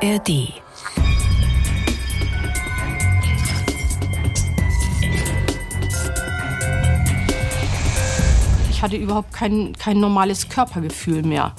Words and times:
ARD. 0.00 0.28
Ich 8.70 8.82
hatte 8.82 8.96
überhaupt 8.96 9.32
kein, 9.32 9.72
kein 9.72 9.98
normales 9.98 10.48
Körpergefühl 10.48 11.22
mehr. 11.22 11.52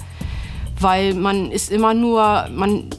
Weil 0.80 1.16
man 1.16 1.52
ist 1.52 1.70
immer 1.70 1.94
nur, 1.94 2.48
man, 2.52 2.90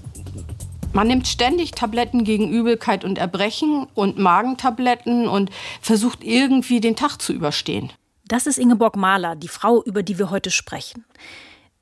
man 0.92 1.06
nimmt 1.06 1.26
ständig 1.26 1.70
Tabletten 1.70 2.24
gegen 2.24 2.50
Übelkeit 2.50 3.04
und 3.04 3.16
Erbrechen 3.16 3.86
und 3.94 4.18
Magentabletten 4.18 5.26
und 5.26 5.50
versucht 5.80 6.22
irgendwie 6.22 6.80
den 6.80 6.96
Tag 6.96 7.16
zu 7.16 7.32
überstehen. 7.32 7.90
Das 8.26 8.46
ist 8.46 8.58
Ingeborg 8.58 8.96
Mahler, 8.96 9.36
die 9.36 9.48
Frau, 9.48 9.82
über 9.82 10.02
die 10.02 10.18
wir 10.18 10.28
heute 10.30 10.50
sprechen. 10.50 11.06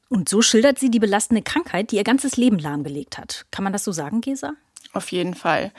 Und 0.09 0.29
so 0.29 0.41
schildert 0.41 0.79
sie 0.79 0.91
die 0.91 1.01
belastende 1.01 1.43
Krankheit, 1.43 1.91
die 1.91 1.97
ihr 1.97 2.05
ganzes 2.05 2.37
Leben 2.37 2.59
lahmgelegt 2.59 3.19
hat. 3.19 3.45
Kann 3.51 3.65
man 3.65 3.73
das 3.73 3.85
so 3.85 3.93
sagen, 3.93 4.21
Gesa? 4.21 4.53
Auf 4.93 5.13
jeden 5.13 5.35
Fall. 5.35 5.73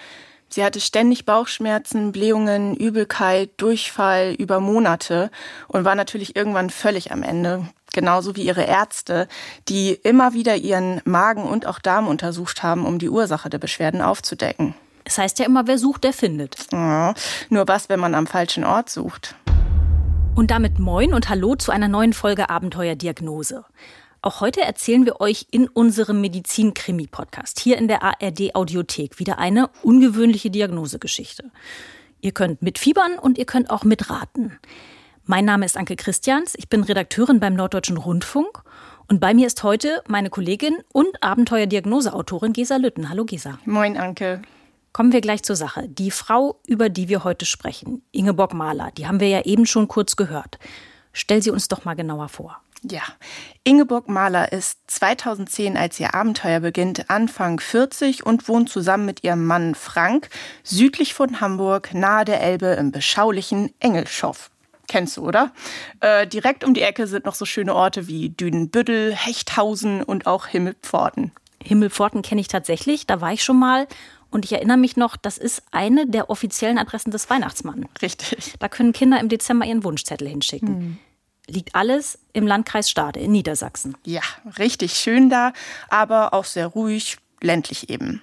Sie 0.49 0.63
hatte 0.63 0.81
ständig 0.81 1.25
Bauchschmerzen, 1.25 2.11
Blähungen, 2.11 2.75
Übelkeit, 2.75 3.51
Durchfall 3.57 4.33
über 4.33 4.59
Monate 4.59 5.29
und 5.67 5.85
war 5.85 5.95
natürlich 5.95 6.35
irgendwann 6.35 6.69
völlig 6.69 7.11
am 7.11 7.23
Ende. 7.23 7.67
Genauso 7.93 8.35
wie 8.35 8.43
ihre 8.43 8.63
Ärzte, 8.63 9.27
die 9.67 9.93
immer 9.93 10.33
wieder 10.33 10.55
ihren 10.55 11.01
Magen 11.05 11.43
und 11.43 11.65
auch 11.65 11.79
Darm 11.79 12.07
untersucht 12.07 12.61
haben, 12.61 12.85
um 12.85 12.99
die 12.99 13.09
Ursache 13.09 13.49
der 13.49 13.57
Beschwerden 13.57 14.01
aufzudecken. 14.01 14.75
Es 15.05 15.17
heißt 15.17 15.39
ja 15.39 15.45
immer, 15.45 15.65
wer 15.65 15.79
sucht, 15.79 16.03
der 16.03 16.13
findet. 16.13 16.55
Ja, 16.71 17.15
nur 17.49 17.67
was, 17.67 17.89
wenn 17.89 17.99
man 17.99 18.13
am 18.13 18.27
falschen 18.27 18.63
Ort 18.63 18.91
sucht. 18.91 19.35
Und 20.35 20.51
damit 20.51 20.77
moin 20.77 21.13
und 21.13 21.29
hallo 21.29 21.55
zu 21.55 21.71
einer 21.71 21.87
neuen 21.87 22.13
Folge 22.13 22.49
Abenteuerdiagnose. 22.49 23.65
Auch 24.21 24.41
heute 24.41 24.59
erzählen 24.59 25.05
wir 25.05 25.21
euch 25.21 25.47
in 25.49 25.69
unserem 25.69 26.19
Medizin-Krimi-Podcast 26.19 27.57
hier 27.57 27.77
in 27.77 27.87
der 27.87 28.03
ARD-Audiothek 28.03 29.17
wieder 29.17 29.39
eine 29.39 29.69
ungewöhnliche 29.81 30.51
Diagnosegeschichte. 30.51 31.49
Ihr 32.19 32.33
könnt 32.33 32.61
mitfiebern 32.61 33.17
und 33.17 33.37
ihr 33.37 33.45
könnt 33.45 33.69
auch 33.69 33.85
mitraten. 33.85 34.59
Mein 35.23 35.45
Name 35.45 35.65
ist 35.65 35.77
Anke 35.77 35.95
Christians, 35.95 36.53
ich 36.57 36.67
bin 36.67 36.83
Redakteurin 36.83 37.39
beim 37.39 37.53
Norddeutschen 37.53 37.95
Rundfunk 37.95 38.61
und 39.07 39.21
bei 39.21 39.33
mir 39.33 39.47
ist 39.47 39.63
heute 39.63 40.03
meine 40.09 40.29
Kollegin 40.29 40.79
und 40.91 41.23
Abenteuerdiagnoseautorin 41.23 42.51
Gesa 42.51 42.75
Lütten. 42.75 43.07
Hallo 43.07 43.23
Gesa. 43.23 43.57
Moin 43.63 43.95
Anke. 43.95 44.41
Kommen 44.91 45.13
wir 45.13 45.21
gleich 45.21 45.43
zur 45.43 45.55
Sache. 45.55 45.87
Die 45.87 46.11
Frau, 46.11 46.59
über 46.67 46.89
die 46.89 47.07
wir 47.07 47.23
heute 47.23 47.45
sprechen, 47.45 48.01
Ingeborg 48.11 48.53
Mahler, 48.53 48.91
die 48.97 49.07
haben 49.07 49.21
wir 49.21 49.29
ja 49.29 49.45
eben 49.45 49.65
schon 49.65 49.87
kurz 49.87 50.17
gehört. 50.17 50.59
Stell 51.13 51.41
sie 51.41 51.51
uns 51.51 51.69
doch 51.69 51.85
mal 51.85 51.95
genauer 51.95 52.27
vor. 52.27 52.61
Ja, 52.83 53.01
Ingeborg 53.63 54.07
Mahler 54.07 54.51
ist 54.53 54.79
2010, 54.87 55.75
als 55.75 55.99
ihr 55.99 56.15
Abenteuer 56.15 56.61
beginnt, 56.61 57.09
Anfang 57.09 57.59
40 57.59 58.25
und 58.25 58.47
wohnt 58.47 58.69
zusammen 58.69 59.05
mit 59.05 59.23
ihrem 59.23 59.45
Mann 59.45 59.75
Frank 59.75 60.29
südlich 60.63 61.13
von 61.13 61.41
Hamburg, 61.41 61.93
nahe 61.93 62.25
der 62.25 62.41
Elbe 62.41 62.67
im 62.67 62.91
beschaulichen 62.91 63.73
Engelschow. 63.79 64.49
Kennst 64.87 65.17
du, 65.17 65.27
oder? 65.27 65.51
Äh, 65.99 66.25
direkt 66.25 66.63
um 66.63 66.73
die 66.73 66.81
Ecke 66.81 67.05
sind 67.05 67.25
noch 67.25 67.35
so 67.35 67.45
schöne 67.45 67.75
Orte 67.75 68.07
wie 68.07 68.29
Dünenbüttel, 68.29 69.13
Hechthausen 69.13 70.01
und 70.01 70.25
auch 70.25 70.47
Himmelpforten. 70.47 71.31
Himmelpforten 71.61 72.21
kenne 72.21 72.41
ich 72.41 72.47
tatsächlich, 72.47 73.05
da 73.05 73.21
war 73.21 73.33
ich 73.33 73.43
schon 73.43 73.59
mal. 73.59 73.87
Und 74.31 74.45
ich 74.45 74.53
erinnere 74.53 74.77
mich 74.77 74.95
noch, 74.95 75.17
das 75.17 75.37
ist 75.37 75.63
eine 75.71 76.07
der 76.07 76.29
offiziellen 76.29 76.77
Adressen 76.77 77.11
des 77.11 77.29
Weihnachtsmanns. 77.29 77.87
Richtig. 78.01 78.53
Da 78.59 78.67
können 78.67 78.93
Kinder 78.93 79.19
im 79.19 79.27
Dezember 79.27 79.65
ihren 79.65 79.83
Wunschzettel 79.83 80.27
hinschicken. 80.27 80.67
Hm 80.67 80.97
liegt 81.49 81.75
alles 81.75 82.19
im 82.33 82.47
Landkreis 82.47 82.89
Stade 82.89 83.19
in 83.19 83.31
Niedersachsen. 83.31 83.95
Ja, 84.05 84.21
richtig 84.57 84.93
schön 84.93 85.29
da, 85.29 85.53
aber 85.89 86.33
auch 86.33 86.45
sehr 86.45 86.67
ruhig, 86.67 87.17
ländlich 87.41 87.89
eben. 87.89 88.21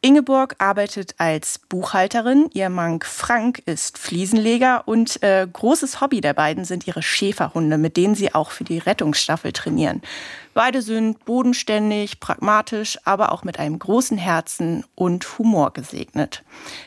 Ingeborg 0.00 0.54
arbeitet 0.58 1.16
als 1.18 1.58
Buchhalterin, 1.58 2.48
ihr 2.52 2.68
Mann 2.68 3.00
Frank 3.02 3.62
ist 3.66 3.98
Fliesenleger 3.98 4.86
und 4.86 5.20
äh, 5.24 5.44
großes 5.52 6.00
Hobby 6.00 6.20
der 6.20 6.34
beiden 6.34 6.64
sind 6.64 6.86
ihre 6.86 7.02
Schäferhunde, 7.02 7.78
mit 7.78 7.96
denen 7.96 8.14
sie 8.14 8.32
auch 8.32 8.52
für 8.52 8.62
die 8.62 8.78
Rettungsstaffel 8.78 9.52
trainieren. 9.52 10.00
Beide 10.58 10.82
sind 10.82 11.24
bodenständig, 11.24 12.18
pragmatisch, 12.18 12.98
aber 13.04 13.30
auch 13.30 13.44
mit 13.44 13.60
einem 13.60 13.78
großen 13.78 14.18
Herzen 14.18 14.84
und 14.96 15.38
Humor 15.38 15.72
gesegnet. 15.72 16.42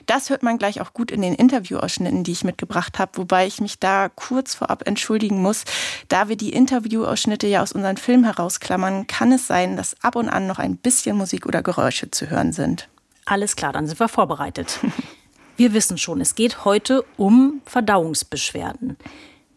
Das 0.07 0.29
hört 0.29 0.43
man 0.43 0.57
gleich 0.57 0.81
auch 0.81 0.91
gut 0.91 1.09
in 1.09 1.21
den 1.21 1.33
Interviewausschnitten, 1.33 2.25
die 2.25 2.33
ich 2.33 2.43
mitgebracht 2.43 2.99
habe, 2.99 3.13
wobei 3.15 3.47
ich 3.47 3.61
mich 3.61 3.79
da 3.79 4.09
kurz 4.09 4.55
vorab 4.55 4.85
entschuldigen 4.85 5.41
muss. 5.41 5.63
Da 6.09 6.27
wir 6.27 6.35
die 6.35 6.51
Interviewausschnitte 6.51 7.47
ja 7.47 7.61
aus 7.61 7.71
unseren 7.71 7.95
Film 7.95 8.25
herausklammern, 8.25 9.07
kann 9.07 9.31
es 9.31 9.47
sein, 9.47 9.77
dass 9.77 9.95
ab 10.03 10.17
und 10.17 10.27
an 10.27 10.47
noch 10.47 10.59
ein 10.59 10.75
bisschen 10.75 11.15
Musik 11.15 11.45
oder 11.45 11.63
Geräusche 11.63 12.11
zu 12.11 12.29
hören 12.29 12.51
sind. 12.51 12.89
Alles 13.23 13.55
klar, 13.55 13.71
dann 13.71 13.87
sind 13.87 14.01
wir 14.01 14.09
vorbereitet. 14.09 14.81
Wir 15.55 15.71
wissen 15.71 15.97
schon, 15.97 16.19
es 16.19 16.35
geht 16.35 16.65
heute 16.65 17.05
um 17.15 17.61
Verdauungsbeschwerden. 17.65 18.97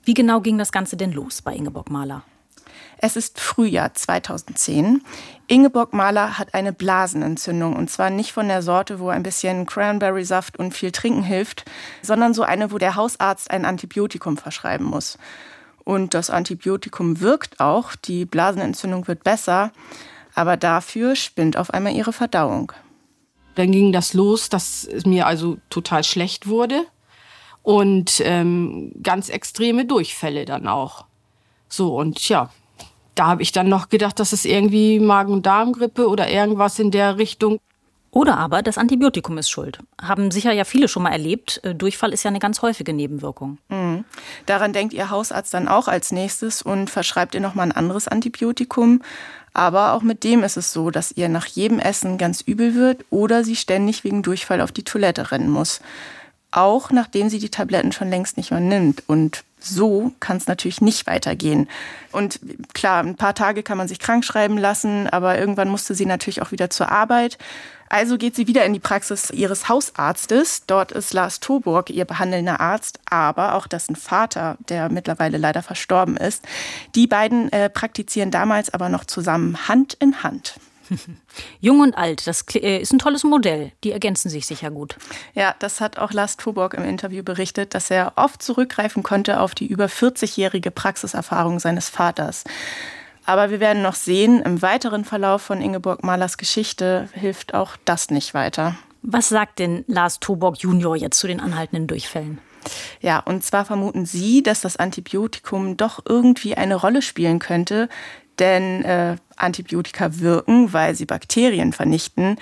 Wie 0.04 0.14
genau 0.14 0.40
ging 0.40 0.56
das 0.56 0.70
Ganze 0.70 0.96
denn 0.96 1.10
los 1.10 1.42
bei 1.42 1.52
Ingeborg 1.52 1.90
Mahler? 1.90 2.22
Es 3.06 3.16
ist 3.16 3.38
Frühjahr 3.38 3.92
2010. 3.92 5.02
Ingeborg 5.46 5.92
Mahler 5.92 6.38
hat 6.38 6.54
eine 6.54 6.72
Blasenentzündung 6.72 7.76
und 7.76 7.90
zwar 7.90 8.08
nicht 8.08 8.32
von 8.32 8.48
der 8.48 8.62
Sorte, 8.62 8.98
wo 8.98 9.10
ein 9.10 9.22
bisschen 9.22 9.66
Cranberry-Saft 9.66 10.58
und 10.58 10.72
viel 10.72 10.90
Trinken 10.90 11.22
hilft, 11.22 11.66
sondern 12.00 12.32
so 12.32 12.44
eine, 12.44 12.72
wo 12.72 12.78
der 12.78 12.94
Hausarzt 12.94 13.50
ein 13.50 13.66
Antibiotikum 13.66 14.38
verschreiben 14.38 14.86
muss. 14.86 15.18
Und 15.84 16.14
das 16.14 16.30
Antibiotikum 16.30 17.20
wirkt 17.20 17.60
auch, 17.60 17.94
die 17.94 18.24
Blasenentzündung 18.24 19.06
wird 19.06 19.22
besser, 19.22 19.70
aber 20.34 20.56
dafür 20.56 21.14
spinnt 21.14 21.58
auf 21.58 21.74
einmal 21.74 21.92
ihre 21.92 22.14
Verdauung. 22.14 22.72
Dann 23.54 23.70
ging 23.70 23.92
das 23.92 24.14
los, 24.14 24.48
dass 24.48 24.82
es 24.84 25.04
mir 25.04 25.26
also 25.26 25.58
total 25.68 26.04
schlecht 26.04 26.46
wurde 26.46 26.86
und 27.62 28.22
ähm, 28.24 28.92
ganz 29.02 29.28
extreme 29.28 29.84
Durchfälle 29.84 30.46
dann 30.46 30.66
auch. 30.66 31.04
So 31.68 31.98
und 31.98 32.26
ja, 32.30 32.48
da 33.14 33.26
habe 33.26 33.42
ich 33.42 33.52
dann 33.52 33.68
noch 33.68 33.88
gedacht, 33.88 34.18
dass 34.20 34.32
es 34.32 34.44
irgendwie 34.44 35.00
Magen-Darm-Grippe 35.00 36.08
oder 36.08 36.28
irgendwas 36.28 36.78
in 36.78 36.90
der 36.90 37.18
Richtung. 37.18 37.60
Oder 38.10 38.38
aber 38.38 38.62
das 38.62 38.78
Antibiotikum 38.78 39.38
ist 39.38 39.50
schuld. 39.50 39.80
Haben 40.00 40.30
sicher 40.30 40.52
ja 40.52 40.62
viele 40.62 40.86
schon 40.86 41.02
mal 41.02 41.10
erlebt. 41.10 41.60
Äh, 41.64 41.74
Durchfall 41.74 42.12
ist 42.12 42.22
ja 42.22 42.28
eine 42.28 42.38
ganz 42.38 42.62
häufige 42.62 42.92
Nebenwirkung. 42.92 43.58
Mhm. 43.68 44.04
Daran 44.46 44.72
denkt 44.72 44.94
Ihr 44.94 45.10
Hausarzt 45.10 45.52
dann 45.52 45.66
auch 45.66 45.88
als 45.88 46.12
nächstes 46.12 46.62
und 46.62 46.90
verschreibt 46.90 47.34
ihr 47.34 47.40
nochmal 47.40 47.66
ein 47.66 47.72
anderes 47.72 48.06
Antibiotikum. 48.06 49.02
Aber 49.52 49.94
auch 49.94 50.02
mit 50.02 50.22
dem 50.22 50.44
ist 50.44 50.56
es 50.56 50.72
so, 50.72 50.90
dass 50.90 51.12
ihr 51.12 51.28
nach 51.28 51.46
jedem 51.46 51.80
Essen 51.80 52.16
ganz 52.16 52.40
übel 52.40 52.74
wird 52.74 53.04
oder 53.10 53.42
sie 53.42 53.56
ständig 53.56 54.04
wegen 54.04 54.22
Durchfall 54.22 54.60
auf 54.60 54.72
die 54.72 54.84
Toilette 54.84 55.32
rennen 55.32 55.50
muss. 55.50 55.80
Auch 56.52 56.92
nachdem 56.92 57.28
sie 57.28 57.40
die 57.40 57.50
Tabletten 57.50 57.90
schon 57.90 58.10
längst 58.10 58.36
nicht 58.36 58.52
mehr 58.52 58.60
nimmt. 58.60 59.02
Und 59.08 59.42
so 59.64 60.12
kann 60.20 60.36
es 60.36 60.46
natürlich 60.46 60.80
nicht 60.80 61.06
weitergehen. 61.06 61.68
Und 62.12 62.40
klar, 62.74 63.02
ein 63.02 63.16
paar 63.16 63.34
Tage 63.34 63.62
kann 63.62 63.78
man 63.78 63.88
sich 63.88 63.98
krank 63.98 64.24
schreiben 64.24 64.58
lassen, 64.58 65.08
aber 65.08 65.38
irgendwann 65.38 65.68
musste 65.68 65.94
sie 65.94 66.06
natürlich 66.06 66.42
auch 66.42 66.52
wieder 66.52 66.70
zur 66.70 66.90
Arbeit. 66.90 67.38
Also 67.88 68.18
geht 68.18 68.34
sie 68.34 68.46
wieder 68.46 68.64
in 68.64 68.72
die 68.72 68.80
Praxis 68.80 69.30
ihres 69.30 69.68
Hausarztes. 69.68 70.66
Dort 70.66 70.90
ist 70.90 71.12
Lars 71.12 71.40
Toburg 71.40 71.90
ihr 71.90 72.04
behandelnder 72.04 72.60
Arzt, 72.60 72.98
aber 73.08 73.54
auch 73.54 73.66
dessen 73.66 73.94
Vater, 73.94 74.56
der 74.68 74.88
mittlerweile 74.88 75.38
leider 75.38 75.62
verstorben 75.62 76.16
ist. 76.16 76.44
Die 76.94 77.06
beiden 77.06 77.52
äh, 77.52 77.70
praktizieren 77.70 78.30
damals 78.30 78.72
aber 78.72 78.88
noch 78.88 79.04
zusammen 79.04 79.68
Hand 79.68 79.94
in 79.94 80.22
Hand. 80.22 80.54
Jung 81.60 81.80
und 81.80 81.96
alt, 81.96 82.26
das 82.26 82.44
äh, 82.54 82.78
ist 82.78 82.92
ein 82.92 82.98
tolles 82.98 83.24
Modell. 83.24 83.72
Die 83.82 83.92
ergänzen 83.92 84.28
sich 84.28 84.46
sicher 84.46 84.70
gut. 84.70 84.96
Ja, 85.34 85.54
das 85.58 85.80
hat 85.80 85.98
auch 85.98 86.12
Lars 86.12 86.36
Tuborg 86.36 86.74
im 86.74 86.84
Interview 86.84 87.22
berichtet, 87.22 87.74
dass 87.74 87.90
er 87.90 88.12
oft 88.16 88.42
zurückgreifen 88.42 89.02
konnte 89.02 89.40
auf 89.40 89.54
die 89.54 89.66
über 89.66 89.86
40-jährige 89.86 90.70
Praxiserfahrung 90.70 91.60
seines 91.60 91.88
Vaters. 91.88 92.44
Aber 93.26 93.50
wir 93.50 93.60
werden 93.60 93.82
noch 93.82 93.94
sehen, 93.94 94.42
im 94.42 94.60
weiteren 94.60 95.04
Verlauf 95.04 95.42
von 95.42 95.62
Ingeborg 95.62 96.04
Mahlers 96.04 96.36
Geschichte 96.36 97.08
hilft 97.12 97.54
auch 97.54 97.76
das 97.84 98.10
nicht 98.10 98.34
weiter. 98.34 98.76
Was 99.02 99.28
sagt 99.28 99.58
denn 99.58 99.84
Lars 99.86 100.20
Toborg 100.20 100.58
Junior 100.58 100.96
jetzt 100.96 101.18
zu 101.18 101.26
den 101.26 101.40
anhaltenden 101.40 101.86
Durchfällen? 101.86 102.38
Ja, 103.00 103.18
und 103.18 103.44
zwar 103.44 103.64
vermuten 103.64 104.06
Sie, 104.06 104.42
dass 104.42 104.62
das 104.62 104.76
Antibiotikum 104.76 105.76
doch 105.76 106.00
irgendwie 106.06 106.54
eine 106.54 106.76
Rolle 106.76 107.02
spielen 107.02 107.38
könnte, 107.38 107.88
denn 108.38 108.84
äh, 108.84 109.16
Antibiotika 109.36 110.18
wirken, 110.18 110.72
weil 110.72 110.94
sie 110.94 111.06
Bakterien 111.06 111.72
vernichten. 111.72 112.38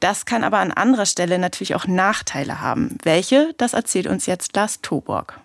Das 0.00 0.26
kann 0.26 0.42
aber 0.42 0.58
an 0.58 0.72
anderer 0.72 1.06
Stelle 1.06 1.38
natürlich 1.38 1.74
auch 1.76 1.86
Nachteile 1.86 2.60
haben. 2.60 2.98
Welche? 3.04 3.54
Das 3.58 3.72
erzählt 3.72 4.08
uns 4.08 4.26
jetzt 4.26 4.56
Lars 4.56 4.80
Toborg. 4.82 5.38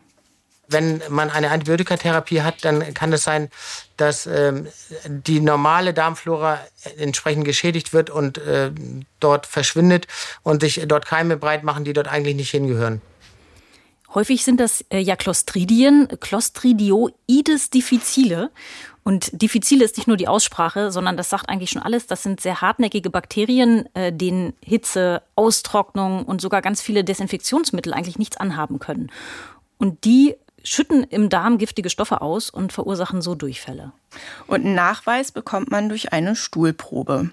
Wenn 0.69 1.01
man 1.09 1.29
eine 1.29 1.51
Antibiotikatherapie 1.51 2.41
hat, 2.41 2.65
dann 2.65 2.93
kann 2.93 3.13
es 3.13 3.23
sein, 3.23 3.49
dass 3.95 4.25
ähm, 4.25 4.67
die 5.05 5.39
normale 5.39 5.93
Darmflora 5.93 6.59
entsprechend 6.97 7.45
geschädigt 7.45 7.93
wird 7.93 8.09
und 8.09 8.37
äh, 8.39 8.71
dort 9.19 9.45
verschwindet 9.45 10.07
und 10.43 10.61
sich 10.61 10.83
dort 10.87 11.05
Keime 11.05 11.37
breit 11.37 11.63
machen, 11.63 11.85
die 11.85 11.93
dort 11.93 12.09
eigentlich 12.09 12.35
nicht 12.35 12.51
hingehören. 12.51 13.01
Häufig 14.13 14.43
sind 14.43 14.59
das 14.59 14.85
äh, 14.89 14.99
ja 14.99 15.15
Clostridien, 15.15 16.07
Clostridioides 16.19 17.69
difficile. 17.69 18.51
Und 19.03 19.41
diffizile 19.41 19.85
ist 19.85 19.95
nicht 19.95 20.07
nur 20.07 20.17
die 20.17 20.27
Aussprache, 20.27 20.91
sondern 20.91 21.15
das 21.15 21.29
sagt 21.29 21.47
eigentlich 21.49 21.69
schon 21.69 21.81
alles. 21.81 22.07
Das 22.07 22.23
sind 22.23 22.41
sehr 22.41 22.61
hartnäckige 22.61 23.09
Bakterien, 23.09 23.87
äh, 23.95 24.11
denen 24.11 24.53
Hitze, 24.61 25.21
Austrocknung 25.35 26.25
und 26.25 26.41
sogar 26.41 26.61
ganz 26.61 26.81
viele 26.81 27.03
Desinfektionsmittel 27.03 27.93
eigentlich 27.93 28.19
nichts 28.19 28.37
anhaben 28.37 28.79
können. 28.79 29.09
Und 29.77 30.03
die 30.03 30.35
schütten 30.63 31.03
im 31.03 31.29
Darm 31.29 31.57
giftige 31.57 31.89
Stoffe 31.89 32.21
aus 32.21 32.49
und 32.49 32.73
verursachen 32.73 33.21
so 33.21 33.35
Durchfälle. 33.35 33.93
Und 34.47 34.65
einen 34.65 34.75
Nachweis 34.75 35.31
bekommt 35.31 35.71
man 35.71 35.89
durch 35.89 36.11
eine 36.11 36.35
Stuhlprobe. 36.35 37.29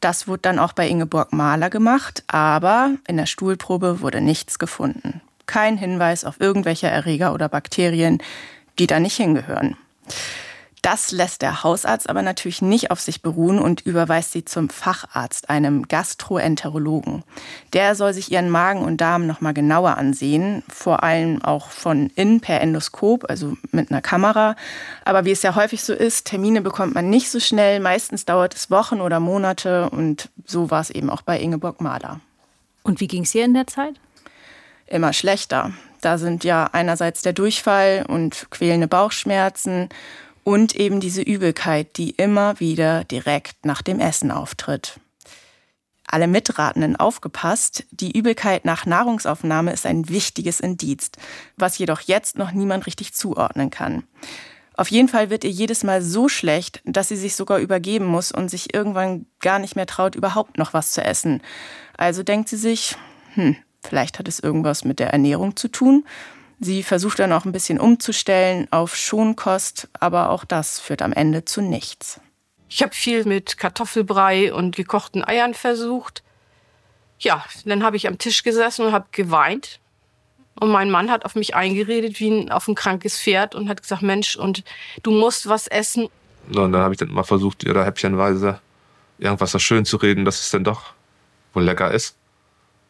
Das 0.00 0.28
wurde 0.28 0.42
dann 0.42 0.58
auch 0.58 0.72
bei 0.72 0.88
Ingeborg 0.88 1.32
Mahler 1.32 1.70
gemacht, 1.70 2.22
aber 2.28 2.94
in 3.08 3.16
der 3.16 3.26
Stuhlprobe 3.26 4.00
wurde 4.00 4.20
nichts 4.20 4.58
gefunden. 4.58 5.20
Kein 5.46 5.76
Hinweis 5.76 6.24
auf 6.24 6.40
irgendwelche 6.40 6.88
Erreger 6.88 7.32
oder 7.32 7.48
Bakterien, 7.48 8.22
die 8.78 8.86
da 8.86 9.00
nicht 9.00 9.16
hingehören. 9.16 9.76
Das 10.86 11.10
lässt 11.10 11.42
der 11.42 11.64
Hausarzt 11.64 12.08
aber 12.08 12.22
natürlich 12.22 12.62
nicht 12.62 12.92
auf 12.92 13.00
sich 13.00 13.20
beruhen 13.20 13.58
und 13.58 13.80
überweist 13.80 14.30
sie 14.30 14.44
zum 14.44 14.68
Facharzt, 14.68 15.50
einem 15.50 15.88
Gastroenterologen. 15.88 17.24
Der 17.72 17.96
soll 17.96 18.14
sich 18.14 18.30
ihren 18.30 18.50
Magen 18.50 18.82
und 18.82 19.00
Darm 19.00 19.26
noch 19.26 19.40
mal 19.40 19.52
genauer 19.52 19.96
ansehen, 19.96 20.62
vor 20.68 21.02
allem 21.02 21.42
auch 21.42 21.70
von 21.70 22.12
innen 22.14 22.40
per 22.40 22.60
Endoskop, 22.60 23.28
also 23.28 23.56
mit 23.72 23.90
einer 23.90 24.00
Kamera. 24.00 24.54
Aber 25.04 25.24
wie 25.24 25.32
es 25.32 25.42
ja 25.42 25.56
häufig 25.56 25.82
so 25.82 25.92
ist, 25.92 26.26
Termine 26.26 26.60
bekommt 26.60 26.94
man 26.94 27.10
nicht 27.10 27.32
so 27.32 27.40
schnell. 27.40 27.80
Meistens 27.80 28.24
dauert 28.24 28.54
es 28.54 28.70
Wochen 28.70 29.00
oder 29.00 29.18
Monate 29.18 29.90
und 29.90 30.28
so 30.44 30.70
war 30.70 30.82
es 30.82 30.90
eben 30.90 31.10
auch 31.10 31.22
bei 31.22 31.40
Ingeborg 31.40 31.80
Mahler. 31.80 32.20
Und 32.84 33.00
wie 33.00 33.08
ging 33.08 33.24
es 33.24 33.34
ihr 33.34 33.44
in 33.44 33.54
der 33.54 33.66
Zeit? 33.66 33.96
Immer 34.86 35.12
schlechter. 35.12 35.72
Da 36.00 36.18
sind 36.18 36.44
ja 36.44 36.68
einerseits 36.72 37.22
der 37.22 37.32
Durchfall 37.32 38.04
und 38.06 38.46
quälende 38.50 38.86
Bauchschmerzen 38.86 39.88
und 40.44 40.76
eben 40.76 41.00
diese 41.00 41.22
Übelkeit, 41.22 41.96
die 41.96 42.10
immer 42.10 42.60
wieder 42.60 43.04
direkt 43.04 43.66
nach 43.66 43.82
dem 43.82 43.98
Essen 43.98 44.30
auftritt. 44.30 45.00
Alle 46.06 46.28
Mitratenden 46.28 46.94
aufgepasst, 46.94 47.84
die 47.90 48.16
Übelkeit 48.16 48.64
nach 48.64 48.86
Nahrungsaufnahme 48.86 49.72
ist 49.72 49.86
ein 49.86 50.08
wichtiges 50.08 50.60
Indiz, 50.60 51.10
was 51.56 51.78
jedoch 51.78 52.00
jetzt 52.02 52.38
noch 52.38 52.52
niemand 52.52 52.86
richtig 52.86 53.12
zuordnen 53.12 53.70
kann. 53.70 54.04
Auf 54.76 54.88
jeden 54.88 55.08
Fall 55.08 55.30
wird 55.30 55.42
ihr 55.42 55.50
jedes 55.50 55.82
Mal 55.82 56.02
so 56.02 56.28
schlecht, 56.28 56.80
dass 56.84 57.08
sie 57.08 57.16
sich 57.16 57.34
sogar 57.34 57.58
übergeben 57.58 58.04
muss 58.04 58.30
und 58.30 58.50
sich 58.50 58.74
irgendwann 58.74 59.26
gar 59.40 59.58
nicht 59.58 59.74
mehr 59.74 59.86
traut, 59.86 60.14
überhaupt 60.14 60.58
noch 60.58 60.74
was 60.74 60.92
zu 60.92 61.02
essen. 61.02 61.42
Also 61.96 62.22
denkt 62.22 62.48
sie 62.50 62.56
sich, 62.56 62.96
hm, 63.34 63.56
vielleicht 63.82 64.18
hat 64.18 64.28
es 64.28 64.40
irgendwas 64.40 64.84
mit 64.84 64.98
der 64.98 65.10
Ernährung 65.10 65.56
zu 65.56 65.68
tun 65.68 66.04
Sie 66.58 66.82
versucht 66.82 67.18
dann 67.18 67.32
auch 67.32 67.44
ein 67.44 67.52
bisschen 67.52 67.78
umzustellen 67.78 68.66
auf 68.70 68.96
Schonkost, 68.96 69.88
aber 70.00 70.30
auch 70.30 70.44
das 70.44 70.80
führt 70.80 71.02
am 71.02 71.12
Ende 71.12 71.44
zu 71.44 71.60
nichts. 71.60 72.20
Ich 72.68 72.82
habe 72.82 72.94
viel 72.94 73.24
mit 73.24 73.58
Kartoffelbrei 73.58 74.52
und 74.52 74.74
gekochten 74.74 75.22
Eiern 75.22 75.54
versucht. 75.54 76.22
Ja, 77.18 77.44
dann 77.64 77.84
habe 77.84 77.96
ich 77.96 78.08
am 78.08 78.18
Tisch 78.18 78.42
gesessen 78.42 78.86
und 78.86 78.92
habe 78.92 79.06
geweint. 79.12 79.80
Und 80.58 80.70
mein 80.70 80.90
Mann 80.90 81.10
hat 81.10 81.26
auf 81.26 81.34
mich 81.34 81.54
eingeredet 81.54 82.18
wie 82.18 82.30
ein, 82.30 82.50
auf 82.50 82.66
ein 82.66 82.74
krankes 82.74 83.20
Pferd 83.20 83.54
und 83.54 83.68
hat 83.68 83.82
gesagt, 83.82 84.00
Mensch, 84.00 84.36
und 84.36 84.64
du 85.02 85.10
musst 85.10 85.48
was 85.48 85.66
essen. 85.66 86.08
So, 86.50 86.62
und 86.62 86.72
dann 86.72 86.80
habe 86.80 86.94
ich 86.94 86.98
dann 86.98 87.12
mal 87.12 87.24
versucht, 87.24 87.64
ihr 87.64 87.74
da 87.74 87.84
häppchenweise 87.84 88.60
irgendwas 89.18 89.52
so 89.52 89.58
schön 89.58 89.84
zu 89.84 89.98
reden, 89.98 90.24
dass 90.24 90.40
es 90.40 90.50
dann 90.50 90.64
doch 90.64 90.94
wohl 91.52 91.64
lecker 91.64 91.90
ist. 91.90 92.16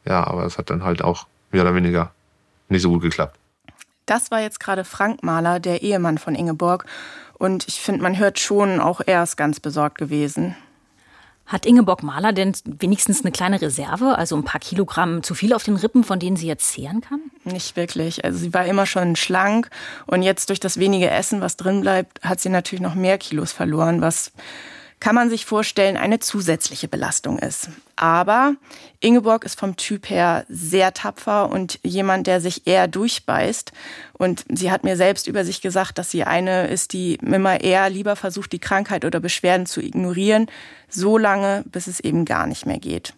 Ja, 0.07 0.27
aber 0.27 0.45
es 0.45 0.59
hat 0.59 0.71
dann 0.71 0.85
halt 0.85 1.03
auch 1.03 1.27
mehr 1.51 1.63
oder 1.63 1.75
weniger 1.75 2.13
nicht 2.69 2.83
so 2.83 2.91
gut 2.91 3.03
geklappt. 3.03 3.39
Das 4.07 4.31
war 4.31 4.41
jetzt 4.41 4.61
gerade 4.61 4.85
Frank 4.85 5.23
Mahler, 5.23 5.59
der 5.59 5.83
Ehemann 5.83 6.19
von 6.19 6.35
Ingeborg. 6.35 6.87
Und 7.35 7.67
ich 7.69 7.81
finde, 7.81 8.03
man 8.03 8.19
hört 8.19 8.39
schon, 8.39 8.81
auch 8.81 9.01
er 9.05 9.23
ist 9.23 9.37
ganz 9.37 9.61
besorgt 9.61 9.99
gewesen. 9.99 10.57
Hat 11.45 11.65
Ingeborg 11.65 12.03
Mahler 12.03 12.33
denn 12.33 12.55
wenigstens 12.65 13.21
eine 13.21 13.31
kleine 13.31 13.61
Reserve, 13.61 14.19
also 14.19 14.37
ein 14.37 14.43
paar 14.43 14.61
Kilogramm 14.61 15.23
zu 15.23 15.35
viel 15.35 15.53
auf 15.53 15.63
den 15.63 15.77
Rippen, 15.77 16.03
von 16.03 16.19
denen 16.19 16.37
sie 16.37 16.49
jetzt 16.49 16.73
zehren 16.73 17.01
kann? 17.03 17.21
Nicht 17.45 17.77
wirklich. 17.77 18.25
Also 18.25 18.39
sie 18.39 18.53
war 18.53 18.65
immer 18.65 18.85
schon 18.85 19.15
schlank 19.15 19.71
und 20.07 20.23
jetzt 20.23 20.49
durch 20.49 20.59
das 20.59 20.79
wenige 20.79 21.09
Essen, 21.09 21.41
was 21.41 21.57
drin 21.57 21.83
bleibt, 21.83 22.21
hat 22.25 22.41
sie 22.41 22.49
natürlich 22.49 22.83
noch 22.83 22.97
mehr 22.97 23.17
Kilos 23.19 23.53
verloren, 23.53 24.01
was 24.01 24.33
kann 25.01 25.15
man 25.15 25.29
sich 25.29 25.45
vorstellen, 25.45 25.97
eine 25.97 26.21
zusätzliche 26.21 26.89
Belastung 26.89 27.39
ist. 27.39 27.69
Aber 27.97 28.55
Ingeborg 29.01 29.45
ist 29.45 29.59
vom 29.59 29.77
Typ 29.77 30.09
her 30.09 30.45
sehr 30.49 30.95
tapfer 30.95 31.51
und 31.51 31.79
jemand, 31.83 32.27
der 32.27 32.41
sich 32.41 32.67
eher 32.67 32.89
durchbeißt. 32.89 33.73
Und 34.15 34.45
sie 34.49 34.71
hat 34.71 34.85
mir 34.85 34.97
selbst 34.97 35.27
über 35.27 35.45
sich 35.45 35.61
gesagt, 35.61 35.99
dass 35.99 36.11
sie 36.11 36.25
eine 36.25 36.67
ist, 36.69 36.93
die 36.93 37.17
immer 37.17 37.61
eher 37.61 37.91
lieber 37.91 38.17
versucht, 38.17 38.53
die 38.53 38.59
Krankheit 38.59 39.05
oder 39.05 39.21
Beschwerden 39.21 39.67
zu 39.67 39.81
ignorieren, 39.81 40.47
so 40.89 41.19
lange, 41.19 41.63
bis 41.67 41.87
es 41.87 42.01
eben 42.01 42.25
gar 42.25 42.47
nicht 42.47 42.67
mehr 42.67 42.79
geht. 42.79 43.15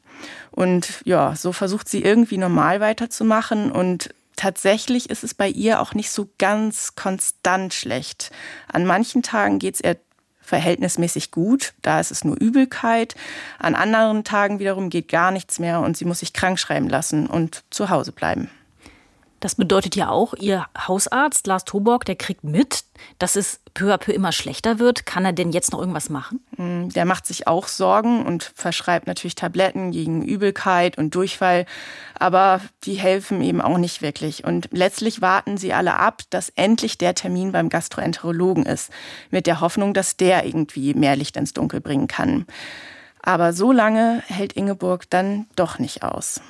Und 0.51 1.01
ja, 1.05 1.37
so 1.37 1.53
versucht 1.53 1.89
sie 1.89 2.03
irgendwie 2.03 2.39
normal 2.39 2.81
weiterzumachen 2.81 3.71
und 3.71 4.11
tatsächlich 4.35 5.11
ist 5.11 5.25
es 5.25 5.35
bei 5.35 5.49
ihr 5.49 5.81
auch 5.81 5.95
nicht 5.95 6.11
so 6.11 6.29
ganz 6.39 6.95
konstant 6.97 7.75
schlecht. 7.75 8.31
An 8.73 8.87
manchen 8.87 9.23
Tagen 9.23 9.59
geht 9.59 9.77
es 9.77 9.81
ihr 9.81 9.97
verhältnismäßig 10.49 11.31
gut. 11.31 11.75
Da 11.83 12.01
ist 12.01 12.11
es 12.11 12.25
nur 12.25 12.37
Übelkeit. 12.41 13.15
An 13.59 13.75
anderen 13.75 14.25
Tagen 14.25 14.59
wiederum 14.59 14.91
geht 14.91 15.09
gar 15.09 15.31
nichts 15.31 15.59
mehr 15.59 15.81
und 15.81 15.97
sie 15.97 16.05
muss 16.05 16.21
sich 16.21 16.33
krank 16.33 16.59
schreiben 16.59 16.89
lassen 16.89 17.27
und 17.27 17.65
zu 17.71 17.91
Hause 17.91 18.13
bleiben. 18.13 18.51
Das 19.41 19.55
bedeutet 19.55 19.95
ja 19.95 20.09
auch, 20.09 20.35
Ihr 20.35 20.67
Hausarzt 20.77 21.47
Lars 21.47 21.65
Toborg, 21.65 22.05
der 22.05 22.17
kriegt 22.17 22.43
mit, 22.43 22.85
dass 23.19 23.37
es 23.37 23.61
peu 23.73 23.95
à 23.95 23.99
peu 23.99 24.13
immer 24.13 24.33
schlechter 24.33 24.81
wird. 24.81 25.07
Kann 25.07 25.25
er 25.25 25.33
denn 25.33 25.53
jetzt 25.53 25.71
noch 25.73 25.79
irgendwas 25.79 26.11
machen? 26.11 26.41
Mm, 26.57 26.89
der 26.89 27.05
macht 27.05 27.25
sich 27.25 27.47
auch 27.47 27.69
Sorgen 27.69 28.27
und 28.27 28.53
verschreibt 28.57 29.07
natürlich 29.07 29.37
Tabletten 29.37 29.93
gegen 29.93 30.25
Übelkeit 30.25 30.99
und 30.99 31.15
Durchfall. 31.15 31.67
Aber 32.19 32.61
die 32.83 32.95
helfen 32.95 33.41
eben 33.43 33.61
auch 33.61 33.79
nicht 33.79 34.03
wirklich. 34.03 34.45
Und 34.45 34.69
letztlich 34.73 35.21
warten 35.21 35.57
sie 35.57 35.73
alle 35.73 35.97
ab, 35.97 36.23
dass 36.31 36.49
endlich 36.51 36.99
der 36.99 37.15
Termin 37.15 37.53
beim 37.53 37.69
Gastroenterologen 37.69 38.67
ist. 38.67 38.91
Mit 39.31 39.47
der 39.47 39.61
Hoffnung, 39.61 39.95
dass 39.95 40.17
der 40.17 40.45
irgendwie 40.47 40.95
mehr 40.95 41.15
Licht 41.15 41.37
ins 41.37 41.53
Dunkel 41.53 41.81
bringen 41.81 42.09
kann. 42.09 42.45
Aber 43.23 43.53
so 43.53 43.71
lange 43.71 44.23
hält 44.27 44.55
Ingeborg 44.55 45.09
dann 45.11 45.47
doch 45.55 45.79
nicht 45.79 46.03
aus. 46.03 46.41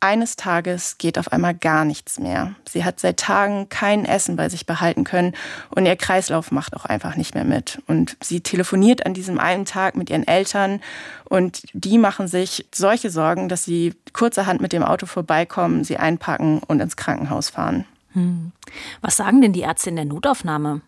Eines 0.00 0.36
Tages 0.36 0.98
geht 0.98 1.18
auf 1.18 1.32
einmal 1.32 1.54
gar 1.54 1.86
nichts 1.86 2.18
mehr. 2.18 2.54
Sie 2.68 2.84
hat 2.84 3.00
seit 3.00 3.18
Tagen 3.18 3.70
kein 3.70 4.04
Essen 4.04 4.36
bei 4.36 4.50
sich 4.50 4.66
behalten 4.66 5.04
können 5.04 5.32
und 5.70 5.86
ihr 5.86 5.96
Kreislauf 5.96 6.50
macht 6.50 6.76
auch 6.76 6.84
einfach 6.84 7.16
nicht 7.16 7.34
mehr 7.34 7.44
mit. 7.44 7.82
Und 7.86 8.16
sie 8.22 8.42
telefoniert 8.42 9.06
an 9.06 9.14
diesem 9.14 9.38
einen 9.38 9.64
Tag 9.64 9.96
mit 9.96 10.10
ihren 10.10 10.26
Eltern 10.26 10.80
und 11.24 11.62
die 11.72 11.96
machen 11.96 12.28
sich 12.28 12.66
solche 12.74 13.08
Sorgen, 13.08 13.48
dass 13.48 13.64
sie 13.64 13.94
kurzerhand 14.12 14.60
mit 14.60 14.74
dem 14.74 14.82
Auto 14.82 15.06
vorbeikommen, 15.06 15.84
sie 15.84 15.96
einpacken 15.96 16.58
und 16.58 16.80
ins 16.80 16.96
Krankenhaus 16.96 17.48
fahren. 17.48 17.86
Hm. 18.12 18.52
Was 19.00 19.16
sagen 19.16 19.40
denn 19.40 19.54
die 19.54 19.60
Ärzte 19.60 19.88
in 19.88 19.96
der 19.96 20.04
Notaufnahme? 20.04 20.82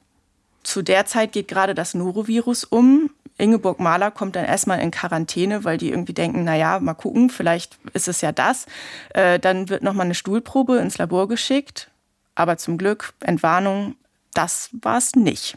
Zu 0.67 0.83
der 0.83 1.07
Zeit 1.07 1.31
geht 1.31 1.47
gerade 1.47 1.77
das 1.77 1.95
Norovirus 1.95 2.65
um. 2.65 3.11
Ingeborg 3.39 3.79
Mahler 3.79 4.11
kommt 4.11 4.35
dann 4.35 4.45
erstmal 4.45 4.81
in 4.81 4.91
Quarantäne, 4.91 5.63
weil 5.63 5.79
die 5.79 5.91
irgendwie 5.91 6.13
denken, 6.13 6.43
na 6.43 6.57
ja, 6.57 6.81
mal 6.81 6.95
gucken, 6.95 7.31
vielleicht 7.31 7.79
ist 7.93 8.09
es 8.09 8.21
ja 8.21 8.33
das. 8.33 8.67
Äh, 9.11 9.39
dann 9.39 9.69
wird 9.69 9.85
nochmal 9.85 10.07
eine 10.07 10.17
Stuhlprobe 10.17 10.79
ins 10.79 10.99
Labor 10.99 11.29
geschickt. 11.29 11.89
Aber 12.35 12.57
zum 12.57 12.79
Glück, 12.79 13.15
Entwarnung, 13.21 13.95
das 14.35 14.71
war 14.73 14.99
es 14.99 15.15
nicht. 15.15 15.57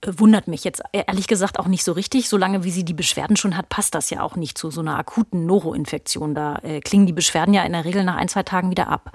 Äh, 0.00 0.12
wundert 0.16 0.48
mich 0.48 0.64
jetzt 0.64 0.82
ehrlich 0.92 1.26
gesagt 1.26 1.58
auch 1.58 1.66
nicht 1.66 1.84
so 1.84 1.92
richtig. 1.92 2.28
Solange 2.28 2.64
wie 2.64 2.70
sie 2.70 2.84
die 2.84 2.94
Beschwerden 2.94 3.36
schon 3.36 3.56
hat, 3.56 3.68
passt 3.68 3.94
das 3.94 4.10
ja 4.10 4.22
auch 4.22 4.36
nicht 4.36 4.58
zu 4.58 4.70
so 4.70 4.80
einer 4.80 4.98
akuten 4.98 5.46
Noroinfektion. 5.46 6.34
Da 6.34 6.56
äh, 6.62 6.80
klingen 6.80 7.06
die 7.06 7.12
Beschwerden 7.12 7.54
ja 7.54 7.64
in 7.64 7.72
der 7.72 7.84
Regel 7.84 8.04
nach 8.04 8.16
ein, 8.16 8.28
zwei 8.28 8.42
Tagen 8.42 8.70
wieder 8.70 8.88
ab. 8.88 9.12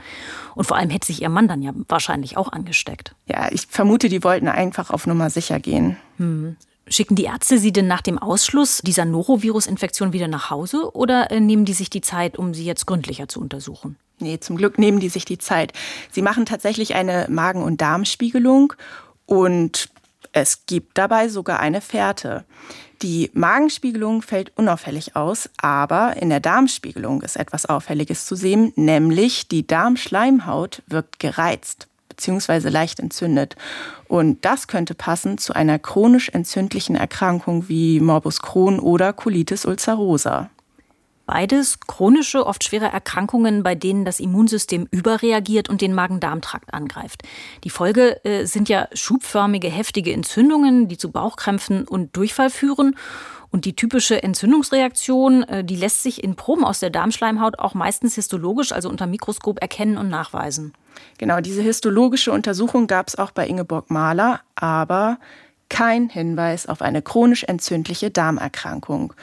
Und 0.56 0.66
vor 0.66 0.78
allem 0.78 0.90
hätte 0.90 1.08
sich 1.08 1.22
ihr 1.22 1.30
Mann 1.30 1.48
dann 1.48 1.62
ja 1.62 1.72
wahrscheinlich 1.88 2.38
auch 2.38 2.52
angesteckt. 2.52 3.16
Ja, 3.28 3.52
ich 3.52 3.68
vermute, 3.68 4.10
die 4.10 4.24
wollten 4.24 4.48
einfach 4.48 4.90
auf 4.90 5.08
Nummer 5.08 5.30
sicher 5.30 5.60
gehen. 5.60 5.98
Hm. 6.18 6.56
Schicken 6.88 7.16
die 7.16 7.24
Ärzte 7.24 7.58
Sie 7.58 7.72
denn 7.72 7.88
nach 7.88 8.02
dem 8.02 8.20
Ausschluss 8.20 8.82
dieser 8.84 9.06
Norovirus-Infektion 9.06 10.14
wieder 10.14 10.28
nach 10.28 10.52
Hause 10.52 10.92
oder 10.94 11.32
äh, 11.32 11.40
nehmen 11.40 11.66
die 11.66 11.74
sich 11.74 11.90
die 11.90 12.02
Zeit, 12.02 12.38
um 12.38 12.54
sie 12.54 12.64
jetzt 12.64 12.86
gründlicher 12.86 13.28
zu 13.28 13.42
untersuchen? 13.42 13.98
Nee, 14.20 14.40
zum 14.40 14.56
Glück 14.56 14.78
nehmen 14.78 15.00
die 15.00 15.10
sich 15.10 15.26
die 15.26 15.40
Zeit. 15.40 15.74
Sie 16.12 16.22
machen 16.22 16.46
tatsächlich 16.46 16.94
eine 16.94 17.26
Magen- 17.30 17.64
und 17.64 17.82
Darmspiegelung 17.82 18.74
und 19.26 19.90
es 20.36 20.66
gibt 20.66 20.98
dabei 20.98 21.30
sogar 21.30 21.62
eine 21.62 21.80
Fährte. 21.80 22.44
Die 23.02 23.32
Magenspiegelung 23.34 24.22
fällt 24.22 24.52
unauffällig 24.58 25.16
aus, 25.16 25.50
aber 25.58 26.18
in 26.18 26.30
der 26.30 26.42
Darmspiegelung 26.42 27.22
ist 27.22 27.38
etwas 27.38 27.66
Auffälliges 27.66 28.26
zu 28.26 28.36
sehen, 28.36 28.74
nämlich 28.76 29.48
die 29.48 29.66
Darmschleimhaut 29.66 30.84
wirkt 30.88 31.20
gereizt 31.20 31.88
bzw. 32.10 32.68
leicht 32.68 33.00
entzündet. 33.00 33.56
Und 34.10 34.44
das 34.44 34.68
könnte 34.68 34.94
passen 34.94 35.38
zu 35.38 35.54
einer 35.54 35.80
chronisch 35.80 36.28
entzündlichen 36.28 36.98
Erkrankung 36.98 37.70
wie 37.70 38.02
Morbus 38.02 38.42
Crohn 38.42 38.80
oder 38.80 39.14
Colitis 39.14 39.66
ulcerosa. 39.66 40.50
Beides 41.26 41.80
chronische, 41.80 42.46
oft 42.46 42.64
schwere 42.64 42.86
Erkrankungen, 42.86 43.64
bei 43.64 43.74
denen 43.74 44.06
das 44.06 44.20
Immunsystem 44.20 44.88
überreagiert 44.92 45.70
und 45.70 45.82
den 45.82 45.94
Magen-Darm-Trakt 45.94 46.74
angreift. 46.74 47.24
Die 47.64 47.70
Folge 47.70 48.24
äh, 48.24 48.46
sind 48.46 48.70
ja 48.70 48.88
schubförmige, 48.94 49.70
heftige 49.70 50.14
Entzündungen, 50.14 50.88
die 50.88 50.98
zu 50.98 51.12
Bauchkrämpfen 51.12 51.88
und 51.88 52.16
Durchfall 52.16 52.50
führen. 52.50 52.96
Und 53.50 53.66
die 53.66 53.76
typische 53.76 54.22
Entzündungsreaktion, 54.22 55.44
äh, 55.44 55.64
die 55.64 55.78
lässt 55.78 56.04
sich 56.04 56.24
in 56.24 56.36
Proben 56.36 56.64
aus 56.64 56.80
der 56.80 56.90
Darmschleimhaut 56.90 57.58
auch 57.58 57.74
meistens 57.74 58.16
histologisch, 58.16 58.72
also 58.72 58.90
unter 58.90 59.08
Mikroskop, 59.08 59.62
erkennen 59.62 59.98
und 59.98 60.10
nachweisen. 60.10 60.74
Genau, 61.18 61.40
diese 61.40 61.62
histologische 61.62 62.32
Untersuchung 62.32 62.88
gab 62.88 63.08
es 63.08 63.18
auch 63.18 63.32
bei 63.32 63.48
Ingeborg 63.48 63.90
Mahler, 63.90 64.42
aber 64.56 65.20
kein 65.70 66.10
Hinweis 66.10 66.68
auf 66.68 66.82
eine 66.82 67.02
chronisch 67.02 67.44
entzündliche 67.44 68.12
Darmerkrankung. 68.12 69.14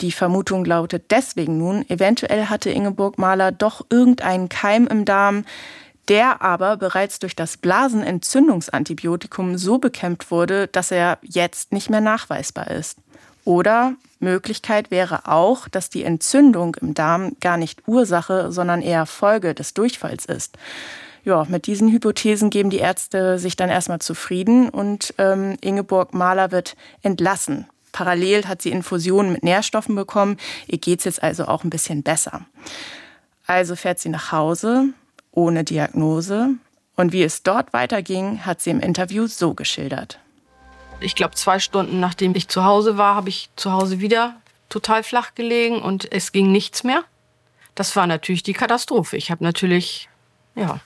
Die 0.00 0.12
Vermutung 0.12 0.64
lautet 0.64 1.10
deswegen 1.10 1.58
nun, 1.58 1.88
eventuell 1.90 2.46
hatte 2.46 2.70
Ingeborg 2.70 3.18
Mahler 3.18 3.50
doch 3.50 3.84
irgendeinen 3.90 4.48
Keim 4.48 4.86
im 4.86 5.04
Darm, 5.04 5.44
der 6.08 6.40
aber 6.40 6.76
bereits 6.76 7.18
durch 7.18 7.34
das 7.34 7.56
Blasenentzündungsantibiotikum 7.56 9.58
so 9.58 9.78
bekämpft 9.78 10.30
wurde, 10.30 10.68
dass 10.68 10.90
er 10.90 11.18
jetzt 11.22 11.72
nicht 11.72 11.90
mehr 11.90 12.00
nachweisbar 12.00 12.70
ist. 12.70 12.98
Oder 13.44 13.94
Möglichkeit 14.20 14.90
wäre 14.90 15.26
auch, 15.26 15.68
dass 15.68 15.90
die 15.90 16.04
Entzündung 16.04 16.76
im 16.76 16.94
Darm 16.94 17.36
gar 17.40 17.56
nicht 17.56 17.88
Ursache, 17.88 18.52
sondern 18.52 18.82
eher 18.82 19.06
Folge 19.06 19.54
des 19.54 19.74
Durchfalls 19.74 20.24
ist. 20.24 20.56
Ja, 21.24 21.44
mit 21.48 21.66
diesen 21.66 21.90
Hypothesen 21.90 22.50
geben 22.50 22.70
die 22.70 22.78
Ärzte 22.78 23.38
sich 23.38 23.56
dann 23.56 23.68
erstmal 23.68 24.00
zufrieden 24.00 24.68
und 24.68 25.12
ähm, 25.18 25.56
Ingeborg 25.60 26.14
Mahler 26.14 26.52
wird 26.52 26.76
entlassen 27.02 27.66
Parallel 27.98 28.46
hat 28.46 28.62
sie 28.62 28.70
Infusionen 28.70 29.32
mit 29.32 29.42
Nährstoffen 29.42 29.96
bekommen. 29.96 30.36
Ihr 30.68 30.78
geht 30.78 31.00
es 31.00 31.04
jetzt 31.04 31.20
also 31.20 31.46
auch 31.46 31.64
ein 31.64 31.70
bisschen 31.70 32.04
besser. 32.04 32.46
Also 33.44 33.74
fährt 33.74 33.98
sie 33.98 34.08
nach 34.08 34.30
Hause 34.30 34.90
ohne 35.32 35.64
Diagnose. 35.64 36.50
Und 36.94 37.12
wie 37.12 37.24
es 37.24 37.42
dort 37.42 37.72
weiterging, 37.72 38.46
hat 38.46 38.60
sie 38.60 38.70
im 38.70 38.78
Interview 38.78 39.26
so 39.26 39.52
geschildert. 39.52 40.20
Ich 41.00 41.16
glaube, 41.16 41.34
zwei 41.34 41.58
Stunden 41.58 41.98
nachdem 41.98 42.36
ich 42.36 42.46
zu 42.46 42.62
Hause 42.62 42.98
war, 42.98 43.16
habe 43.16 43.30
ich 43.30 43.50
zu 43.56 43.72
Hause 43.72 43.98
wieder 43.98 44.36
total 44.68 45.02
flach 45.02 45.34
gelegen 45.34 45.82
und 45.82 46.12
es 46.12 46.30
ging 46.30 46.52
nichts 46.52 46.84
mehr. 46.84 47.02
Das 47.74 47.96
war 47.96 48.06
natürlich 48.06 48.44
die 48.44 48.52
Katastrophe. 48.52 49.16
Ich 49.16 49.32
habe 49.32 49.42
natürlich, 49.42 50.08
ja, 50.54 50.78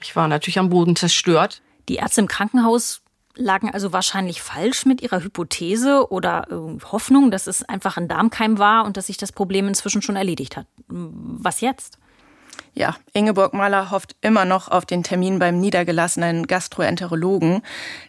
ich 0.00 0.14
war 0.14 0.28
natürlich 0.28 0.60
am 0.60 0.70
Boden 0.70 0.94
zerstört. 0.94 1.62
Die 1.88 1.96
Ärzte 1.96 2.20
im 2.20 2.28
Krankenhaus 2.28 3.02
lagen 3.36 3.70
also 3.70 3.92
wahrscheinlich 3.92 4.42
falsch 4.42 4.86
mit 4.86 5.02
ihrer 5.02 5.22
Hypothese 5.22 6.10
oder 6.10 6.46
äh, 6.50 6.84
Hoffnung, 6.90 7.30
dass 7.30 7.46
es 7.46 7.62
einfach 7.62 7.96
ein 7.96 8.08
Darmkeim 8.08 8.58
war 8.58 8.84
und 8.84 8.96
dass 8.96 9.06
sich 9.06 9.16
das 9.16 9.32
Problem 9.32 9.68
inzwischen 9.68 10.02
schon 10.02 10.16
erledigt 10.16 10.56
hat. 10.56 10.66
Was 10.88 11.60
jetzt? 11.60 11.98
Ja, 12.72 12.96
Ingeborg 13.12 13.52
Mahler 13.52 13.90
hofft 13.90 14.16
immer 14.20 14.44
noch 14.44 14.68
auf 14.68 14.86
den 14.86 15.02
Termin 15.02 15.38
beim 15.38 15.58
niedergelassenen 15.58 16.46
Gastroenterologen. 16.46 17.62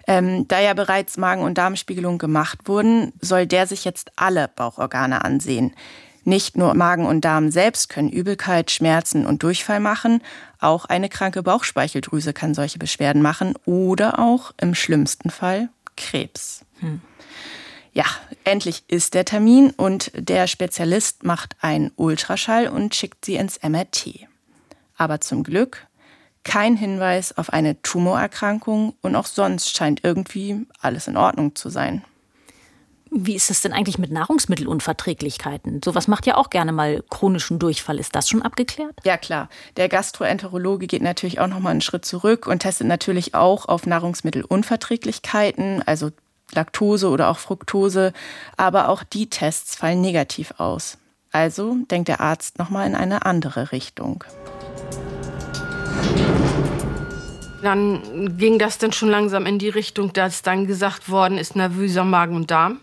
Ähm, 0.07 0.47
da 0.47 0.59
ja 0.59 0.73
bereits 0.73 1.17
Magen- 1.17 1.43
und 1.43 1.57
Darmspiegelungen 1.57 2.19
gemacht 2.19 2.59
wurden, 2.65 3.13
soll 3.21 3.47
der 3.47 3.65
sich 3.65 3.85
jetzt 3.85 4.11
alle 4.17 4.47
Bauchorgane 4.47 5.25
ansehen. 5.25 5.73
Nicht 6.23 6.55
nur 6.55 6.73
Magen 6.75 7.05
und 7.05 7.21
Darm 7.21 7.51
selbst 7.51 7.89
können 7.89 8.09
Übelkeit, 8.09 8.69
Schmerzen 8.69 9.25
und 9.25 9.43
Durchfall 9.43 9.79
machen, 9.79 10.21
auch 10.59 10.85
eine 10.85 11.09
kranke 11.09 11.41
Bauchspeicheldrüse 11.41 12.33
kann 12.33 12.53
solche 12.53 12.77
Beschwerden 12.77 13.21
machen 13.21 13.55
oder 13.65 14.19
auch 14.19 14.51
im 14.61 14.75
schlimmsten 14.75 15.31
Fall 15.31 15.69
Krebs. 15.97 16.63
Hm. 16.79 17.01
Ja, 17.93 18.05
endlich 18.43 18.83
ist 18.87 19.15
der 19.15 19.25
Termin 19.25 19.71
und 19.71 20.11
der 20.15 20.47
Spezialist 20.47 21.23
macht 21.23 21.55
einen 21.61 21.91
Ultraschall 21.95 22.67
und 22.67 22.95
schickt 22.95 23.25
sie 23.25 23.35
ins 23.35 23.61
MRT. 23.61 24.27
Aber 24.95 25.19
zum 25.19 25.43
Glück 25.43 25.87
kein 26.43 26.77
Hinweis 26.77 27.37
auf 27.37 27.51
eine 27.51 27.81
Tumorerkrankung 27.81 28.95
und 29.01 29.15
auch 29.15 29.25
sonst 29.25 29.75
scheint 29.75 30.03
irgendwie 30.03 30.65
alles 30.79 31.07
in 31.07 31.17
Ordnung 31.17 31.55
zu 31.55 31.69
sein. 31.69 32.03
Wie 33.13 33.35
ist 33.35 33.51
es 33.51 33.61
denn 33.61 33.73
eigentlich 33.73 33.97
mit 33.97 34.09
Nahrungsmittelunverträglichkeiten? 34.09 35.81
Sowas 35.83 36.07
macht 36.07 36.25
ja 36.25 36.37
auch 36.37 36.49
gerne 36.49 36.71
mal 36.71 37.03
chronischen 37.09 37.59
Durchfall. 37.59 37.99
Ist 37.99 38.15
das 38.15 38.29
schon 38.29 38.41
abgeklärt? 38.41 38.95
Ja, 39.03 39.17
klar. 39.17 39.49
Der 39.75 39.89
Gastroenterologe 39.89 40.87
geht 40.87 41.01
natürlich 41.01 41.41
auch 41.41 41.47
noch 41.47 41.59
mal 41.59 41.71
einen 41.71 41.81
Schritt 41.81 42.05
zurück 42.05 42.47
und 42.47 42.59
testet 42.59 42.87
natürlich 42.87 43.35
auch 43.35 43.67
auf 43.67 43.85
Nahrungsmittelunverträglichkeiten, 43.85 45.83
also 45.85 46.11
Laktose 46.53 47.09
oder 47.09 47.27
auch 47.27 47.37
Fructose, 47.37 48.13
aber 48.55 48.87
auch 48.87 49.03
die 49.03 49.29
Tests 49.29 49.75
fallen 49.75 49.99
negativ 49.99 50.53
aus. 50.57 50.97
Also 51.33 51.75
denkt 51.91 52.07
der 52.07 52.21
Arzt 52.21 52.59
noch 52.59 52.69
mal 52.69 52.87
in 52.87 52.95
eine 52.95 53.25
andere 53.25 53.73
Richtung. 53.73 54.23
Dann 57.61 58.37
ging 58.37 58.57
das 58.57 58.77
dann 58.77 58.93
schon 58.93 59.09
langsam 59.09 59.45
in 59.45 59.59
die 59.59 59.67
Richtung, 59.67 60.13
dass 60.13 60.43
dann 60.43 60.65
gesagt 60.65 61.09
worden 61.09 61.37
ist, 61.37 61.57
nervöser 61.57 62.05
Magen 62.05 62.37
und 62.37 62.49
Darm. 62.51 62.79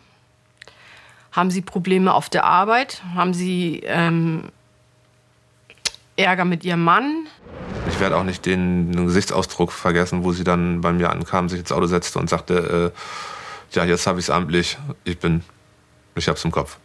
Haben 1.39 1.53
Sie 1.53 1.63
Probleme 1.63 2.15
auf 2.15 2.29
der 2.29 2.43
Arbeit? 2.43 3.01
Haben 3.15 3.33
Sie 3.33 3.81
ähm, 3.85 4.49
Ärger 6.17 6.45
mit 6.45 6.65
Ihrem 6.65 6.83
Mann? 6.83 7.29
Ich 7.89 8.01
werde 8.01 8.17
auch 8.17 8.25
nicht 8.25 8.45
den, 8.45 8.91
den, 8.91 9.07
Gesichtsausdruck 9.07 9.71
vergessen, 9.71 10.25
wo 10.25 10.33
sie 10.33 10.43
dann 10.43 10.81
bei 10.81 10.93
mir 10.93 11.11
ankam, 11.11 11.49
sich 11.49 11.61
ins 11.61 11.71
Auto 11.71 11.87
setzte 11.87 12.19
und 12.19 12.29
sagte, 12.29 12.93
äh, 12.93 13.77
ja, 13.77 13.85
jetzt 13.85 14.09
habe 14.09 14.19
ich 14.19 14.25
es 14.25 14.31
amtlich, 14.31 14.79
ich 15.05 15.21
bin, 15.21 15.45
ich 16.17 16.29
hab's 16.29 16.45
im 16.45 16.51
Kopf. 16.51 16.79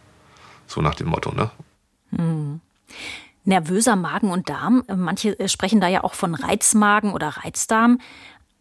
So 0.68 0.80
nach 0.80 0.94
dem 0.94 1.08
Motto, 1.08 1.32
ne? 1.32 1.50
Hm. 2.16 2.60
Nervöser 3.42 3.96
Magen 3.96 4.30
und 4.30 4.48
Darm, 4.48 4.84
manche 4.86 5.36
sprechen 5.48 5.80
da 5.80 5.88
ja 5.88 6.04
auch 6.04 6.14
von 6.14 6.36
Reizmagen 6.36 7.12
oder 7.12 7.30
Reizdarm. 7.30 7.98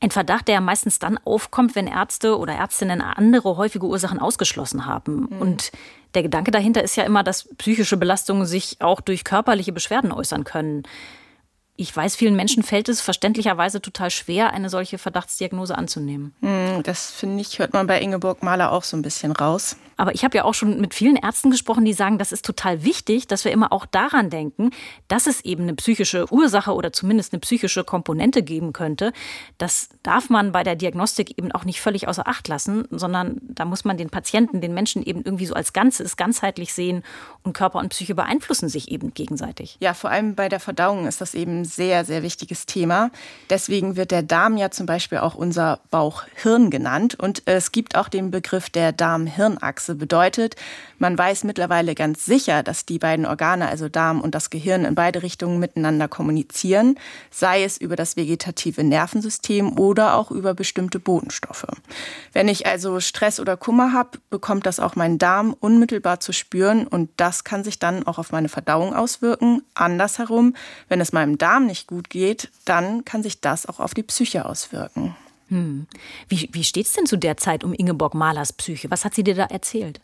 Ein 0.03 0.12
Verdacht, 0.12 0.50
der 0.50 0.60
meistens 0.60 1.00
dann 1.00 1.17
aufkommt, 1.24 1.75
wenn 1.75 1.88
Ärzte 1.88 2.38
oder 2.38 2.51
Ärztinnen 2.51 3.00
andere 3.00 3.55
häufige 3.55 3.86
Ursachen 3.86 4.19
ausgeschlossen 4.19 4.86
haben. 4.86 5.29
Mhm. 5.29 5.41
Und 5.41 5.72
der 6.13 6.24
Gedanke 6.24 6.51
dahinter 6.51 6.83
ist 6.83 6.98
ja 6.98 7.05
immer, 7.05 7.24
dass 7.24 7.48
psychische 7.57 7.95
Belastungen 7.95 8.45
sich 8.45 8.81
auch 8.81 9.00
durch 9.00 9.24
körperliche 9.24 9.72
Beschwerden 9.72 10.12
äußern 10.12 10.43
können. 10.43 10.83
Ich 11.77 11.95
weiß, 11.95 12.17
vielen 12.17 12.36
Menschen 12.36 12.63
fällt 12.63 12.89
es 12.89 13.00
verständlicherweise 13.00 13.81
total 13.81 14.12
schwer, 14.12 14.51
eine 14.51 14.69
solche 14.69 14.98
Verdachtsdiagnose 14.98 15.77
anzunehmen. 15.77 16.36
Hm, 16.41 16.83
das 16.83 17.10
finde 17.10 17.39
ich, 17.39 17.60
hört 17.60 17.72
man 17.72 17.88
bei 17.88 18.01
Ingeborg 18.01 18.43
Mahler 18.43 18.74
auch 18.74 18.83
so 18.83 18.98
ein 18.98 19.03
bisschen 19.03 19.31
raus. 19.31 19.77
Aber 20.03 20.13
ich 20.13 20.25
habe 20.25 20.36
ja 20.36 20.43
auch 20.43 20.53
schon 20.53 20.81
mit 20.81 20.93
vielen 20.93 21.15
Ärzten 21.15 21.50
gesprochen, 21.50 21.86
die 21.86 21.93
sagen, 21.93 22.17
das 22.17 22.33
ist 22.33 22.43
total 22.43 22.83
wichtig, 22.83 23.25
dass 23.25 23.45
wir 23.45 23.53
immer 23.53 23.72
auch 23.72 23.86
daran 23.86 24.29
denken, 24.29 24.72
dass 25.07 25.27
es 25.27 25.39
eben 25.45 25.63
eine 25.63 25.75
psychische 25.75 26.29
Ursache 26.29 26.74
oder 26.74 26.91
zumindest 26.91 27.31
eine 27.31 27.39
psychische 27.39 27.86
Komponente 27.86 28.43
geben 28.43 28.74
könnte. 28.74 29.13
Das 29.57 29.88
darf 30.03 30.29
man 30.29 30.51
bei 30.51 30.63
der 30.63 30.75
Diagnostik 30.75 31.38
eben 31.38 31.53
auch 31.53 31.63
nicht 31.63 31.79
völlig 31.79 32.10
außer 32.10 32.27
Acht 32.27 32.50
lassen, 32.50 32.86
sondern 32.91 33.38
da 33.43 33.63
muss 33.63 33.86
man 33.86 33.95
den 33.95 34.10
Patienten, 34.10 34.60
den 34.60 34.74
Menschen 34.74 35.03
eben 35.03 35.22
irgendwie 35.24 35.45
so 35.45 35.53
als 35.53 35.72
Ganzes, 35.72 36.17
ganzheitlich 36.17 36.74
sehen 36.74 37.01
und 37.41 37.53
Körper 37.53 37.79
und 37.79 37.88
Psyche 37.88 38.13
beeinflussen 38.13 38.67
sich 38.67 38.91
eben 38.91 39.13
gegenseitig. 39.13 39.77
Ja, 39.79 39.93
vor 39.93 40.10
allem 40.10 40.36
bei 40.36 40.50
der 40.50 40.60
Verdauung 40.60 41.07
ist 41.07 41.22
das 41.22 41.33
eben 41.33 41.63
sehr, 41.63 42.03
sehr 42.03 42.24
wichtiges 42.24 42.65
Thema. 42.65 43.10
Deswegen 43.50 43.95
wird 43.95 44.12
der 44.12 44.24
Darm 44.24 44.57
ja 44.57 44.69
zum 44.69 44.86
Beispiel 44.86 45.19
auch 45.19 45.36
unser 45.36 45.79
Bauchhirn 45.91 46.69
genannt. 46.69 47.15
Und 47.17 47.43
es 47.45 47.72
gibt 47.72 47.95
auch 47.95 48.10
den 48.10 48.31
Begriff 48.31 48.69
der 48.69 48.91
Darm-Hirn-Achse. 48.91 49.93
Bedeutet, 49.96 50.56
man 51.00 51.18
weiß 51.18 51.44
mittlerweile 51.44 51.96
ganz 51.96 52.26
sicher, 52.26 52.64
dass 52.64 52.86
die 52.86 53.00
beiden 53.00 53.26
Organe, 53.26 53.68
also 53.68 53.90
Darm 53.90 54.22
und 54.22 54.36
das 54.36 54.50
Gehirn, 54.50 54.86
in 54.86 54.96
beide 54.96 55.24
Richtungen 55.24 55.60
miteinander 55.60 56.08
kommunizieren, 56.08 56.98
sei 57.32 57.64
es 57.64 57.78
über 57.78 57.96
das 57.96 58.16
vegetative 58.16 58.84
Nervensystem 58.84 59.78
oder 59.78 60.16
auch 60.16 60.32
über 60.32 60.54
bestimmte 60.54 61.00
Bodenstoffe. 61.00 61.68
Wenn 62.32 62.48
ich 62.48 62.66
also 62.66 63.00
Stress 63.00 63.40
oder 63.40 63.58
Kummer 63.58 63.94
habe, 63.94 64.20
bekommt 64.30 64.66
das 64.66 64.80
auch 64.80 64.96
mein 64.96 65.18
Darm 65.18 65.56
unmittelbar 65.60 66.20
zu 66.20 66.34
spüren 66.34 66.88
und 66.88 67.10
das 67.18 67.44
kann 67.44 67.64
sich 67.64 67.80
dann 67.80 68.06
auch 68.06 68.18
auf 68.18 68.32
meine 68.32 68.50
Verdauung 68.50 68.94
auswirken. 68.94 69.64
Andersherum, 69.74 70.56
wenn 70.90 71.02
es 71.02 71.14
meinem 71.14 71.38
Darm 71.38 71.66
nicht 71.66 71.88
gut 71.88 72.10
geht, 72.10 72.50
dann 72.66 73.06
kann 73.06 73.24
sich 73.24 73.42
das 73.42 73.66
auch 73.66 73.80
auf 73.80 73.94
die 73.94 74.04
Psyche 74.04 74.46
auswirken. 74.46 75.16
Hm. 75.50 75.88
Wie, 76.28 76.50
wie 76.52 76.64
steht 76.64 76.86
es 76.86 76.94
denn 76.94 77.06
zu 77.06 77.18
der 77.18 77.38
Zeit 77.38 77.64
um 77.64 77.74
Ingeborg 77.74 78.14
Mahlers 78.14 78.54
Psyche? 78.54 78.90
Was 78.92 79.06
hat 79.06 79.14
sie 79.14 79.24
dir 79.24 79.36
da 79.36 79.46
erzählt? 79.46 80.02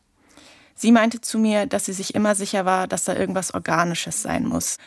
Sie 0.75 0.91
meinte 0.91 1.19
zu 1.19 1.37
mir, 1.39 1.65
dass 1.65 1.85
sie 1.85 1.93
sich 1.93 2.15
immer 2.15 2.35
sicher 2.35 2.65
war, 2.65 2.87
dass 2.87 3.03
da 3.03 3.15
irgendwas 3.15 3.53
Organisches 3.53 4.21
sein 4.21 4.45
muss. 4.45 4.77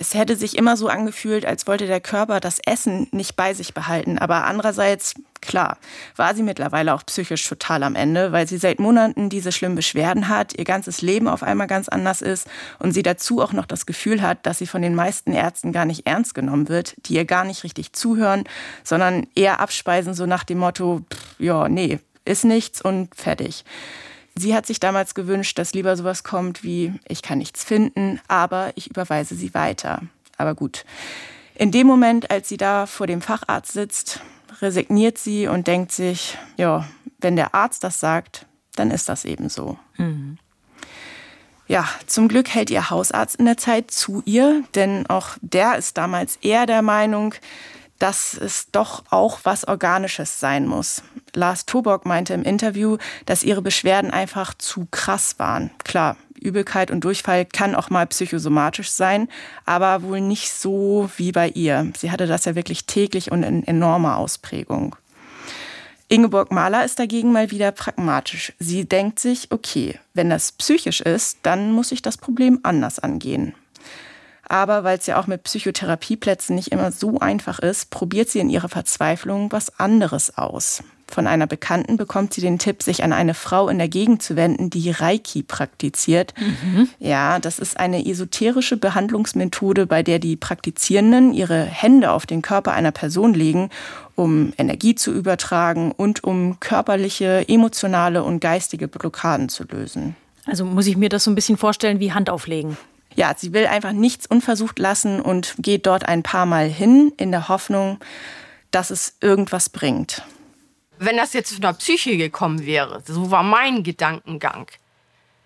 Es 0.00 0.14
hätte 0.14 0.36
sich 0.36 0.56
immer 0.56 0.76
so 0.76 0.88
angefühlt, 0.88 1.44
als 1.44 1.66
wollte 1.66 1.88
der 1.88 2.00
Körper 2.00 2.38
das 2.38 2.60
Essen 2.64 3.08
nicht 3.10 3.34
bei 3.34 3.52
sich 3.52 3.74
behalten. 3.74 4.18
Aber 4.18 4.44
andererseits, 4.44 5.14
klar, 5.40 5.76
war 6.14 6.36
sie 6.36 6.44
mittlerweile 6.44 6.94
auch 6.94 7.04
psychisch 7.04 7.48
total 7.48 7.82
am 7.82 7.96
Ende, 7.96 8.30
weil 8.30 8.46
sie 8.46 8.58
seit 8.58 8.78
Monaten 8.78 9.28
diese 9.28 9.50
schlimmen 9.50 9.74
Beschwerden 9.74 10.28
hat, 10.28 10.56
ihr 10.56 10.64
ganzes 10.64 11.02
Leben 11.02 11.26
auf 11.26 11.42
einmal 11.42 11.66
ganz 11.66 11.88
anders 11.88 12.22
ist 12.22 12.46
und 12.78 12.92
sie 12.92 13.02
dazu 13.02 13.42
auch 13.42 13.52
noch 13.52 13.66
das 13.66 13.86
Gefühl 13.86 14.22
hat, 14.22 14.46
dass 14.46 14.58
sie 14.58 14.68
von 14.68 14.82
den 14.82 14.94
meisten 14.94 15.32
Ärzten 15.32 15.72
gar 15.72 15.84
nicht 15.84 16.06
ernst 16.06 16.32
genommen 16.32 16.68
wird, 16.68 16.94
die 17.06 17.14
ihr 17.14 17.24
gar 17.24 17.44
nicht 17.44 17.64
richtig 17.64 17.92
zuhören, 17.92 18.44
sondern 18.84 19.26
eher 19.34 19.58
abspeisen, 19.58 20.14
so 20.14 20.26
nach 20.26 20.44
dem 20.44 20.58
Motto, 20.58 21.00
pff, 21.12 21.40
ja, 21.40 21.68
nee, 21.68 21.98
ist 22.24 22.44
nichts 22.44 22.80
und 22.80 23.14
fertig. 23.16 23.64
Sie 24.38 24.54
hat 24.54 24.66
sich 24.66 24.78
damals 24.78 25.14
gewünscht, 25.14 25.58
dass 25.58 25.74
lieber 25.74 25.96
sowas 25.96 26.22
kommt 26.22 26.62
wie, 26.62 26.92
ich 27.08 27.22
kann 27.22 27.38
nichts 27.38 27.64
finden, 27.64 28.20
aber 28.28 28.72
ich 28.76 28.88
überweise 28.88 29.34
sie 29.34 29.52
weiter. 29.52 30.02
Aber 30.36 30.54
gut. 30.54 30.84
In 31.56 31.72
dem 31.72 31.88
Moment, 31.88 32.30
als 32.30 32.48
sie 32.48 32.56
da 32.56 32.86
vor 32.86 33.08
dem 33.08 33.20
Facharzt 33.20 33.72
sitzt, 33.72 34.20
resigniert 34.62 35.18
sie 35.18 35.48
und 35.48 35.66
denkt 35.66 35.90
sich, 35.90 36.38
ja, 36.56 36.86
wenn 37.18 37.34
der 37.34 37.54
Arzt 37.54 37.82
das 37.82 37.98
sagt, 37.98 38.46
dann 38.76 38.92
ist 38.92 39.08
das 39.08 39.24
eben 39.24 39.48
so. 39.48 39.76
Mhm. 39.96 40.38
Ja, 41.66 41.86
zum 42.06 42.28
Glück 42.28 42.48
hält 42.48 42.70
ihr 42.70 42.90
Hausarzt 42.90 43.36
in 43.36 43.44
der 43.44 43.56
Zeit 43.56 43.90
zu 43.90 44.22
ihr, 44.24 44.62
denn 44.74 45.06
auch 45.08 45.30
der 45.42 45.76
ist 45.76 45.98
damals 45.98 46.36
eher 46.36 46.64
der 46.64 46.82
Meinung, 46.82 47.34
dass 47.98 48.34
es 48.34 48.70
doch 48.70 49.04
auch 49.10 49.40
was 49.44 49.66
Organisches 49.66 50.40
sein 50.40 50.66
muss. 50.66 51.02
Lars 51.34 51.66
Tobock 51.66 52.06
meinte 52.06 52.34
im 52.34 52.42
Interview, 52.42 52.96
dass 53.26 53.42
ihre 53.42 53.62
Beschwerden 53.62 54.10
einfach 54.10 54.54
zu 54.54 54.86
krass 54.90 55.38
waren. 55.38 55.70
Klar, 55.84 56.16
Übelkeit 56.40 56.90
und 56.90 57.04
Durchfall 57.04 57.44
kann 57.44 57.74
auch 57.74 57.90
mal 57.90 58.06
psychosomatisch 58.06 58.90
sein, 58.90 59.28
aber 59.64 60.02
wohl 60.02 60.20
nicht 60.20 60.52
so 60.52 61.10
wie 61.16 61.32
bei 61.32 61.48
ihr. 61.48 61.92
Sie 61.96 62.10
hatte 62.10 62.26
das 62.26 62.44
ja 62.44 62.54
wirklich 62.54 62.86
täglich 62.86 63.30
und 63.30 63.42
in 63.42 63.66
enormer 63.66 64.16
Ausprägung. 64.16 64.96
Ingeborg 66.10 66.50
Mahler 66.50 66.86
ist 66.86 66.98
dagegen 66.98 67.32
mal 67.32 67.50
wieder 67.50 67.70
pragmatisch. 67.70 68.54
Sie 68.58 68.86
denkt 68.86 69.18
sich, 69.18 69.48
okay, 69.50 69.98
wenn 70.14 70.30
das 70.30 70.52
psychisch 70.52 71.02
ist, 71.02 71.38
dann 71.42 71.70
muss 71.72 71.92
ich 71.92 72.00
das 72.00 72.16
Problem 72.16 72.60
anders 72.62 72.98
angehen. 72.98 73.54
Aber 74.48 74.82
weil 74.82 74.98
es 74.98 75.06
ja 75.06 75.20
auch 75.20 75.26
mit 75.26 75.42
Psychotherapieplätzen 75.44 76.56
nicht 76.56 76.68
immer 76.68 76.90
so 76.90 77.18
einfach 77.20 77.58
ist, 77.58 77.90
probiert 77.90 78.30
sie 78.30 78.38
in 78.38 78.50
ihrer 78.50 78.68
Verzweiflung 78.68 79.52
was 79.52 79.78
anderes 79.78 80.36
aus. 80.36 80.82
Von 81.10 81.26
einer 81.26 81.46
Bekannten 81.46 81.96
bekommt 81.96 82.34
sie 82.34 82.42
den 82.42 82.58
Tipp, 82.58 82.82
sich 82.82 83.02
an 83.02 83.14
eine 83.14 83.32
Frau 83.32 83.70
in 83.70 83.78
der 83.78 83.88
Gegend 83.88 84.22
zu 84.22 84.36
wenden, 84.36 84.68
die 84.68 84.90
Reiki 84.90 85.42
praktiziert. 85.42 86.34
Mhm. 86.38 86.88
Ja, 86.98 87.38
das 87.38 87.58
ist 87.58 87.80
eine 87.80 88.06
esoterische 88.06 88.76
Behandlungsmethode, 88.76 89.86
bei 89.86 90.02
der 90.02 90.18
die 90.18 90.36
Praktizierenden 90.36 91.32
ihre 91.32 91.62
Hände 91.62 92.10
auf 92.10 92.26
den 92.26 92.42
Körper 92.42 92.72
einer 92.72 92.92
Person 92.92 93.32
legen, 93.32 93.70
um 94.16 94.52
Energie 94.58 94.94
zu 94.94 95.10
übertragen 95.12 95.92
und 95.92 96.24
um 96.24 96.60
körperliche, 96.60 97.48
emotionale 97.48 98.22
und 98.22 98.40
geistige 98.40 98.86
Blockaden 98.86 99.48
zu 99.48 99.64
lösen. 99.64 100.14
Also 100.44 100.66
muss 100.66 100.86
ich 100.86 100.98
mir 100.98 101.08
das 101.08 101.24
so 101.24 101.30
ein 101.30 101.34
bisschen 101.34 101.56
vorstellen 101.56 102.00
wie 102.00 102.12
Hand 102.12 102.28
auflegen 102.28 102.76
ja, 103.18 103.34
sie 103.36 103.52
will 103.52 103.66
einfach 103.66 103.90
nichts 103.90 104.26
unversucht 104.26 104.78
lassen 104.78 105.20
und 105.20 105.56
geht 105.58 105.86
dort 105.86 106.06
ein 106.06 106.22
paar 106.22 106.46
Mal 106.46 106.68
hin 106.68 107.12
in 107.16 107.32
der 107.32 107.48
Hoffnung, 107.48 107.98
dass 108.70 108.90
es 108.90 109.16
irgendwas 109.20 109.68
bringt. 109.70 110.22
Wenn 110.98 111.16
das 111.16 111.32
jetzt 111.32 111.50
von 111.52 111.62
der 111.62 111.72
Psyche 111.72 112.16
gekommen 112.16 112.64
wäre, 112.64 113.02
so 113.04 113.32
war 113.32 113.42
mein 113.42 113.82
Gedankengang, 113.82 114.68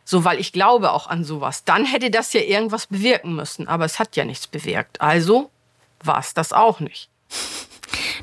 so 0.05 0.23
weil 0.23 0.39
ich 0.39 0.53
glaube 0.53 0.93
auch 0.93 1.07
an 1.07 1.25
sowas, 1.25 1.65
dann 1.65 1.87
hätte 1.87 2.11
das 2.11 2.35
ja 2.35 2.43
irgendwas 2.43 2.89
bewirken 2.89 3.35
müssen, 3.35 3.67
aber 3.69 3.87
es 3.87 3.99
hat 3.99 4.17
ja 4.17 4.27
nichts 4.27 4.47
bewirkt. 4.47 5.01
Also 5.01 5.51
war 6.05 6.19
es 6.19 6.35
das 6.35 6.53
auch 6.53 6.79
nicht. 6.79 7.09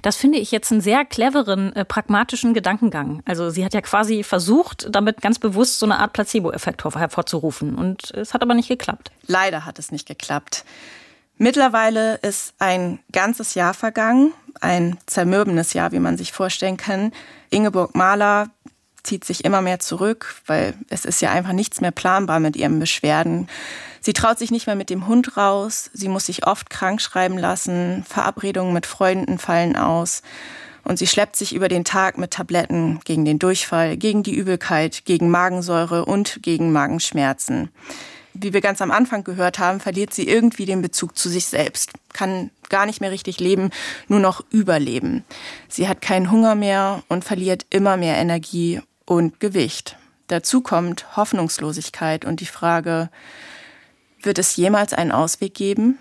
Das 0.02 0.16
finde 0.16 0.38
ich 0.38 0.52
jetzt 0.52 0.72
einen 0.72 0.82
sehr 0.82 1.06
cleveren, 1.06 1.76
äh, 1.76 1.86
pragmatischen 1.86 2.54
Gedankengang. 2.54 3.22
Also 3.26 3.50
sie 3.50 3.66
hat 3.66 3.74
ja 3.74 3.82
quasi 3.82 4.24
versucht, 4.24 4.88
damit 4.90 5.22
ganz 5.22 5.40
bewusst 5.40 5.80
so 5.80 5.86
eine 5.86 6.00
Art 6.00 6.14
Placebo-Effekt 6.14 6.84
hervorzurufen. 6.84 7.76
Und 7.76 8.12
es 8.12 8.34
hat 8.34 8.42
aber 8.42 8.54
nicht 8.54 8.68
geklappt. 8.68 9.12
Leider 9.28 9.66
hat 9.66 9.80
es 9.80 9.92
nicht 9.92 10.08
geklappt. 10.08 10.66
Mittlerweile 11.38 12.16
ist 12.16 12.54
ein 12.60 13.00
ganzes 13.14 13.54
Jahr 13.54 13.74
vergangen, 13.74 14.34
ein 14.60 14.98
zermürbendes 15.06 15.72
Jahr, 15.74 15.94
wie 15.94 16.00
man 16.00 16.18
sich 16.18 16.34
vorstellen 16.34 16.76
kann. 16.76 17.14
Ingeborg 17.50 17.96
Mahler 17.96 18.50
zieht 19.04 19.26
sich 19.26 19.46
immer 19.46 19.62
mehr 19.62 19.80
zurück, 19.80 20.36
weil 20.46 20.74
es 20.90 21.06
ist 21.06 21.22
ja 21.22 21.32
einfach 21.32 21.54
nichts 21.54 21.82
mehr 21.82 21.92
planbar 21.92 22.40
mit 22.40 22.56
ihren 22.56 22.80
Beschwerden. 22.80 23.48
Sie 24.02 24.14
traut 24.14 24.40
sich 24.40 24.52
nicht 24.52 24.68
mehr 24.68 24.76
mit 24.76 24.90
dem 24.90 25.08
Hund 25.08 25.38
raus, 25.38 25.90
sie 25.94 26.08
muss 26.08 26.26
sich 26.26 26.48
oft 26.48 26.70
krank 26.70 27.02
schreiben 27.02 27.38
lassen, 27.38 28.06
Verabredungen 28.08 28.74
mit 28.74 28.86
Freunden 28.86 29.38
fallen 29.38 29.76
aus 29.76 30.22
und 30.84 30.98
sie 30.98 31.08
schleppt 31.08 31.36
sich 31.36 31.54
über 31.54 31.68
den 31.68 31.84
Tag 31.84 32.18
mit 32.18 32.32
Tabletten 32.32 33.00
gegen 33.04 33.26
den 33.26 33.40
Durchfall, 33.40 33.98
gegen 33.98 34.24
die 34.24 34.36
Übelkeit, 34.36 35.06
gegen 35.06 35.30
Magensäure 35.30 36.06
und 36.06 36.40
gegen 36.42 36.72
Magenschmerzen. 36.72 37.70
Wie 38.34 38.54
wir 38.54 38.62
ganz 38.62 38.82
am 38.82 38.92
Anfang 38.92 39.24
gehört 39.24 39.60
haben, 39.60 39.80
verliert 39.80 40.14
sie 40.14 40.28
irgendwie 40.28 40.66
den 40.66 40.82
Bezug 40.82 41.18
zu 41.18 41.30
sich 41.30 41.46
selbst, 41.46 41.92
kann 42.14 42.52
gar 42.70 42.86
nicht 42.86 43.02
mehr 43.02 43.12
richtig 43.12 43.40
leben, 43.40 43.70
nur 44.08 44.20
noch 44.20 44.44
überleben. 44.50 45.26
Sie 45.68 45.88
hat 45.88 46.02
keinen 46.02 46.32
Hunger 46.32 46.56
mehr 46.56 47.04
und 47.08 47.26
verliert 47.26 47.66
immer 47.70 47.98
mehr 47.98 48.18
Energie 48.18 48.82
und 49.10 49.40
Gewicht. 49.40 49.98
Dazu 50.28 50.62
kommt 50.62 51.18
Hoffnungslosigkeit 51.18 52.26
und 52.26 52.42
die 52.42 52.46
Frage, 52.46 53.10
wird 54.22 54.38
es 54.38 54.56
jemals 54.56 54.94
einen 54.94 55.12
Ausweg 55.12 55.56
geben? 55.56 55.98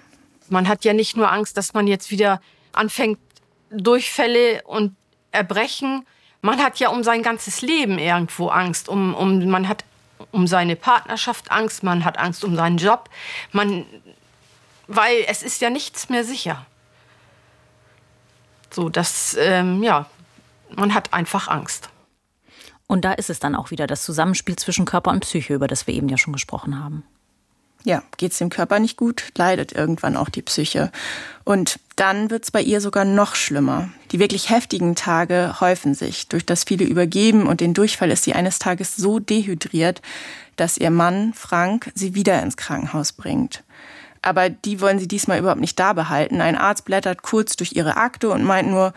Man 0.51 0.68
hat 0.68 0.85
ja 0.85 0.92
nicht 0.92 1.16
nur 1.16 1.33
Angst, 1.33 1.57
dass 1.57 1.73
man 1.73 1.87
jetzt 1.87 2.11
wieder 2.11 2.42
anfängt, 2.73 3.18
Durchfälle 3.71 4.62
und 4.64 4.94
Erbrechen. 5.33 6.07
Man 6.42 6.62
hat 6.62 6.81
ja 6.81 6.90
um 6.90 7.03
sein 7.03 7.23
ganzes 7.23 7.62
Leben 7.62 7.99
irgendwo 7.99 8.49
Angst. 8.49 8.90
Um, 8.90 9.14
um, 9.14 9.49
man 9.49 9.68
hat 9.68 9.85
um 10.31 10.47
seine 10.47 10.77
Partnerschaft 10.77 11.51
Angst, 11.51 11.83
man 11.83 12.05
hat 12.05 12.18
Angst 12.18 12.44
um 12.44 12.57
seinen 12.57 12.77
Job. 12.77 13.09
Man, 13.53 13.87
weil 14.87 15.25
es 15.29 15.42
ist 15.42 15.62
ja 15.62 15.71
nichts 15.71 16.11
mehr 16.11 16.25
sicher. 16.25 16.66
So, 18.71 18.90
das, 18.90 19.35
ähm, 19.40 19.83
ja, 19.83 20.05
man 20.77 20.92
hat 20.92 21.14
einfach 21.14 21.49
Angst. 21.49 21.88
Und 22.88 23.05
da 23.05 23.12
ist 23.12 23.31
es 23.31 23.38
dann 23.38 23.55
auch 23.55 23.70
wieder 23.70 23.87
das 23.87 24.03
Zusammenspiel 24.03 24.57
zwischen 24.57 24.85
Körper 24.85 25.12
und 25.12 25.20
Psyche, 25.20 25.55
über 25.55 25.68
das 25.68 25.87
wir 25.87 25.94
eben 25.94 26.09
ja 26.09 26.18
schon 26.18 26.33
gesprochen 26.33 26.83
haben 26.83 27.05
ja, 27.85 28.03
geht 28.16 28.33
es 28.33 28.38
dem 28.38 28.51
Körper 28.51 28.79
nicht 28.79 28.96
gut, 28.96 29.33
leidet 29.37 29.72
irgendwann 29.72 30.16
auch 30.16 30.29
die 30.29 30.42
Psyche. 30.42 30.90
Und 31.44 31.79
dann 31.96 32.31
wird 32.31 32.44
es 32.44 32.51
bei 32.51 32.61
ihr 32.61 32.81
sogar 32.81 33.05
noch 33.05 33.35
schlimmer. 33.35 33.88
Die 34.11 34.18
wirklich 34.18 34.51
heftigen 34.51 34.94
Tage 34.94 35.57
häufen 35.61 35.94
sich. 35.94 36.29
Durch 36.29 36.44
das 36.44 36.64
viele 36.64 36.85
Übergeben 36.85 37.46
und 37.46 37.61
den 37.61 37.74
Durchfall 37.74 38.11
ist 38.11 38.24
sie 38.24 38.35
eines 38.35 38.59
Tages 38.59 38.96
so 38.96 39.18
dehydriert, 39.18 40.03
dass 40.57 40.77
ihr 40.77 40.90
Mann, 40.90 41.33
Frank, 41.35 41.90
sie 41.94 42.14
wieder 42.14 42.42
ins 42.42 42.57
Krankenhaus 42.57 43.12
bringt. 43.12 43.62
Aber 44.22 44.48
die 44.50 44.81
wollen 44.81 44.98
sie 44.98 45.09
diesmal 45.09 45.38
überhaupt 45.38 45.61
nicht 45.61 45.78
da 45.78 45.92
behalten. 45.92 46.40
Ein 46.40 46.57
Arzt 46.57 46.85
blättert 46.85 47.22
kurz 47.22 47.57
durch 47.57 47.72
ihre 47.72 47.96
Akte 47.96 48.31
und 48.31 48.42
meint 48.42 48.68
nur, 48.68 48.92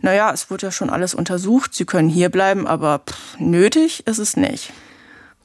naja, 0.00 0.30
es 0.32 0.50
wurde 0.50 0.66
ja 0.66 0.72
schon 0.72 0.90
alles 0.90 1.14
untersucht, 1.14 1.74
sie 1.74 1.84
können 1.84 2.08
hier 2.08 2.28
bleiben, 2.28 2.66
aber 2.66 3.00
pff, 3.00 3.38
nötig 3.38 4.06
ist 4.06 4.18
es 4.18 4.36
nicht. 4.36 4.72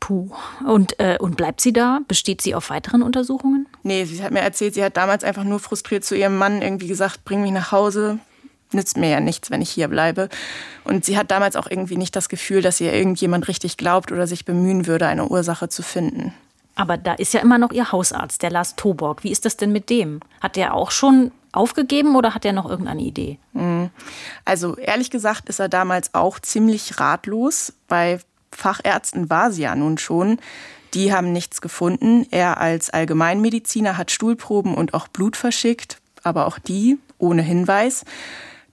Puh. 0.02 0.32
Und, 0.68 1.00
äh, 1.00 1.18
und 1.20 1.38
bleibt 1.38 1.62
sie 1.62 1.72
da? 1.72 2.00
Besteht 2.08 2.42
sie 2.42 2.56
auf 2.56 2.70
weiteren 2.70 3.04
Untersuchungen? 3.04 3.68
Nee, 3.84 4.04
sie 4.06 4.22
hat 4.24 4.32
mir 4.32 4.42
erzählt, 4.42 4.74
sie 4.74 4.84
hat 4.84 4.98
damals 4.98 5.24
einfach 5.24 5.44
nur 5.44 5.60
frustriert 5.60 6.04
zu 6.04 6.16
ihrem 6.16 6.38
Mann 6.38 6.62
irgendwie 6.62 6.88
gesagt, 6.88 7.24
bring 7.24 7.42
mich 7.42 7.52
nach 7.52 7.72
Hause. 7.72 8.20
Nützt 8.74 8.98
mir 8.98 9.10
ja 9.10 9.20
nichts, 9.20 9.52
wenn 9.52 9.62
ich 9.62 9.70
hier 9.70 9.90
bleibe. 9.90 10.30
Und 10.86 11.06
sie 11.06 11.18
hat 11.18 11.30
damals 11.30 11.56
auch 11.56 11.70
irgendwie 11.70 11.98
nicht 11.98 12.16
das 12.16 12.30
Gefühl, 12.30 12.62
dass 12.62 12.82
ihr 12.82 12.94
irgendjemand 12.94 13.48
richtig 13.48 13.78
glaubt 13.78 14.12
oder 14.12 14.28
sich 14.28 14.44
bemühen 14.44 14.88
würde, 14.88 15.08
eine 15.08 15.28
Ursache 15.28 15.70
zu 15.70 15.84
finden. 15.84 16.34
Aber 16.82 16.98
da 16.98 17.14
ist 17.14 17.36
ja 17.36 17.42
immer 17.42 17.60
noch 17.60 17.72
ihr 17.72 17.92
Hausarzt, 17.92 18.42
der 18.42 18.50
Lars 18.50 18.76
Toborg. 18.76 19.24
Wie 19.24 19.32
ist 19.32 19.46
das 19.46 19.56
denn 19.56 19.72
mit 19.72 19.92
dem? 19.92 20.20
Hat 20.42 20.56
der 20.56 20.74
auch 20.74 20.90
schon 20.90 21.32
aufgegeben 21.52 22.16
oder 22.16 22.34
hat 22.34 22.44
er 22.44 22.54
noch 22.54 22.68
irgendeine 22.68 23.04
Idee? 23.04 23.38
Hm. 23.54 23.92
Also 24.46 24.76
ehrlich 24.78 25.12
gesagt 25.12 25.48
ist 25.48 25.60
er 25.60 25.70
damals 25.70 26.16
auch 26.16 26.40
ziemlich 26.40 27.00
ratlos. 27.00 27.74
Bei 27.88 28.20
Fachärzten 28.52 29.30
war 29.30 29.52
sie 29.52 29.62
ja 29.62 29.76
nun 29.76 30.00
schon. 30.00 30.40
Die 30.96 31.14
haben 31.14 31.32
nichts 31.32 31.62
gefunden. 31.62 32.26
Er 32.32 32.60
als 32.60 32.90
Allgemeinmediziner 32.90 33.96
hat 33.96 34.10
Stuhlproben 34.10 34.74
und 34.74 34.96
auch 34.96 35.08
Blut 35.08 35.38
verschickt, 35.38 36.00
aber 36.24 36.48
auch 36.48 36.58
die 36.58 36.98
ohne 37.20 37.44
Hinweis. 37.44 38.06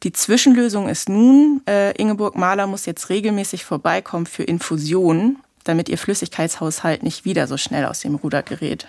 Die 0.03 0.13
Zwischenlösung 0.13 0.89
ist 0.89 1.11
nun, 1.11 1.61
äh, 1.69 1.93
Ingeborg 2.01 2.37
Mahler 2.37 2.67
muss 2.67 2.87
jetzt 2.87 3.11
regelmäßig 3.11 3.67
vorbeikommen 3.67 4.25
für 4.25 4.45
Infusionen, 4.45 5.41
damit 5.69 5.89
ihr 5.89 5.99
Flüssigkeitshaushalt 5.99 7.03
nicht 7.03 7.25
wieder 7.25 7.47
so 7.47 7.57
schnell 7.57 7.85
aus 7.85 8.01
dem 8.01 8.15
Ruder 8.15 8.43
gerät. 8.43 8.87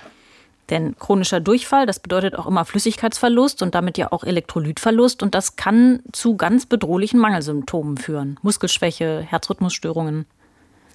Denn 0.70 0.96
chronischer 0.98 1.40
Durchfall, 1.40 1.86
das 1.86 2.00
bedeutet 2.00 2.36
auch 2.36 2.46
immer 2.46 2.64
Flüssigkeitsverlust 2.64 3.62
und 3.62 3.74
damit 3.76 3.98
ja 3.98 4.12
auch 4.12 4.24
Elektrolytverlust. 4.24 5.24
Und 5.24 5.34
das 5.34 5.56
kann 5.56 6.02
zu 6.12 6.38
ganz 6.38 6.66
bedrohlichen 6.66 7.20
Mangelsymptomen 7.20 7.98
führen. 7.98 8.38
Muskelschwäche, 8.44 9.22
Herzrhythmusstörungen. 9.28 10.26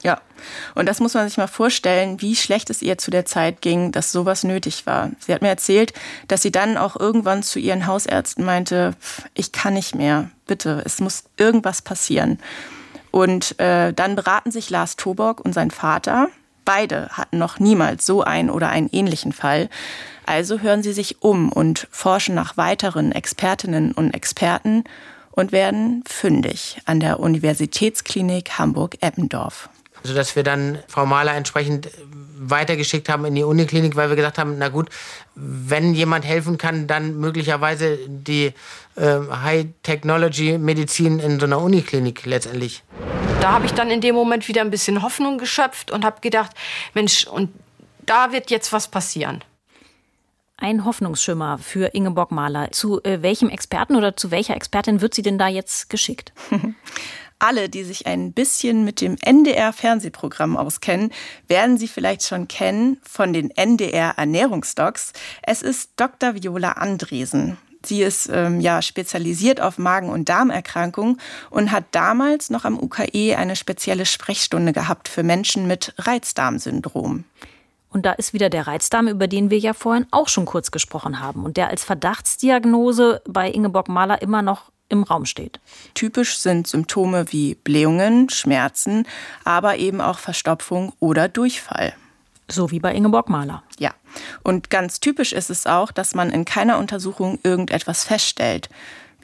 Ja, 0.05 0.20
und 0.75 0.87
das 0.87 1.01
muss 1.01 1.14
man 1.14 1.27
sich 1.27 1.38
mal 1.38 1.47
vorstellen, 1.47 2.20
wie 2.20 2.37
schlecht 2.37 2.68
es 2.68 2.83
ihr 2.83 2.99
zu 2.99 3.11
der 3.11 3.25
Zeit 3.25 3.62
ging, 3.62 3.90
dass 3.90 4.12
sowas 4.12 4.44
nötig 4.44 4.85
war. 4.87 5.11
Sie 5.18 5.33
hat 5.33 5.40
mir 5.40 5.49
erzählt, 5.49 5.94
dass 6.29 6.42
sie 6.42 6.53
dann 6.53 6.77
auch 6.77 6.94
irgendwann 6.94 7.42
zu 7.42 7.59
ihren 7.59 7.87
Hausärzten 7.87 8.44
meinte, 8.44 8.94
ich 9.33 9.51
kann 9.51 9.73
nicht 9.73 9.94
mehr, 9.94 10.31
bitte, 10.47 10.83
es 10.85 11.01
muss 11.01 11.25
irgendwas 11.38 11.81
passieren. 11.81 12.38
Und 13.14 13.61
äh, 13.61 13.92
dann 13.92 14.16
beraten 14.16 14.50
sich 14.50 14.70
Lars 14.70 14.96
Toborg 14.96 15.38
und 15.38 15.53
sein 15.53 15.70
Vater. 15.70 16.31
Beide 16.64 17.11
hatten 17.11 17.38
noch 17.38 17.61
niemals 17.61 18.05
so 18.05 18.24
einen 18.24 18.50
oder 18.50 18.70
einen 18.70 18.88
ähnlichen 18.90 19.33
Fall. 19.33 19.68
Also 20.27 20.59
hören 20.59 20.83
sie 20.83 20.92
sich 20.92 21.22
um 21.22 21.53
und 21.53 21.87
forschen 21.92 22.35
nach 22.35 22.57
weiteren 22.57 23.12
Expertinnen 23.12 23.92
und 23.92 24.14
Experten 24.14 24.83
und 25.31 25.53
werden 25.53 26.03
fündig 26.09 26.79
an 26.87 26.98
der 26.98 27.20
Universitätsklinik 27.20 28.59
Hamburg-Eppendorf. 28.59 29.68
Sodass 30.05 30.37
wir 30.37 30.43
dann 30.43 30.79
Frau 30.87 31.07
Mahler 31.07 31.35
entsprechend 31.35 31.90
weitergeschickt 32.38 33.09
haben 33.09 33.25
in 33.25 33.35
die 33.35 33.43
Uniklinik, 33.43 33.97
weil 33.97 34.11
wir 34.11 34.17
gesagt 34.17 34.38
haben, 34.38 34.59
na 34.59 34.69
gut, 34.69 34.90
wenn 35.35 35.95
jemand 35.95 36.25
helfen 36.25 36.59
kann, 36.59 36.87
dann 36.87 37.19
möglicherweise 37.19 37.99
die 38.07 38.53
äh, 38.97 39.19
High-Technology-Medizin 39.31 41.19
in 41.19 41.40
so 41.40 41.47
einer 41.47 41.61
Uniklinik 41.61 42.27
letztendlich. 42.27 42.83
Da 43.40 43.53
habe 43.53 43.67
ich 43.67 43.73
dann 43.73 43.90
in 43.90 44.03
dem 44.03 44.14
Moment 44.14 44.47
wieder 44.47 44.61
ein 44.61 44.71
bisschen 44.71 45.03
Hoffnung 45.03 45.38
geschöpft 45.38 45.90
und 45.90 46.05
habe 46.05 46.21
gedacht, 46.21 46.53
Mensch, 46.93 47.27
und 47.27 47.51
da 48.05 48.33
wird 48.33 48.51
jetzt 48.51 48.73
was 48.73 48.88
passieren. 48.88 49.43
Ein 50.57 50.85
Hoffnungsschimmer 50.85 51.59
für 51.59 51.95
Ingeborg 51.95 52.31
Mahler. 52.31 52.71
Zu 52.71 53.03
äh, 53.03 53.23
welchem 53.23 53.49
Experten 53.49 53.97
oder 53.97 54.17
zu 54.17 54.31
welcher 54.31 54.55
Expertin 54.55 55.01
wird 55.01 55.14
sie 55.14 55.23
denn 55.23 55.38
da 55.38 55.49
jetzt 55.49 55.90
geschickt? 55.90 56.33
Alle, 57.44 57.68
die 57.68 57.85
sich 57.85 58.07
ein 58.07 58.33
bisschen 58.33 58.87
mit 58.87 59.02
dem 59.02 59.18
NDR-Fernsehprogramm 59.20 60.57
auskennen, 60.57 61.12
werden 61.46 61.76
sie 61.76 61.88
vielleicht 61.88 62.22
schon 62.22 62.48
kennen 62.48 62.96
von 63.02 63.35
den 63.35 63.50
NDR-Ernährungsdocs. 63.50 65.12
Es 65.42 65.61
ist 65.61 65.90
Dr. 65.96 66.37
Viola 66.37 66.72
Andresen. 66.72 67.59
Sie 67.85 68.02
ist 68.02 68.30
ähm, 68.33 68.62
ja 68.62 68.80
spezialisiert 68.80 69.61
auf 69.61 69.76
Magen- 69.76 70.09
und 70.09 70.30
Darmerkrankungen 70.30 71.20
und 71.50 71.70
hat 71.70 71.85
damals 71.90 72.48
noch 72.48 72.64
am 72.64 72.78
UKE 72.78 73.37
eine 73.37 73.57
spezielle 73.57 74.07
Sprechstunde 74.07 74.72
gehabt 74.72 75.09
für 75.11 75.22
Menschen 75.22 75.66
mit 75.66 75.92
Reizdarmsyndrom. 75.98 77.24
Und 77.90 78.07
da 78.07 78.12
ist 78.12 78.33
wieder 78.33 78.48
der 78.48 78.66
Reizdarm, 78.66 79.07
über 79.07 79.28
den 79.28 79.50
wir 79.50 79.59
ja 79.59 79.74
vorhin 79.74 80.07
auch 80.12 80.28
schon 80.28 80.46
kurz 80.46 80.70
gesprochen 80.70 81.20
haben 81.20 81.44
und 81.44 81.59
der 81.59 81.68
als 81.68 81.85
Verdachtsdiagnose 81.85 83.20
bei 83.28 83.50
Ingeborg 83.50 83.90
Mahler 83.90 84.22
immer 84.22 84.40
noch 84.40 84.72
im 84.88 85.03
Raum 85.03 85.27
steht. 85.27 85.61
Typisch 85.94 86.38
sind 86.38 86.66
Symptome 86.66 87.27
wie 87.33 87.55
Blähungen, 87.55 88.29
Schmerzen, 88.31 89.07
aber 89.44 89.77
eben 89.77 90.01
auch 90.01 90.18
Verstopfung 90.18 90.92
oder 91.01 91.29
Durchfall. 91.29 91.94
So 92.49 92.70
wie 92.70 92.81
bei 92.81 92.94
Ingeborg 92.94 93.29
Mahler. 93.29 93.62
Ja. 93.79 93.94
Und 94.42 94.70
ganz 94.70 95.01
typisch 95.01 95.33
ist 95.33 95.51
es 95.51 95.66
auch, 95.66 95.90
dass 95.90 96.14
man 96.14 96.31
in 96.31 96.44
keiner 96.44 96.79
Untersuchung 96.79 97.38
irgendetwas 97.42 98.05
feststellt. 98.05 98.68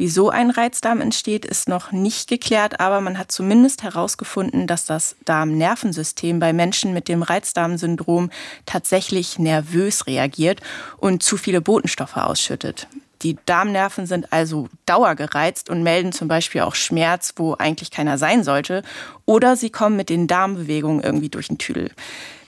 Wieso 0.01 0.31
ein 0.31 0.49
Reizdarm 0.49 1.03
entsteht, 1.03 1.45
ist 1.45 1.69
noch 1.69 1.93
nicht 1.93 2.27
geklärt, 2.27 2.81
aber 2.81 3.03
man 3.03 3.19
hat 3.19 3.31
zumindest 3.31 3.83
herausgefunden, 3.83 4.67
dass 4.67 4.87
das 4.87 5.15
Darmnervensystem 5.27 6.41
bei 6.41 6.55
Menschen 6.55 6.95
mit 6.95 7.07
dem 7.07 7.23
Reizdarmsyndrom 7.23 8.31
tatsächlich 8.65 9.39
nervös 9.39 10.07
reagiert 10.07 10.63
und 10.97 11.23
zu 11.23 11.37
viele 11.37 11.61
Botenstoffe 11.61 12.17
ausschüttet. 12.17 12.89
Die 13.23 13.37
Darmnerven 13.45 14.07
sind 14.07 14.33
also 14.33 14.69
dauergereizt 14.87 15.69
und 15.69 15.83
melden 15.83 16.13
zum 16.13 16.29
Beispiel 16.29 16.63
auch 16.63 16.75
Schmerz, 16.75 17.35
wo 17.37 17.55
eigentlich 17.55 17.91
keiner 17.91 18.17
sein 18.17 18.45
sollte. 18.45 18.83
Oder 19.27 19.57
sie 19.57 19.71
kommen 19.71 19.97
mit 19.97 20.09
den 20.09 20.27
Darmbewegungen 20.27 21.03
irgendwie 21.03 21.29
durch 21.29 21.49
den 21.49 21.59
Tüdel. 21.59 21.91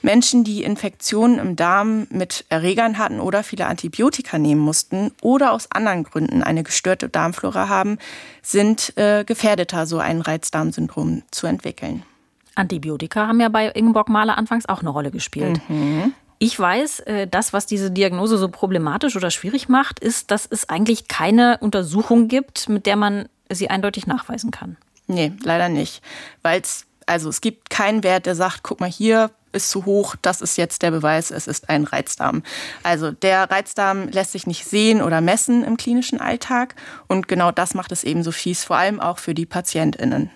Menschen, 0.01 0.43
die 0.43 0.63
Infektionen 0.63 1.39
im 1.39 1.55
Darm 1.55 2.07
mit 2.09 2.45
Erregern 2.49 2.97
hatten 2.97 3.19
oder 3.19 3.43
viele 3.43 3.67
Antibiotika 3.67 4.37
nehmen 4.37 4.61
mussten 4.61 5.11
oder 5.21 5.53
aus 5.53 5.71
anderen 5.71 6.03
Gründen 6.03 6.43
eine 6.43 6.63
gestörte 6.63 7.07
Darmflora 7.07 7.69
haben, 7.69 7.99
sind 8.41 8.97
äh, 8.97 9.23
gefährdeter, 9.23 9.85
so 9.85 9.99
ein 9.99 10.21
Reizdarmsyndrom 10.21 11.23
zu 11.31 11.47
entwickeln. 11.47 12.03
Antibiotika 12.55 13.27
haben 13.27 13.39
ja 13.39 13.49
bei 13.49 13.69
Ingeborg 13.69 14.09
Mahler 14.09 14.37
anfangs 14.37 14.67
auch 14.67 14.81
eine 14.81 14.89
Rolle 14.89 15.11
gespielt. 15.11 15.61
Mhm. 15.69 16.13
Ich 16.43 16.59
weiß, 16.59 16.99
äh, 16.99 17.25
das, 17.25 17.53
was 17.53 17.67
diese 17.67 17.89
Diagnose 17.89 18.37
so 18.37 18.49
problematisch 18.49 19.15
oder 19.15 19.31
schwierig 19.31 19.69
macht, 19.69 20.01
ist, 20.01 20.29
dass 20.29 20.45
es 20.45 20.67
eigentlich 20.67 21.07
keine 21.07 21.57
Untersuchung 21.61 22.27
gibt, 22.27 22.67
mit 22.67 22.85
der 22.85 22.97
man 22.97 23.29
sie 23.49 23.69
eindeutig 23.69 24.07
nachweisen 24.07 24.51
kann. 24.51 24.75
Nee, 25.07 25.31
leider 25.41 25.69
nicht. 25.69 26.03
Weil 26.41 26.59
es, 26.59 26.85
also 27.05 27.29
es 27.29 27.39
gibt 27.39 27.69
keinen 27.69 28.03
Wert, 28.03 28.25
der 28.25 28.35
sagt, 28.35 28.61
guck 28.61 28.81
mal 28.81 28.89
hier, 28.89 29.31
ist 29.53 29.69
zu 29.69 29.85
hoch, 29.85 30.17
das 30.21 30.41
ist 30.41 30.57
jetzt 30.57 30.81
der 30.81 30.91
Beweis, 30.91 31.31
es 31.31 31.47
ist 31.47 31.69
ein 31.69 31.85
Reizdarm. 31.85 32.43
Also 32.81 33.11
der 33.11 33.49
Reizdarm 33.49 34.09
lässt 34.09 34.33
sich 34.33 34.45
nicht 34.45 34.65
sehen 34.65 35.01
oder 35.01 35.21
messen 35.21 35.63
im 35.63 35.77
klinischen 35.77 36.19
Alltag 36.19 36.75
und 37.07 37.29
genau 37.29 37.53
das 37.53 37.73
macht 37.73 37.93
es 37.93 38.03
eben 38.03 38.21
so 38.21 38.33
fies, 38.33 38.65
vor 38.65 38.75
allem 38.75 38.99
auch 38.99 39.17
für 39.17 39.33
die 39.33 39.45
Patientinnen. 39.45 40.29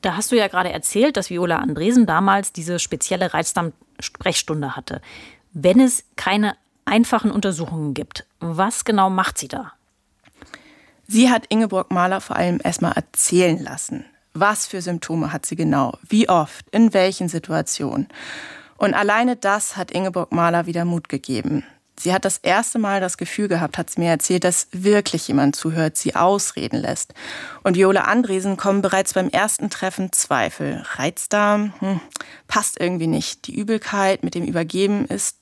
Da 0.00 0.16
hast 0.16 0.32
du 0.32 0.36
ja 0.36 0.48
gerade 0.48 0.72
erzählt, 0.72 1.18
dass 1.18 1.28
Viola 1.28 1.56
Andresen 1.56 2.06
damals 2.06 2.52
diese 2.52 2.78
spezielle 2.78 3.34
Reizdarm-Sprechstunde 4.04 4.76
hatte. 4.76 5.00
Wenn 5.52 5.80
es 5.80 6.04
keine 6.16 6.56
einfachen 6.84 7.30
Untersuchungen 7.30 7.94
gibt, 7.94 8.26
was 8.40 8.84
genau 8.84 9.10
macht 9.10 9.38
sie 9.38 9.48
da? 9.48 9.72
Sie 11.06 11.30
hat 11.30 11.46
Ingeborg 11.48 11.90
Mahler 11.90 12.20
vor 12.20 12.36
allem 12.36 12.60
erstmal 12.62 12.92
erzählen 12.92 13.62
lassen. 13.62 14.04
Was 14.32 14.66
für 14.66 14.80
Symptome 14.80 15.32
hat 15.32 15.46
sie 15.46 15.54
genau? 15.54 15.96
Wie 16.08 16.28
oft? 16.28 16.68
In 16.70 16.92
welchen 16.92 17.28
Situationen? 17.28 18.08
Und 18.76 18.94
alleine 18.94 19.36
das 19.36 19.76
hat 19.76 19.92
Ingeborg 19.92 20.32
Mahler 20.32 20.66
wieder 20.66 20.84
Mut 20.84 21.08
gegeben. 21.08 21.64
Sie 21.98 22.12
hat 22.12 22.24
das 22.24 22.38
erste 22.38 22.78
Mal 22.78 23.00
das 23.00 23.16
Gefühl 23.16 23.48
gehabt, 23.48 23.78
hat 23.78 23.90
sie 23.90 24.00
mir 24.00 24.10
erzählt, 24.10 24.44
dass 24.44 24.66
wirklich 24.72 25.28
jemand 25.28 25.56
zuhört, 25.56 25.96
sie 25.96 26.16
ausreden 26.16 26.80
lässt. 26.80 27.14
Und 27.62 27.76
Viola 27.76 28.02
Andresen 28.02 28.56
kommen 28.56 28.82
bereits 28.82 29.14
beim 29.14 29.28
ersten 29.28 29.70
Treffen 29.70 30.12
Zweifel. 30.12 30.82
Reizdarm 30.96 31.72
hm, 31.78 32.00
passt 32.48 32.80
irgendwie 32.80 33.06
nicht. 33.06 33.46
Die 33.46 33.54
Übelkeit 33.54 34.24
mit 34.24 34.34
dem 34.34 34.44
Übergeben 34.44 35.06
ist 35.06 35.36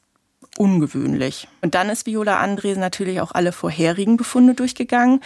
ungewöhnlich. 0.59 1.49
Und 1.63 1.75
dann 1.75 1.89
ist 1.89 2.07
Viola 2.07 2.39
Andresen 2.39 2.81
natürlich 2.81 3.21
auch 3.21 3.33
alle 3.33 3.53
vorherigen 3.53 4.17
Befunde 4.17 4.55
durchgegangen, 4.55 5.21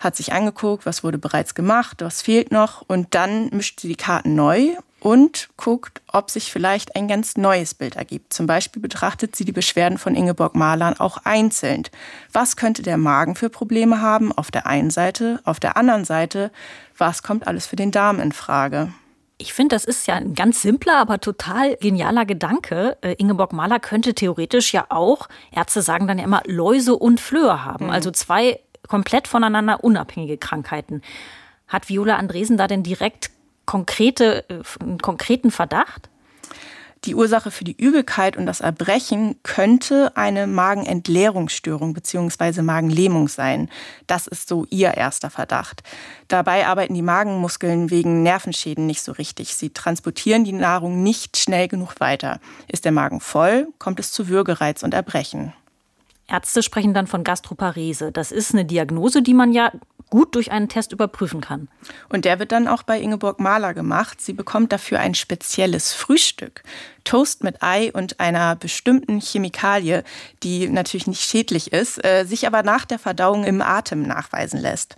hat 0.00 0.16
sich 0.16 0.32
angeguckt, 0.32 0.86
was 0.86 1.04
wurde 1.04 1.18
bereits 1.18 1.54
gemacht, 1.54 1.98
was 2.00 2.22
fehlt 2.22 2.50
noch 2.50 2.82
und 2.82 3.14
dann 3.14 3.48
mischt 3.50 3.80
sie 3.80 3.88
die 3.88 3.96
Karten 3.96 4.34
neu 4.34 4.74
und 5.02 5.48
guckt, 5.56 6.00
ob 6.12 6.30
sich 6.30 6.52
vielleicht 6.52 6.94
ein 6.94 7.08
ganz 7.08 7.36
neues 7.36 7.74
Bild 7.74 7.96
ergibt. 7.96 8.32
Zum 8.32 8.46
Beispiel 8.46 8.80
betrachtet 8.80 9.34
sie 9.34 9.44
die 9.44 9.50
Beschwerden 9.50 9.98
von 9.98 10.14
Ingeborg 10.14 10.54
Mahlern 10.54 10.94
auch 11.00 11.18
einzeln. 11.24 11.82
Was 12.32 12.54
könnte 12.54 12.82
der 12.82 12.98
Magen 12.98 13.34
für 13.34 13.50
Probleme 13.50 14.00
haben 14.00 14.30
auf 14.30 14.52
der 14.52 14.68
einen 14.68 14.90
Seite, 14.90 15.40
auf 15.44 15.58
der 15.58 15.76
anderen 15.76 16.04
Seite, 16.04 16.52
was 16.96 17.24
kommt 17.24 17.48
alles 17.48 17.66
für 17.66 17.74
den 17.74 17.90
Darm 17.90 18.20
in 18.20 18.30
Frage? 18.30 18.92
Ich 19.38 19.52
finde, 19.52 19.74
das 19.74 19.84
ist 19.84 20.06
ja 20.06 20.14
ein 20.14 20.34
ganz 20.34 20.62
simpler, 20.62 20.98
aber 20.98 21.18
total 21.18 21.76
genialer 21.78 22.24
Gedanke. 22.24 22.96
Äh, 23.00 23.14
Ingeborg 23.14 23.52
Mahler 23.52 23.80
könnte 23.80 24.14
theoretisch 24.14 24.72
ja 24.72 24.86
auch, 24.88 25.28
Ärzte 25.50 25.82
sagen 25.82 26.06
dann 26.06 26.18
ja 26.18 26.24
immer, 26.24 26.42
Läuse 26.46 26.94
und 26.94 27.18
Flöhe 27.18 27.64
haben. 27.64 27.86
Mhm. 27.86 27.90
Also 27.90 28.12
zwei 28.12 28.60
komplett 28.86 29.26
voneinander 29.26 29.82
unabhängige 29.82 30.38
Krankheiten. 30.38 31.02
Hat 31.66 31.88
Viola 31.88 32.18
Andresen 32.18 32.56
da 32.56 32.68
denn 32.68 32.84
direkt 32.84 33.32
konkrete, 33.66 34.48
äh, 34.48 34.62
einen 34.80 34.98
konkreten 34.98 35.50
Verdacht? 35.50 36.08
Die 37.04 37.16
Ursache 37.16 37.50
für 37.50 37.64
die 37.64 37.76
Übelkeit 37.76 38.36
und 38.36 38.46
das 38.46 38.60
Erbrechen 38.60 39.34
könnte 39.42 40.16
eine 40.16 40.46
Magenentleerungsstörung 40.46 41.94
bzw. 41.94 42.62
Magenlähmung 42.62 43.26
sein. 43.26 43.68
Das 44.06 44.28
ist 44.28 44.48
so 44.48 44.66
ihr 44.70 44.94
erster 44.94 45.28
Verdacht. 45.28 45.82
Dabei 46.28 46.64
arbeiten 46.68 46.94
die 46.94 47.02
Magenmuskeln 47.02 47.90
wegen 47.90 48.22
Nervenschäden 48.22 48.86
nicht 48.86 49.02
so 49.02 49.10
richtig. 49.10 49.56
Sie 49.56 49.70
transportieren 49.70 50.44
die 50.44 50.52
Nahrung 50.52 51.02
nicht 51.02 51.38
schnell 51.38 51.66
genug 51.66 51.98
weiter. 51.98 52.38
Ist 52.68 52.84
der 52.84 52.92
Magen 52.92 53.18
voll, 53.18 53.66
kommt 53.80 53.98
es 53.98 54.12
zu 54.12 54.28
Würgereiz 54.28 54.84
und 54.84 54.94
Erbrechen. 54.94 55.52
Ärzte 56.28 56.62
sprechen 56.62 56.94
dann 56.94 57.08
von 57.08 57.24
Gastroparese. 57.24 58.12
Das 58.12 58.30
ist 58.30 58.54
eine 58.54 58.64
Diagnose, 58.64 59.22
die 59.22 59.34
man 59.34 59.52
ja 59.52 59.72
gut 60.12 60.34
durch 60.34 60.52
einen 60.52 60.68
Test 60.68 60.92
überprüfen 60.92 61.40
kann. 61.40 61.68
Und 62.10 62.26
der 62.26 62.38
wird 62.38 62.52
dann 62.52 62.68
auch 62.68 62.82
bei 62.82 63.00
Ingeborg 63.00 63.40
Mahler 63.40 63.72
gemacht. 63.72 64.20
Sie 64.20 64.34
bekommt 64.34 64.70
dafür 64.70 65.00
ein 65.00 65.14
spezielles 65.14 65.94
Frühstück. 65.94 66.62
Toast 67.04 67.42
mit 67.42 67.62
Ei 67.62 67.90
und 67.94 68.20
einer 68.20 68.54
bestimmten 68.54 69.22
Chemikalie, 69.22 70.04
die 70.42 70.68
natürlich 70.68 71.06
nicht 71.06 71.22
schädlich 71.22 71.72
ist, 71.72 72.04
äh, 72.04 72.26
sich 72.26 72.46
aber 72.46 72.62
nach 72.62 72.84
der 72.84 72.98
Verdauung 72.98 73.44
im 73.44 73.62
Atem 73.62 74.02
nachweisen 74.02 74.60
lässt. 74.60 74.96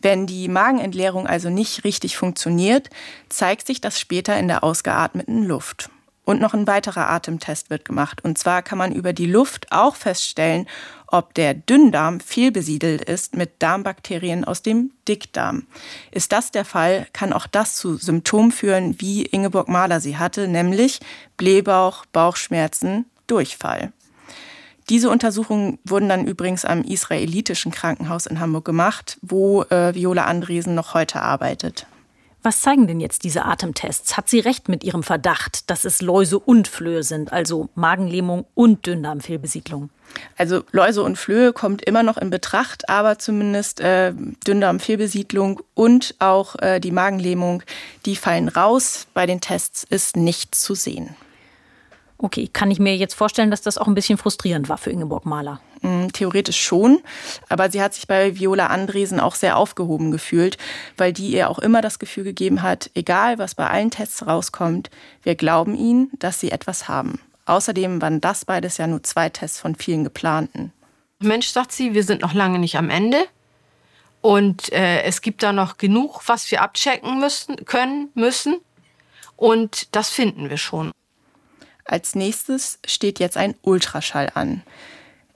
Wenn 0.00 0.28
die 0.28 0.46
Magenentleerung 0.46 1.26
also 1.26 1.50
nicht 1.50 1.82
richtig 1.82 2.16
funktioniert, 2.16 2.90
zeigt 3.28 3.66
sich 3.66 3.80
das 3.80 3.98
später 3.98 4.38
in 4.38 4.46
der 4.46 4.62
ausgeatmeten 4.62 5.42
Luft. 5.42 5.90
Und 6.24 6.40
noch 6.40 6.54
ein 6.54 6.66
weiterer 6.66 7.10
Atemtest 7.10 7.70
wird 7.70 7.84
gemacht. 7.84 8.24
Und 8.24 8.38
zwar 8.38 8.62
kann 8.62 8.78
man 8.78 8.92
über 8.92 9.12
die 9.12 9.26
Luft 9.26 9.66
auch 9.70 9.94
feststellen, 9.94 10.66
ob 11.06 11.34
der 11.34 11.54
Dünndarm 11.54 12.18
fehlbesiedelt 12.18 13.02
ist 13.02 13.36
mit 13.36 13.62
Darmbakterien 13.62 14.44
aus 14.44 14.62
dem 14.62 14.90
Dickdarm. 15.06 15.66
Ist 16.10 16.32
das 16.32 16.50
der 16.50 16.64
Fall, 16.64 17.06
kann 17.12 17.32
auch 17.32 17.46
das 17.46 17.76
zu 17.76 17.96
Symptomen 17.96 18.52
führen, 18.52 19.00
wie 19.00 19.24
Ingeborg 19.26 19.68
Mahler 19.68 20.00
sie 20.00 20.16
hatte, 20.16 20.48
nämlich 20.48 21.00
Blähbauch, 21.36 22.06
Bauchschmerzen, 22.06 23.04
Durchfall. 23.26 23.92
Diese 24.90 25.08
Untersuchungen 25.08 25.78
wurden 25.84 26.08
dann 26.08 26.26
übrigens 26.26 26.64
am 26.64 26.82
israelitischen 26.82 27.72
Krankenhaus 27.72 28.26
in 28.26 28.40
Hamburg 28.40 28.64
gemacht, 28.64 29.18
wo 29.22 29.62
äh, 29.64 29.94
Viola 29.94 30.24
Andresen 30.24 30.74
noch 30.74 30.94
heute 30.94 31.22
arbeitet. 31.22 31.86
Was 32.44 32.60
zeigen 32.60 32.86
denn 32.86 33.00
jetzt 33.00 33.24
diese 33.24 33.46
Atemtests? 33.46 34.18
Hat 34.18 34.28
sie 34.28 34.38
recht 34.38 34.68
mit 34.68 34.84
ihrem 34.84 35.02
Verdacht, 35.02 35.70
dass 35.70 35.86
es 35.86 36.02
Läuse 36.02 36.38
und 36.38 36.68
Flöhe 36.68 37.02
sind, 37.02 37.32
also 37.32 37.70
Magenlähmung 37.74 38.44
und 38.52 38.84
Dünndarmfehlbesiedlung? 38.84 39.88
Also 40.36 40.62
Läuse 40.70 41.02
und 41.02 41.16
Flöhe 41.16 41.54
kommt 41.54 41.82
immer 41.86 42.02
noch 42.02 42.18
in 42.18 42.28
Betracht, 42.28 42.86
aber 42.90 43.18
zumindest 43.18 43.80
äh, 43.80 44.12
Dünndarmfehlbesiedlung 44.46 45.62
und 45.72 46.16
auch 46.18 46.56
äh, 46.56 46.80
die 46.80 46.90
Magenlähmung, 46.90 47.62
die 48.04 48.14
fallen 48.14 48.48
raus. 48.48 49.06
Bei 49.14 49.24
den 49.24 49.40
Tests 49.40 49.82
ist 49.82 50.14
nichts 50.14 50.60
zu 50.60 50.74
sehen. 50.74 51.16
Okay, 52.18 52.50
kann 52.52 52.70
ich 52.70 52.78
mir 52.78 52.94
jetzt 52.94 53.14
vorstellen, 53.14 53.50
dass 53.50 53.62
das 53.62 53.78
auch 53.78 53.88
ein 53.88 53.94
bisschen 53.94 54.18
frustrierend 54.18 54.68
war 54.68 54.76
für 54.76 54.90
Ingeborg 54.90 55.24
Mahler? 55.24 55.60
Mm, 55.84 56.08
theoretisch 56.14 56.62
schon, 56.62 57.02
aber 57.50 57.70
sie 57.70 57.82
hat 57.82 57.92
sich 57.92 58.06
bei 58.06 58.38
Viola 58.38 58.68
Andresen 58.68 59.20
auch 59.20 59.34
sehr 59.34 59.58
aufgehoben 59.58 60.10
gefühlt, 60.10 60.56
weil 60.96 61.12
die 61.12 61.28
ihr 61.28 61.50
auch 61.50 61.58
immer 61.58 61.82
das 61.82 61.98
Gefühl 61.98 62.24
gegeben 62.24 62.62
hat, 62.62 62.90
egal 62.94 63.36
was 63.36 63.54
bei 63.54 63.68
allen 63.68 63.90
Tests 63.90 64.26
rauskommt, 64.26 64.88
wir 65.22 65.34
glauben 65.34 65.74
ihnen, 65.74 66.10
dass 66.18 66.40
sie 66.40 66.50
etwas 66.50 66.88
haben. 66.88 67.20
Außerdem 67.44 68.00
waren 68.00 68.22
das 68.22 68.46
beides 68.46 68.78
ja 68.78 68.86
nur 68.86 69.02
zwei 69.02 69.28
Tests 69.28 69.60
von 69.60 69.74
vielen 69.74 70.04
geplanten. 70.04 70.72
Mensch, 71.18 71.48
sagt 71.48 71.72
sie, 71.72 71.92
wir 71.92 72.02
sind 72.02 72.22
noch 72.22 72.32
lange 72.32 72.58
nicht 72.58 72.78
am 72.78 72.88
Ende. 72.88 73.18
Und 74.22 74.72
äh, 74.72 75.02
es 75.02 75.20
gibt 75.20 75.42
da 75.42 75.52
noch 75.52 75.76
genug, 75.76 76.22
was 76.28 76.50
wir 76.50 76.62
abchecken 76.62 77.20
müssen, 77.20 77.56
können, 77.66 78.08
müssen. 78.14 78.58
Und 79.36 79.94
das 79.94 80.08
finden 80.08 80.48
wir 80.48 80.56
schon. 80.56 80.92
Als 81.84 82.14
nächstes 82.14 82.78
steht 82.86 83.18
jetzt 83.18 83.36
ein 83.36 83.54
Ultraschall 83.60 84.30
an. 84.34 84.62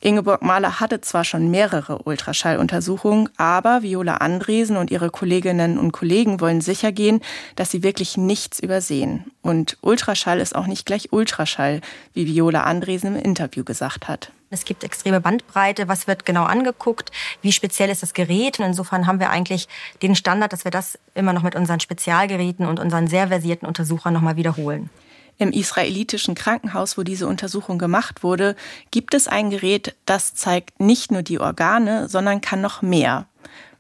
Ingeborg 0.01 0.43
Mahler 0.43 0.79
hatte 0.79 1.01
zwar 1.01 1.25
schon 1.25 1.51
mehrere 1.51 1.99
Ultraschalluntersuchungen, 2.03 3.29
aber 3.37 3.83
Viola 3.83 4.19
Andresen 4.19 4.77
und 4.77 4.93
ihre 4.93 5.11
Kolleginnen 5.11 5.77
und 5.77 5.91
Kollegen 5.91 6.41
wollen 6.41 6.61
sicher 6.61 6.93
gehen, 6.93 7.21
dass 7.57 7.73
sie 7.73 7.83
wirklich 7.83 8.17
nichts 8.17 8.61
übersehen. 8.61 9.25
Und 9.43 9.77
Ultraschall 9.81 10.39
ist 10.39 10.55
auch 10.55 10.69
nicht 10.69 10.87
gleich 10.87 11.13
Ultraschall, 11.13 11.81
wie 12.15 12.27
Viola 12.27 12.63
Andresen 12.63 13.17
im 13.17 13.23
Interview 13.23 13.65
gesagt 13.65 14.07
hat. 14.07 14.31
Es 14.51 14.65
gibt 14.65 14.85
extreme 14.85 15.21
Bandbreite, 15.21 15.89
was 15.89 16.07
wird 16.07 16.25
genau 16.25 16.45
angeguckt, 16.45 17.11
wie 17.43 17.53
speziell 17.53 17.91
ist 17.91 18.03
das 18.05 18.15
Gerät. 18.15 18.61
Und 18.61 18.67
insofern 18.67 19.07
haben 19.07 19.19
wir 19.19 19.31
eigentlich 19.31 19.69
den 20.01 20.15
Standard, 20.15 20.53
dass 20.53 20.65
wir 20.65 20.71
das 20.71 20.97
immer 21.15 21.33
noch 21.33 21.43
mit 21.43 21.57
unseren 21.57 21.81
Spezialgeräten 21.81 22.67
und 22.67 22.79
unseren 22.79 23.09
sehr 23.09 23.29
versierten 23.29 23.67
Untersuchern 23.67 24.15
nochmal 24.15 24.37
wiederholen. 24.37 24.91
Im 25.39 25.53
israelitischen 25.53 26.35
Krankenhaus, 26.35 26.99
wo 26.99 27.05
diese 27.05 27.29
Untersuchung 27.29 27.79
gemacht 27.79 28.25
wurde, 28.25 28.57
gibt 28.91 29.15
es 29.15 29.29
ein 29.29 29.51
Gerät, 29.51 29.95
das 30.05 30.35
zeigt 30.35 30.81
nicht 30.81 31.13
nur 31.13 31.23
die 31.23 31.39
Organe, 31.39 32.09
sondern 32.09 32.41
kann 32.41 32.61
noch 32.61 32.83
mehr. 32.83 33.27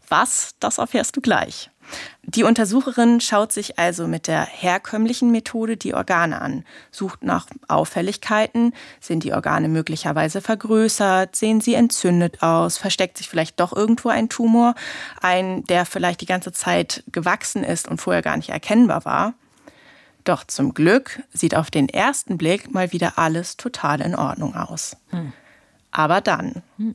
Was, 0.08 0.54
das 0.60 0.78
erfährst 0.78 1.16
du 1.16 1.20
gleich. 1.20 1.70
Die 2.22 2.44
Untersucherin 2.44 3.20
schaut 3.20 3.52
sich 3.52 3.78
also 3.78 4.06
mit 4.06 4.26
der 4.26 4.42
herkömmlichen 4.42 5.30
Methode 5.30 5.76
die 5.76 5.94
Organe 5.94 6.40
an, 6.40 6.64
sucht 6.90 7.22
nach 7.22 7.46
Auffälligkeiten, 7.66 8.74
sind 9.00 9.24
die 9.24 9.32
Organe 9.32 9.68
möglicherweise 9.68 10.40
vergrößert, 10.40 11.34
sehen 11.34 11.60
sie 11.60 11.74
entzündet 11.74 12.42
aus, 12.42 12.76
versteckt 12.76 13.16
sich 13.16 13.28
vielleicht 13.28 13.58
doch 13.58 13.74
irgendwo 13.74 14.10
ein 14.10 14.28
Tumor, 14.28 14.74
ein, 15.22 15.64
der 15.64 15.86
vielleicht 15.86 16.20
die 16.20 16.26
ganze 16.26 16.52
Zeit 16.52 17.02
gewachsen 17.10 17.64
ist 17.64 17.88
und 17.88 18.00
vorher 18.00 18.22
gar 18.22 18.36
nicht 18.36 18.50
erkennbar 18.50 19.04
war. 19.04 19.34
Doch 20.28 20.44
zum 20.44 20.74
Glück 20.74 21.22
sieht 21.32 21.54
auf 21.54 21.70
den 21.70 21.88
ersten 21.88 22.36
Blick 22.36 22.74
mal 22.74 22.92
wieder 22.92 23.16
alles 23.16 23.56
total 23.56 24.02
in 24.02 24.14
Ordnung 24.14 24.54
aus. 24.54 24.94
Hm. 25.08 25.32
Aber 25.90 26.20
dann. 26.20 26.62
Hm. 26.76 26.94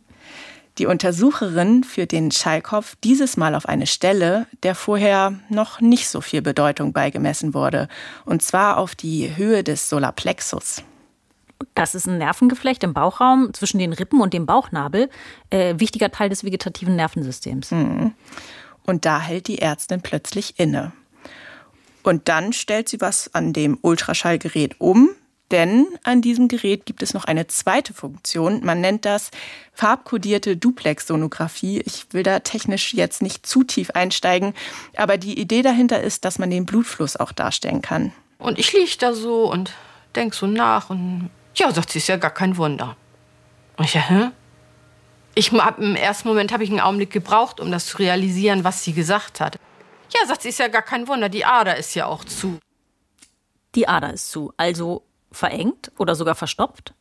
Die 0.77 0.85
Untersucherin 0.85 1.83
führt 1.83 2.11
den 2.11 2.29
Schallkopf 2.29 2.95
dieses 3.03 3.35
Mal 3.35 3.55
auf 3.55 3.67
eine 3.67 3.87
Stelle, 3.87 4.45
der 4.61 4.75
vorher 4.75 5.33
noch 5.49 5.81
nicht 5.81 6.09
so 6.09 6.21
viel 6.21 6.43
Bedeutung 6.43 6.93
beigemessen 6.93 7.55
wurde, 7.55 7.87
und 8.25 8.43
zwar 8.43 8.77
auf 8.77 8.93
die 8.93 9.35
Höhe 9.35 9.63
des 9.63 9.89
Solarplexus. 9.89 10.83
Das 11.73 11.95
ist 11.95 12.07
ein 12.07 12.19
Nervengeflecht 12.19 12.83
im 12.83 12.93
Bauchraum 12.93 13.51
zwischen 13.55 13.79
den 13.79 13.93
Rippen 13.93 14.21
und 14.21 14.35
dem 14.35 14.45
Bauchnabel, 14.45 15.09
äh, 15.49 15.73
wichtiger 15.79 16.11
Teil 16.11 16.29
des 16.29 16.43
vegetativen 16.43 16.95
Nervensystems. 16.95 17.71
Mhm. 17.71 18.13
Und 18.83 19.05
da 19.05 19.19
hält 19.19 19.47
die 19.47 19.57
Ärztin 19.57 20.01
plötzlich 20.01 20.59
inne. 20.59 20.91
Und 22.03 22.27
dann 22.27 22.53
stellt 22.53 22.89
sie 22.89 23.01
was 23.01 23.33
an 23.33 23.53
dem 23.53 23.77
Ultraschallgerät 23.81 24.75
um, 24.79 25.09
denn 25.51 25.85
an 26.03 26.21
diesem 26.21 26.47
Gerät 26.47 26.85
gibt 26.85 27.03
es 27.03 27.13
noch 27.13 27.25
eine 27.25 27.47
zweite 27.47 27.93
Funktion. 27.93 28.65
Man 28.65 28.81
nennt 28.81 29.05
das 29.05 29.29
farbkodierte 29.73 30.57
Duplex-Sonographie. 30.57 31.81
Ich 31.85 32.07
will 32.11 32.23
da 32.23 32.39
technisch 32.39 32.93
jetzt 32.93 33.21
nicht 33.21 33.45
zu 33.45 33.63
tief 33.63 33.91
einsteigen, 33.91 34.53
aber 34.95 35.17
die 35.17 35.39
Idee 35.39 35.61
dahinter 35.61 36.01
ist, 36.01 36.25
dass 36.25 36.39
man 36.39 36.49
den 36.49 36.65
Blutfluss 36.65 37.17
auch 37.17 37.31
darstellen 37.31 37.81
kann. 37.81 38.13
Und 38.39 38.57
ich 38.57 38.73
liege 38.73 38.97
da 38.99 39.13
so 39.13 39.51
und 39.51 39.73
denk 40.15 40.33
so 40.33 40.47
nach 40.47 40.89
und 40.89 41.29
ja, 41.55 41.71
sagt 41.71 41.91
sie, 41.91 41.99
ist 41.99 42.07
ja 42.07 42.17
gar 42.17 42.31
kein 42.31 42.57
Wunder. 42.57 42.97
Und 43.77 43.85
ich, 43.85 43.93
ja, 43.93 44.01
hä? 44.01 44.29
Ich 45.35 45.51
hab, 45.51 45.79
Im 45.79 45.95
ersten 45.95 46.27
Moment 46.27 46.51
habe 46.51 46.63
ich 46.63 46.69
einen 46.69 46.79
Augenblick 46.79 47.11
gebraucht, 47.11 47.59
um 47.59 47.71
das 47.71 47.87
zu 47.87 47.97
realisieren, 47.97 48.63
was 48.63 48.83
sie 48.83 48.93
gesagt 48.93 49.39
hat. 49.39 49.59
Ja, 50.13 50.28
sagt 50.28 50.43
sie, 50.43 50.49
ist 50.49 50.60
ja 50.60 50.67
gar 50.67 50.82
kein 50.82 51.08
Wunder, 51.08 51.30
die 51.30 51.45
Ader 51.45 51.78
ist 51.78 51.95
ja 51.95 52.06
auch 52.06 52.23
zu. 52.23 52.60
Die 53.76 53.88
Ader 53.88 54.13
ist 54.13 54.30
zu, 54.30 54.54
also 54.58 55.04
verengt 55.32 55.91
oder 55.97 56.15
sogar 56.15 56.36
verstopft? 56.36 56.93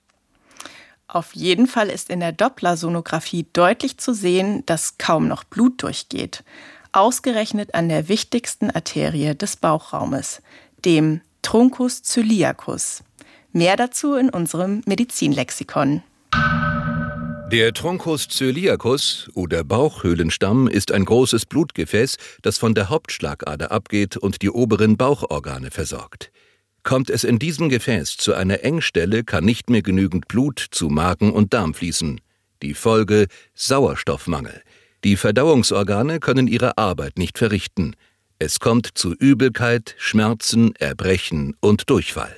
Auf 1.06 1.34
jeden 1.34 1.66
Fall 1.66 1.90
ist 1.90 2.08
in 2.08 2.20
der 2.20 2.32
Dopplersonographie 2.32 3.46
deutlich 3.52 3.98
zu 3.98 4.14
sehen, 4.14 4.64
dass 4.64 4.96
kaum 4.96 5.28
noch 5.28 5.44
Blut 5.44 5.82
durchgeht. 5.82 6.42
Ausgerechnet 6.92 7.74
an 7.74 7.90
der 7.90 8.08
wichtigsten 8.08 8.70
Arterie 8.70 9.34
des 9.34 9.56
Bauchraumes, 9.56 10.40
dem 10.84 11.20
Truncus 11.42 12.02
coeliacus. 12.02 13.02
Mehr 13.52 13.76
dazu 13.76 14.14
in 14.14 14.30
unserem 14.30 14.82
Medizinlexikon. 14.86 16.02
Der 17.52 17.74
Truncus 17.74 18.28
coeliacus 18.28 19.30
oder 19.34 19.62
Bauchhöhlenstamm 19.62 20.68
ist 20.68 20.90
ein 20.90 21.04
großes 21.04 21.44
Blutgefäß, 21.44 22.16
das 22.40 22.56
von 22.56 22.74
der 22.74 22.88
Hauptschlagader 22.88 23.70
abgeht 23.70 24.16
und 24.16 24.40
die 24.40 24.48
oberen 24.48 24.96
Bauchorgane 24.96 25.70
versorgt. 25.70 26.32
Kommt 26.82 27.10
es 27.10 27.24
in 27.24 27.38
diesem 27.38 27.68
Gefäß 27.68 28.16
zu 28.16 28.32
einer 28.32 28.64
Engstelle, 28.64 29.22
kann 29.22 29.44
nicht 29.44 29.68
mehr 29.68 29.82
genügend 29.82 30.28
Blut 30.28 30.64
zu 30.70 30.88
Magen 30.88 31.30
und 31.30 31.52
Darm 31.52 31.74
fließen. 31.74 32.22
Die 32.62 32.72
Folge 32.72 33.26
Sauerstoffmangel. 33.52 34.62
Die 35.04 35.16
Verdauungsorgane 35.16 36.20
können 36.20 36.46
ihre 36.46 36.78
Arbeit 36.78 37.18
nicht 37.18 37.36
verrichten. 37.36 37.96
Es 38.38 38.60
kommt 38.60 38.88
zu 38.94 39.12
Übelkeit, 39.12 39.94
Schmerzen, 39.98 40.74
Erbrechen 40.76 41.54
und 41.60 41.90
Durchfall. 41.90 42.34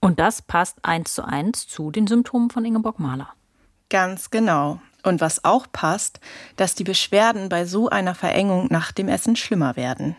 Und 0.00 0.18
das 0.18 0.42
passt 0.42 0.84
eins 0.84 1.14
zu 1.14 1.24
eins 1.24 1.68
zu 1.68 1.92
den 1.92 2.08
Symptomen 2.08 2.50
von 2.50 2.64
Ingeborg 2.64 2.98
Mahler. 2.98 3.32
Ganz 3.90 4.30
genau. 4.30 4.80
Und 5.02 5.20
was 5.20 5.44
auch 5.44 5.66
passt, 5.70 6.20
dass 6.56 6.74
die 6.74 6.84
Beschwerden 6.84 7.48
bei 7.48 7.64
so 7.64 7.88
einer 7.88 8.14
Verengung 8.14 8.68
nach 8.70 8.92
dem 8.92 9.08
Essen 9.08 9.36
schlimmer 9.36 9.76
werden. 9.76 10.16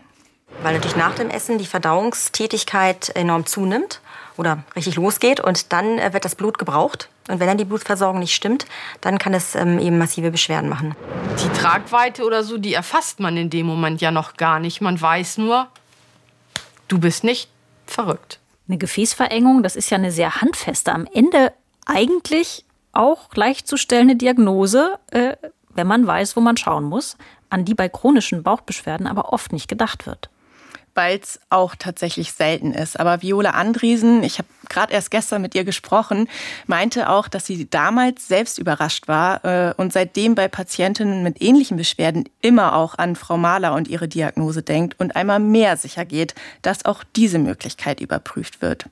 Weil 0.62 0.74
natürlich 0.74 0.96
nach 0.96 1.14
dem 1.14 1.30
Essen 1.30 1.58
die 1.58 1.66
Verdauungstätigkeit 1.66 3.10
enorm 3.16 3.46
zunimmt 3.46 4.00
oder 4.36 4.64
richtig 4.76 4.96
losgeht 4.96 5.40
und 5.40 5.72
dann 5.72 5.98
äh, 5.98 6.12
wird 6.12 6.24
das 6.24 6.34
Blut 6.34 6.58
gebraucht. 6.58 7.08
Und 7.28 7.40
wenn 7.40 7.46
dann 7.46 7.58
die 7.58 7.64
Blutversorgung 7.64 8.18
nicht 8.18 8.34
stimmt, 8.34 8.66
dann 9.00 9.18
kann 9.18 9.32
es 9.32 9.54
ähm, 9.54 9.78
eben 9.78 9.98
massive 9.98 10.30
Beschwerden 10.30 10.68
machen. 10.68 10.94
Die 11.42 11.58
Tragweite 11.58 12.24
oder 12.24 12.42
so, 12.42 12.58
die 12.58 12.74
erfasst 12.74 13.20
man 13.20 13.36
in 13.36 13.48
dem 13.48 13.66
Moment 13.66 14.00
ja 14.00 14.10
noch 14.10 14.36
gar 14.36 14.58
nicht. 14.58 14.80
Man 14.80 15.00
weiß 15.00 15.38
nur, 15.38 15.68
du 16.88 16.98
bist 16.98 17.24
nicht 17.24 17.48
verrückt. 17.86 18.40
Eine 18.68 18.78
Gefäßverengung, 18.78 19.62
das 19.62 19.76
ist 19.76 19.90
ja 19.90 19.98
eine 19.98 20.12
sehr 20.12 20.40
handfeste, 20.40 20.92
am 20.92 21.06
Ende 21.12 21.52
eigentlich 21.86 22.64
auch 22.92 23.30
gleichzustellende 23.30 24.16
Diagnose, 24.16 24.98
äh, 25.10 25.36
wenn 25.74 25.86
man 25.86 26.06
weiß, 26.06 26.36
wo 26.36 26.40
man 26.40 26.56
schauen 26.56 26.84
muss, 26.84 27.16
an 27.50 27.64
die 27.64 27.74
bei 27.74 27.88
chronischen 27.88 28.42
Bauchbeschwerden 28.42 29.06
aber 29.06 29.32
oft 29.32 29.52
nicht 29.52 29.68
gedacht 29.68 30.06
wird 30.06 30.30
weil 30.94 31.18
es 31.18 31.40
auch 31.50 31.74
tatsächlich 31.78 32.32
selten 32.32 32.72
ist. 32.72 32.98
Aber 32.98 33.22
Viola 33.22 33.50
Andriesen, 33.50 34.22
ich 34.22 34.38
habe 34.38 34.48
gerade 34.68 34.92
erst 34.92 35.10
gestern 35.10 35.42
mit 35.42 35.54
ihr 35.54 35.64
gesprochen, 35.64 36.28
meinte 36.66 37.08
auch, 37.08 37.28
dass 37.28 37.46
sie 37.46 37.68
damals 37.68 38.28
selbst 38.28 38.58
überrascht 38.58 39.08
war 39.08 39.44
äh, 39.44 39.74
und 39.76 39.92
seitdem 39.92 40.34
bei 40.34 40.48
Patientinnen 40.48 41.22
mit 41.22 41.40
ähnlichen 41.40 41.76
Beschwerden 41.76 42.28
immer 42.40 42.76
auch 42.76 42.96
an 42.98 43.16
Frau 43.16 43.36
Mahler 43.36 43.74
und 43.74 43.88
ihre 43.88 44.08
Diagnose 44.08 44.62
denkt 44.62 44.98
und 44.98 45.16
einmal 45.16 45.40
mehr 45.40 45.76
sicher 45.76 46.04
geht, 46.04 46.34
dass 46.62 46.84
auch 46.84 47.04
diese 47.16 47.38
Möglichkeit 47.38 48.00
überprüft 48.00 48.62
wird. 48.62 48.86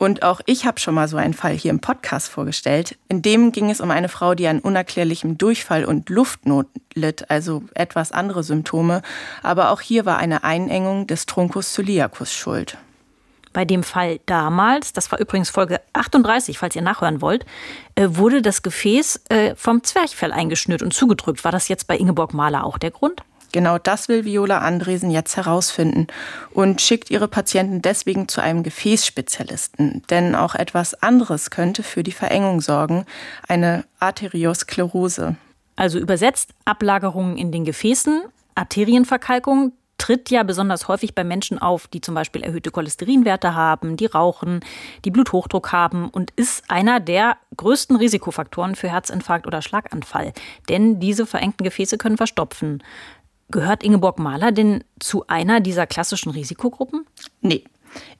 Und 0.00 0.22
auch 0.22 0.40
ich 0.46 0.64
habe 0.64 0.80
schon 0.80 0.94
mal 0.94 1.08
so 1.08 1.18
einen 1.18 1.34
Fall 1.34 1.52
hier 1.52 1.70
im 1.70 1.80
Podcast 1.80 2.30
vorgestellt. 2.30 2.96
In 3.08 3.20
dem 3.20 3.52
ging 3.52 3.68
es 3.68 3.82
um 3.82 3.90
eine 3.90 4.08
Frau, 4.08 4.34
die 4.34 4.46
an 4.46 4.60
unerklärlichem 4.60 5.36
Durchfall 5.36 5.84
und 5.84 6.08
Luftnot 6.08 6.68
litt, 6.94 7.30
also 7.30 7.64
etwas 7.74 8.10
andere 8.10 8.42
Symptome. 8.42 9.02
Aber 9.42 9.68
auch 9.68 9.82
hier 9.82 10.06
war 10.06 10.16
eine 10.16 10.42
Einengung 10.42 11.06
des 11.06 11.26
Truncus 11.26 11.76
coeliacus 11.76 12.32
schuld. 12.32 12.78
Bei 13.52 13.66
dem 13.66 13.82
Fall 13.82 14.20
damals, 14.24 14.94
das 14.94 15.12
war 15.12 15.20
übrigens 15.20 15.50
Folge 15.50 15.82
38, 15.92 16.56
falls 16.56 16.74
ihr 16.74 16.82
nachhören 16.82 17.20
wollt, 17.20 17.44
äh, 17.94 18.08
wurde 18.08 18.40
das 18.40 18.62
Gefäß 18.62 19.24
äh, 19.28 19.54
vom 19.54 19.84
Zwerchfell 19.84 20.32
eingeschnürt 20.32 20.80
und 20.80 20.94
zugedrückt. 20.94 21.44
War 21.44 21.52
das 21.52 21.68
jetzt 21.68 21.86
bei 21.86 21.98
Ingeborg 21.98 22.32
Mahler 22.32 22.64
auch 22.64 22.78
der 22.78 22.90
Grund? 22.90 23.22
Genau 23.52 23.78
das 23.78 24.08
will 24.08 24.24
Viola 24.24 24.58
Andresen 24.58 25.10
jetzt 25.10 25.36
herausfinden 25.36 26.06
und 26.52 26.80
schickt 26.80 27.10
ihre 27.10 27.28
Patienten 27.28 27.82
deswegen 27.82 28.28
zu 28.28 28.40
einem 28.40 28.62
Gefäßspezialisten. 28.62 30.02
Denn 30.10 30.34
auch 30.34 30.54
etwas 30.54 30.94
anderes 31.02 31.50
könnte 31.50 31.82
für 31.82 32.02
die 32.02 32.12
Verengung 32.12 32.60
sorgen, 32.60 33.06
eine 33.48 33.84
Arteriosklerose. 33.98 35.36
Also 35.76 35.98
übersetzt 35.98 36.50
Ablagerungen 36.64 37.36
in 37.36 37.52
den 37.52 37.64
Gefäßen, 37.64 38.22
Arterienverkalkung, 38.54 39.72
tritt 40.00 40.30
ja 40.30 40.42
besonders 40.42 40.88
häufig 40.88 41.14
bei 41.14 41.24
Menschen 41.24 41.58
auf, 41.58 41.86
die 41.86 42.00
zum 42.00 42.14
Beispiel 42.14 42.42
erhöhte 42.42 42.70
Cholesterinwerte 42.70 43.54
haben, 43.54 43.96
die 43.96 44.06
rauchen, 44.06 44.60
die 45.04 45.10
Bluthochdruck 45.10 45.72
haben 45.72 46.08
und 46.08 46.30
ist 46.36 46.64
einer 46.68 47.00
der 47.00 47.36
größten 47.56 47.96
Risikofaktoren 47.96 48.76
für 48.76 48.90
Herzinfarkt 48.90 49.46
oder 49.46 49.60
Schlaganfall. 49.60 50.32
Denn 50.70 51.00
diese 51.00 51.26
verengten 51.26 51.64
Gefäße 51.64 51.98
können 51.98 52.16
verstopfen. 52.16 52.82
Gehört 53.50 53.82
Ingeborg 53.82 54.18
Mahler 54.18 54.52
denn 54.52 54.84
zu 54.98 55.26
einer 55.26 55.60
dieser 55.60 55.86
klassischen 55.86 56.30
Risikogruppen? 56.30 57.06
Nee. 57.40 57.64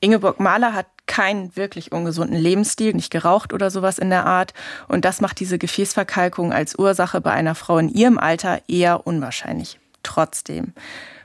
Ingeborg 0.00 0.40
Mahler 0.40 0.74
hat 0.74 0.86
keinen 1.06 1.54
wirklich 1.56 1.92
ungesunden 1.92 2.36
Lebensstil, 2.36 2.94
nicht 2.94 3.10
geraucht 3.10 3.52
oder 3.52 3.70
sowas 3.70 3.98
in 3.98 4.10
der 4.10 4.26
Art. 4.26 4.54
Und 4.88 5.04
das 5.04 5.20
macht 5.20 5.38
diese 5.38 5.58
Gefäßverkalkung 5.58 6.52
als 6.52 6.78
Ursache 6.78 7.20
bei 7.20 7.30
einer 7.30 7.54
Frau 7.54 7.78
in 7.78 7.88
ihrem 7.88 8.18
Alter 8.18 8.62
eher 8.68 9.06
unwahrscheinlich. 9.06 9.78
Trotzdem 10.02 10.72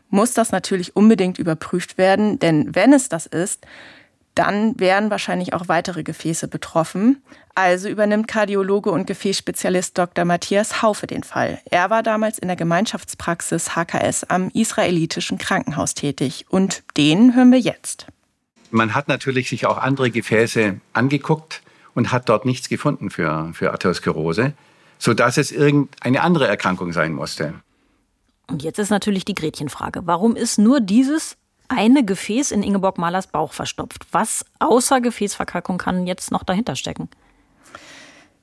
muss 0.10 0.34
das 0.34 0.52
natürlich 0.52 0.96
unbedingt 0.96 1.40
überprüft 1.40 1.98
werden, 1.98 2.40
denn 2.40 2.76
wenn 2.76 2.94
es 2.94 3.10
das 3.10 3.26
ist, 3.26 3.66
dann 4.36 4.78
wären 4.80 5.10
wahrscheinlich 5.10 5.54
auch 5.54 5.68
weitere 5.68 6.04
Gefäße 6.04 6.48
betroffen. 6.48 7.24
Also 7.56 7.88
übernimmt 7.88 8.28
Kardiologe 8.28 8.92
und 8.92 9.08
Gefäßspezialist 9.08 9.98
Dr. 9.98 10.26
Matthias 10.26 10.82
Haufe 10.82 11.08
den 11.08 11.24
Fall. 11.24 11.60
Er 11.72 11.90
war 11.90 12.04
damals 12.04 12.38
in 12.38 12.50
der 12.50 12.58
Gemeinschaftspraxis 12.58 13.76
HKS 13.76 14.26
am 14.26 14.50
israelitischen 14.50 15.38
Krankenhaus 15.38 15.94
tätig 15.94 16.46
und 16.50 16.84
den 16.98 17.34
hören 17.34 17.52
wir 17.52 17.60
jetzt. 17.60 18.08
Man 18.72 18.94
hat 18.94 19.08
natürlich 19.08 19.50
sich 19.50 19.66
auch 19.66 19.78
andere 19.78 20.12
Gefäße 20.12 20.82
angeguckt 20.92 21.62
und 21.94 22.12
hat 22.12 22.28
dort 22.28 22.46
nichts 22.46 22.68
gefunden 22.68 23.10
für, 23.10 23.52
für 23.54 23.72
Arteriosklerose, 23.72 24.54
sodass 25.00 25.38
es 25.38 25.54
irgendeine 25.54 26.22
andere 26.22 26.48
Erkrankung 26.48 26.92
sein 26.92 27.14
musste. 27.14 27.54
Und 28.48 28.64
jetzt 28.64 28.80
ist 28.80 28.90
natürlich 28.90 29.24
die 29.24 29.34
Gretchenfrage. 29.34 30.02
Warum 30.06 30.36
ist 30.36 30.60
nur 30.60 30.82
dieses 30.82 31.38
eine 31.68 32.04
Gefäß 32.04 32.52
in 32.52 32.64
Ingeborg 32.64 32.98
Mahlers 32.98 33.28
Bauch 33.28 33.54
verstopft. 33.54 34.06
Was 34.12 34.46
außer 34.60 35.02
Gefäßverkalkung 35.02 35.78
kann 35.78 36.08
jetzt 36.08 36.32
noch 36.32 36.44
dahinter 36.44 36.76
stecken? 36.76 37.10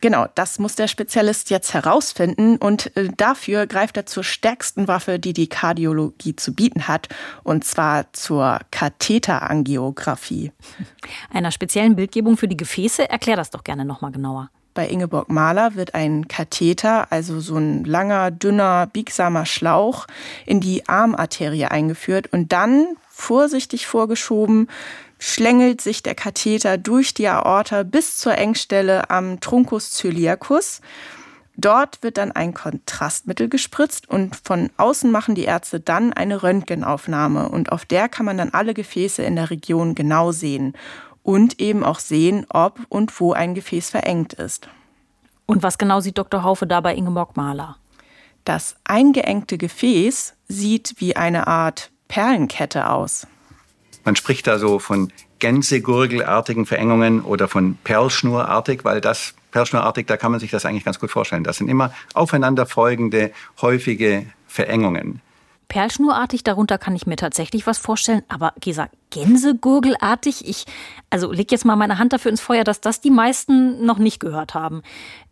Genau, 0.02 0.26
das 0.34 0.58
muss 0.58 0.74
der 0.74 0.88
Spezialist 0.88 1.48
jetzt 1.50 1.74
herausfinden 1.74 2.56
und 2.56 2.94
äh, 2.96 3.08
dafür 3.16 3.68
greift 3.68 3.96
er 3.96 4.04
zur 4.04 4.24
stärksten 4.24 4.88
Waffe, 4.88 5.20
die 5.20 5.32
die 5.32 5.48
Kardiologie 5.48 6.34
zu 6.34 6.54
bieten 6.54 6.88
hat, 6.88 7.08
und 7.44 7.64
zwar 7.64 8.12
zur 8.12 8.58
Katheterangiographie. 8.72 10.50
Einer 11.32 11.52
speziellen 11.52 11.94
Bildgebung 11.94 12.36
für 12.36 12.48
die 12.48 12.56
Gefäße? 12.56 13.08
Erklär 13.08 13.36
das 13.36 13.50
doch 13.50 13.62
gerne 13.62 13.84
nochmal 13.84 14.10
genauer. 14.10 14.50
Bei 14.74 14.88
Ingeborg 14.88 15.28
Mahler 15.28 15.76
wird 15.76 15.94
ein 15.94 16.26
Katheter, 16.26 17.12
also 17.12 17.38
so 17.38 17.56
ein 17.56 17.84
langer, 17.84 18.32
dünner, 18.32 18.88
biegsamer 18.88 19.46
Schlauch, 19.46 20.08
in 20.46 20.60
die 20.60 20.88
Armarterie 20.88 21.66
eingeführt 21.66 22.32
und 22.32 22.52
dann 22.52 22.96
vorsichtig 23.12 23.86
vorgeschoben, 23.86 24.68
schlängelt 25.18 25.80
sich 25.80 26.02
der 26.02 26.14
Katheter 26.14 26.78
durch 26.78 27.14
die 27.14 27.28
Aorta 27.28 27.84
bis 27.84 28.16
zur 28.16 28.36
Engstelle 28.36 29.10
am 29.10 29.38
Truncus 29.40 30.00
coeliacus. 30.00 30.80
Dort 31.56 32.02
wird 32.02 32.16
dann 32.16 32.32
ein 32.32 32.54
Kontrastmittel 32.54 33.48
gespritzt 33.48 34.08
und 34.08 34.36
von 34.42 34.70
außen 34.78 35.10
machen 35.10 35.34
die 35.34 35.44
Ärzte 35.44 35.78
dann 35.78 36.12
eine 36.12 36.42
Röntgenaufnahme 36.42 37.48
und 37.50 37.70
auf 37.70 37.84
der 37.84 38.08
kann 38.08 38.26
man 38.26 38.38
dann 38.38 38.50
alle 38.50 38.74
Gefäße 38.74 39.22
in 39.22 39.36
der 39.36 39.50
Region 39.50 39.94
genau 39.94 40.32
sehen 40.32 40.72
und 41.22 41.60
eben 41.60 41.84
auch 41.84 42.00
sehen, 42.00 42.46
ob 42.48 42.80
und 42.88 43.20
wo 43.20 43.32
ein 43.32 43.54
Gefäß 43.54 43.90
verengt 43.90 44.32
ist. 44.32 44.68
Und 45.46 45.62
was 45.62 45.78
genau 45.78 46.00
sieht 46.00 46.18
Dr. 46.18 46.42
Haufe 46.42 46.66
da 46.66 46.80
bei 46.80 46.94
Ingeborg 46.94 47.36
Mahler? 47.36 47.76
Das 48.44 48.74
eingeengte 48.82 49.58
Gefäß 49.58 50.34
sieht 50.48 50.94
wie 50.96 51.14
eine 51.14 51.46
Art 51.46 51.91
Perlenkette 52.12 52.90
aus. 52.90 53.26
Man 54.04 54.16
spricht 54.16 54.46
da 54.46 54.58
so 54.58 54.78
von 54.78 55.10
Gänsegurgelartigen 55.38 56.66
Verengungen 56.66 57.22
oder 57.22 57.48
von 57.48 57.78
Perlschnurartig, 57.84 58.84
weil 58.84 59.00
das 59.00 59.32
Perlschnurartig, 59.50 60.06
da 60.06 60.18
kann 60.18 60.30
man 60.30 60.38
sich 60.38 60.50
das 60.50 60.66
eigentlich 60.66 60.84
ganz 60.84 61.00
gut 61.00 61.10
vorstellen. 61.10 61.42
Das 61.42 61.56
sind 61.56 61.68
immer 61.68 61.94
aufeinanderfolgende, 62.12 63.32
häufige 63.62 64.26
Verengungen. 64.46 65.22
Perlschnurartig, 65.68 66.44
darunter 66.44 66.76
kann 66.76 66.94
ich 66.94 67.06
mir 67.06 67.16
tatsächlich 67.16 67.66
was 67.66 67.78
vorstellen, 67.78 68.22
aber 68.28 68.52
Gesa, 68.60 68.90
Gänsegurgelartig, 69.08 70.46
ich, 70.46 70.66
also 71.08 71.32
leg 71.32 71.50
jetzt 71.50 71.64
mal 71.64 71.76
meine 71.76 71.96
Hand 71.96 72.12
dafür 72.12 72.30
ins 72.30 72.42
Feuer, 72.42 72.64
dass 72.64 72.82
das 72.82 73.00
die 73.00 73.10
meisten 73.10 73.86
noch 73.86 73.96
nicht 73.96 74.20
gehört 74.20 74.52
haben. 74.52 74.82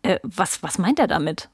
Äh, 0.01 0.17
was, 0.23 0.63
was 0.63 0.79
meint 0.79 0.97
er 0.97 1.05
damit? 1.05 1.47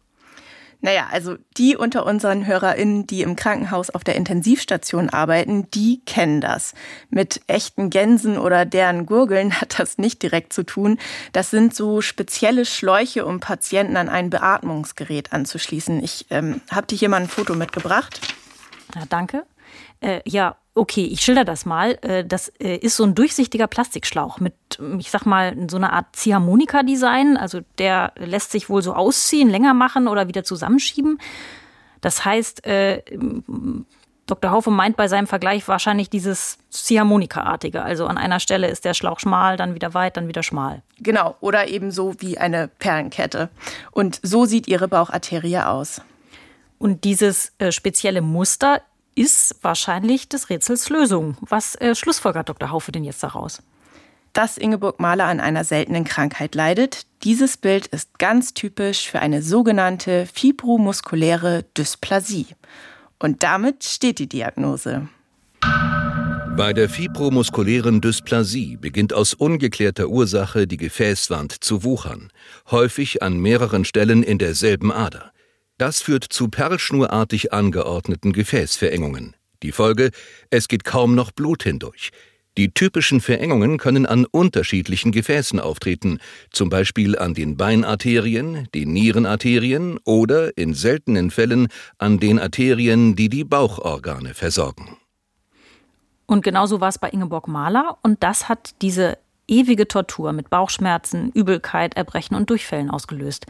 Naja, 0.81 1.07
also 1.11 1.37
die 1.57 1.75
unter 1.75 2.05
unseren 2.05 2.45
HörerInnen, 2.45 3.07
die 3.07 3.21
im 3.21 3.35
Krankenhaus 3.35 3.89
auf 3.89 4.03
der 4.03 4.15
Intensivstation 4.15 5.09
arbeiten, 5.09 5.69
die 5.71 6.01
kennen 6.05 6.39
das. 6.39 6.73
Mit 7.09 7.41
echten 7.47 7.89
Gänsen 7.89 8.37
oder 8.37 8.65
deren 8.65 9.05
Gurgeln 9.05 9.53
hat 9.61 9.79
das 9.79 9.97
nicht 9.97 10.21
direkt 10.21 10.53
zu 10.53 10.63
tun. 10.63 10.99
Das 11.33 11.49
sind 11.49 11.75
so 11.75 12.01
spezielle 12.01 12.65
Schläuche, 12.65 13.25
um 13.25 13.39
Patienten 13.39 13.97
an 13.97 14.09
ein 14.09 14.29
Beatmungsgerät 14.29 15.33
anzuschließen. 15.33 16.03
Ich 16.03 16.27
ähm, 16.29 16.61
habe 16.71 16.87
dir 16.87 16.97
hier 16.97 17.09
mal 17.09 17.21
ein 17.21 17.27
Foto 17.27 17.55
mitgebracht. 17.55 18.21
Ja, 18.95 19.03
danke. 19.09 19.45
Äh, 19.99 20.21
ja, 20.25 20.57
okay, 20.77 21.05
ich 21.05 21.21
schilder 21.21 21.43
das 21.43 21.65
mal. 21.65 21.97
Äh, 22.01 22.25
das 22.25 22.49
äh, 22.59 22.77
ist 22.77 22.95
so 22.95 23.03
ein 23.03 23.15
durchsichtiger 23.15 23.67
Plastikschlauch 23.67 24.39
mit, 24.39 24.53
ich 24.99 25.11
sag 25.11 25.25
mal, 25.25 25.55
so 25.69 25.77
einer 25.77 25.93
Art 25.93 26.15
Ziehharmonika-Design. 26.15 27.37
Also 27.37 27.61
der 27.77 28.13
lässt 28.17 28.51
sich 28.51 28.69
wohl 28.69 28.81
so 28.81 28.93
ausziehen, 28.93 29.49
länger 29.49 29.73
machen 29.73 30.07
oder 30.07 30.27
wieder 30.27 30.43
zusammenschieben. 30.43 31.19
Das 32.01 32.23
heißt, 32.23 32.65
äh, 32.65 33.01
Dr. 34.27 34.51
Haufe 34.51 34.71
meint 34.71 34.97
bei 34.97 35.07
seinem 35.07 35.25
Vergleich 35.25 35.67
wahrscheinlich 35.67 36.09
dieses 36.09 36.57
Ziehharmonika-artige. 36.69 37.81
Also 37.81 38.05
an 38.07 38.17
einer 38.17 38.39
Stelle 38.39 38.67
ist 38.67 38.85
der 38.85 38.93
Schlauch 38.93 39.19
schmal, 39.19 39.57
dann 39.57 39.73
wieder 39.73 39.93
weit, 39.93 40.17
dann 40.17 40.27
wieder 40.27 40.43
schmal. 40.43 40.83
Genau, 40.99 41.35
oder 41.39 41.69
eben 41.69 41.91
so 41.91 42.13
wie 42.19 42.37
eine 42.37 42.67
Perlenkette. 42.67 43.49
Und 43.91 44.19
so 44.21 44.45
sieht 44.45 44.67
ihre 44.67 44.87
Baucharterie 44.87 45.65
aus. 45.65 46.01
Und 46.77 47.05
dieses 47.05 47.53
äh, 47.57 47.71
spezielle 47.71 48.21
Muster 48.21 48.81
ist 49.17 49.55
wahrscheinlich 49.63 50.29
des 50.29 50.49
Rätsels 50.49 50.89
Lösung. 50.89 51.37
Was 51.41 51.75
äh, 51.75 51.95
schlussfolgert 51.95 52.49
Dr. 52.49 52.71
Haufe 52.71 52.91
denn 52.91 53.03
jetzt 53.03 53.23
daraus? 53.23 53.63
Dass 54.33 54.57
Ingeborg 54.57 54.99
Mahler 54.99 55.25
an 55.25 55.39
einer 55.39 55.63
seltenen 55.63 56.03
Krankheit 56.03 56.53
leidet, 56.53 57.07
dieses 57.23 57.57
Bild 57.57 57.87
ist 57.87 58.19
ganz 58.19 58.53
typisch 58.53 59.09
für 59.09 59.19
eine 59.19 59.41
sogenannte 59.41 60.27
fibromuskuläre 60.31 61.65
Dysplasie. 61.75 62.45
Und 63.17 63.41
damit 63.41 63.83
steht 63.83 64.19
die 64.19 64.29
Diagnose. 64.29 65.09
Bei 66.55 66.73
der 66.73 66.87
fibromuskulären 66.87 68.01
Dysplasie 68.01 68.77
beginnt 68.77 69.13
aus 69.13 69.33
ungeklärter 69.33 70.09
Ursache 70.09 70.67
die 70.67 70.77
Gefäßwand 70.77 71.63
zu 71.63 71.83
wuchern, 71.83 72.31
häufig 72.69 73.23
an 73.23 73.39
mehreren 73.39 73.85
Stellen 73.85 74.21
in 74.21 74.37
derselben 74.37 74.91
Ader. 74.91 75.31
Das 75.77 76.01
führt 76.01 76.23
zu 76.23 76.47
perlschnurartig 76.47 77.53
angeordneten 77.53 78.33
Gefäßverengungen. 78.33 79.35
Die 79.61 79.71
Folge, 79.71 80.11
es 80.49 80.67
geht 80.67 80.83
kaum 80.83 81.13
noch 81.13 81.31
Blut 81.31 81.63
hindurch. 81.63 82.11
Die 82.57 82.71
typischen 82.71 83.21
Verengungen 83.21 83.77
können 83.77 84.07
an 84.07 84.25
unterschiedlichen 84.25 85.11
Gefäßen 85.11 85.59
auftreten, 85.59 86.17
zum 86.51 86.69
Beispiel 86.69 87.15
an 87.17 87.35
den 87.35 87.55
Beinarterien, 87.55 88.67
den 88.73 88.93
Nierenarterien 88.93 89.99
oder 90.05 90.57
in 90.57 90.73
seltenen 90.73 91.29
Fällen 91.29 91.67
an 91.99 92.19
den 92.19 92.39
Arterien, 92.39 93.15
die 93.15 93.29
die 93.29 93.43
Bauchorgane 93.43 94.33
versorgen. 94.33 94.97
Und 96.25 96.43
genauso 96.43 96.81
war 96.81 96.89
es 96.89 96.97
bei 96.97 97.09
Ingeborg 97.09 97.47
Mahler 97.47 97.99
und 98.01 98.23
das 98.23 98.49
hat 98.49 98.73
diese 98.81 99.19
ewige 99.47 99.87
Tortur 99.87 100.33
mit 100.33 100.49
Bauchschmerzen, 100.49 101.31
Übelkeit, 101.33 101.95
Erbrechen 101.95 102.35
und 102.35 102.49
Durchfällen 102.49 102.89
ausgelöst. 102.89 103.45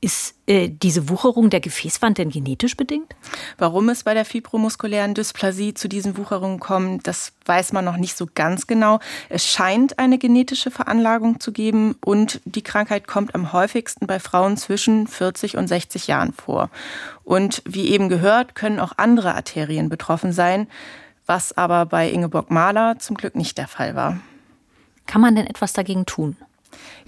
Ist 0.00 0.36
äh, 0.46 0.68
diese 0.68 1.08
Wucherung 1.08 1.50
der 1.50 1.58
Gefäßwand 1.58 2.18
denn 2.18 2.30
genetisch 2.30 2.76
bedingt? 2.76 3.16
Warum 3.56 3.88
es 3.88 4.04
bei 4.04 4.14
der 4.14 4.24
fibromuskulären 4.24 5.14
Dysplasie 5.14 5.74
zu 5.74 5.88
diesen 5.88 6.16
Wucherungen 6.16 6.60
kommt, 6.60 7.08
das 7.08 7.32
weiß 7.46 7.72
man 7.72 7.84
noch 7.84 7.96
nicht 7.96 8.16
so 8.16 8.28
ganz 8.32 8.68
genau. 8.68 9.00
Es 9.28 9.44
scheint 9.44 9.98
eine 9.98 10.18
genetische 10.18 10.70
Veranlagung 10.70 11.40
zu 11.40 11.50
geben 11.50 11.96
und 12.04 12.40
die 12.44 12.62
Krankheit 12.62 13.08
kommt 13.08 13.34
am 13.34 13.52
häufigsten 13.52 14.06
bei 14.06 14.20
Frauen 14.20 14.56
zwischen 14.56 15.08
40 15.08 15.56
und 15.56 15.66
60 15.66 16.06
Jahren 16.06 16.32
vor. 16.32 16.70
Und 17.24 17.60
wie 17.64 17.88
eben 17.88 18.08
gehört, 18.08 18.54
können 18.54 18.78
auch 18.78 18.92
andere 18.98 19.34
Arterien 19.34 19.88
betroffen 19.88 20.32
sein, 20.32 20.68
was 21.26 21.58
aber 21.58 21.86
bei 21.86 22.08
Ingeborg 22.08 22.52
Mahler 22.52 23.00
zum 23.00 23.16
Glück 23.16 23.34
nicht 23.34 23.58
der 23.58 23.66
Fall 23.66 23.96
war. 23.96 24.20
Kann 25.06 25.20
man 25.20 25.34
denn 25.34 25.46
etwas 25.46 25.72
dagegen 25.72 26.06
tun? 26.06 26.36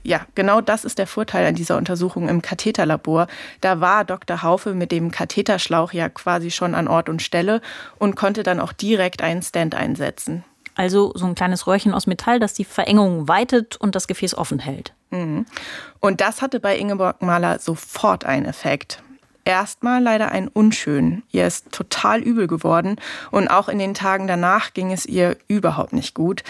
Ja, 0.03 0.27
genau 0.35 0.61
das 0.61 0.85
ist 0.85 0.99
der 0.99 1.07
Vorteil 1.07 1.47
an 1.47 1.55
dieser 1.55 1.77
Untersuchung 1.77 2.29
im 2.29 2.43
Katheterlabor. 2.43 3.27
Da 3.61 3.81
war 3.81 4.05
Dr. 4.05 4.43
Haufe 4.43 4.75
mit 4.75 4.93
dem 4.93 5.11
Katheterschlauch 5.11 5.93
ja 5.93 6.09
quasi 6.09 6.51
schon 6.51 6.75
an 6.75 6.89
Ort 6.89 7.09
und 7.09 7.23
Stelle 7.23 7.61
und 7.99 8.17
konnte 8.17 8.43
dann 8.43 8.61
auch 8.61 8.73
direkt 8.73 9.23
einen 9.23 9.43
Stand 9.43 9.75
einsetzen. 9.75 10.45
Also 10.75 11.13
so 11.15 11.27
ein 11.27 11.35
kleines 11.35 11.67
Röhrchen 11.67 11.93
aus 11.93 12.07
Metall, 12.07 12.39
das 12.39 12.55
die 12.55 12.65
Verengung 12.65 13.29
weitet 13.29 13.77
und 13.77 13.95
das 13.95 14.07
Gefäß 14.07 14.35
offen 14.37 14.59
hält. 14.59 14.95
Mhm. 15.11 15.45
Und 15.99 16.21
das 16.21 16.41
hatte 16.41 16.61
bei 16.61 16.79
Ingeborg 16.79 17.21
Mahler 17.21 17.59
sofort 17.59 18.25
einen 18.25 18.47
Effekt. 18.47 19.03
Erstmal 19.45 20.03
leider 20.03 20.31
einen 20.31 20.49
unschönen. 20.49 21.23
Ihr 21.33 21.47
ist 21.47 21.73
total 21.73 22.21
übel 22.21 22.47
geworden 22.47 22.97
und 23.31 23.49
auch 23.49 23.69
in 23.69 23.79
den 23.79 23.95
Tagen 23.95 24.27
danach 24.27 24.73
ging 24.75 24.93
es 24.93 25.07
ihr 25.07 25.37
überhaupt 25.49 25.93
nicht 25.93 26.15
gut. 26.15 26.45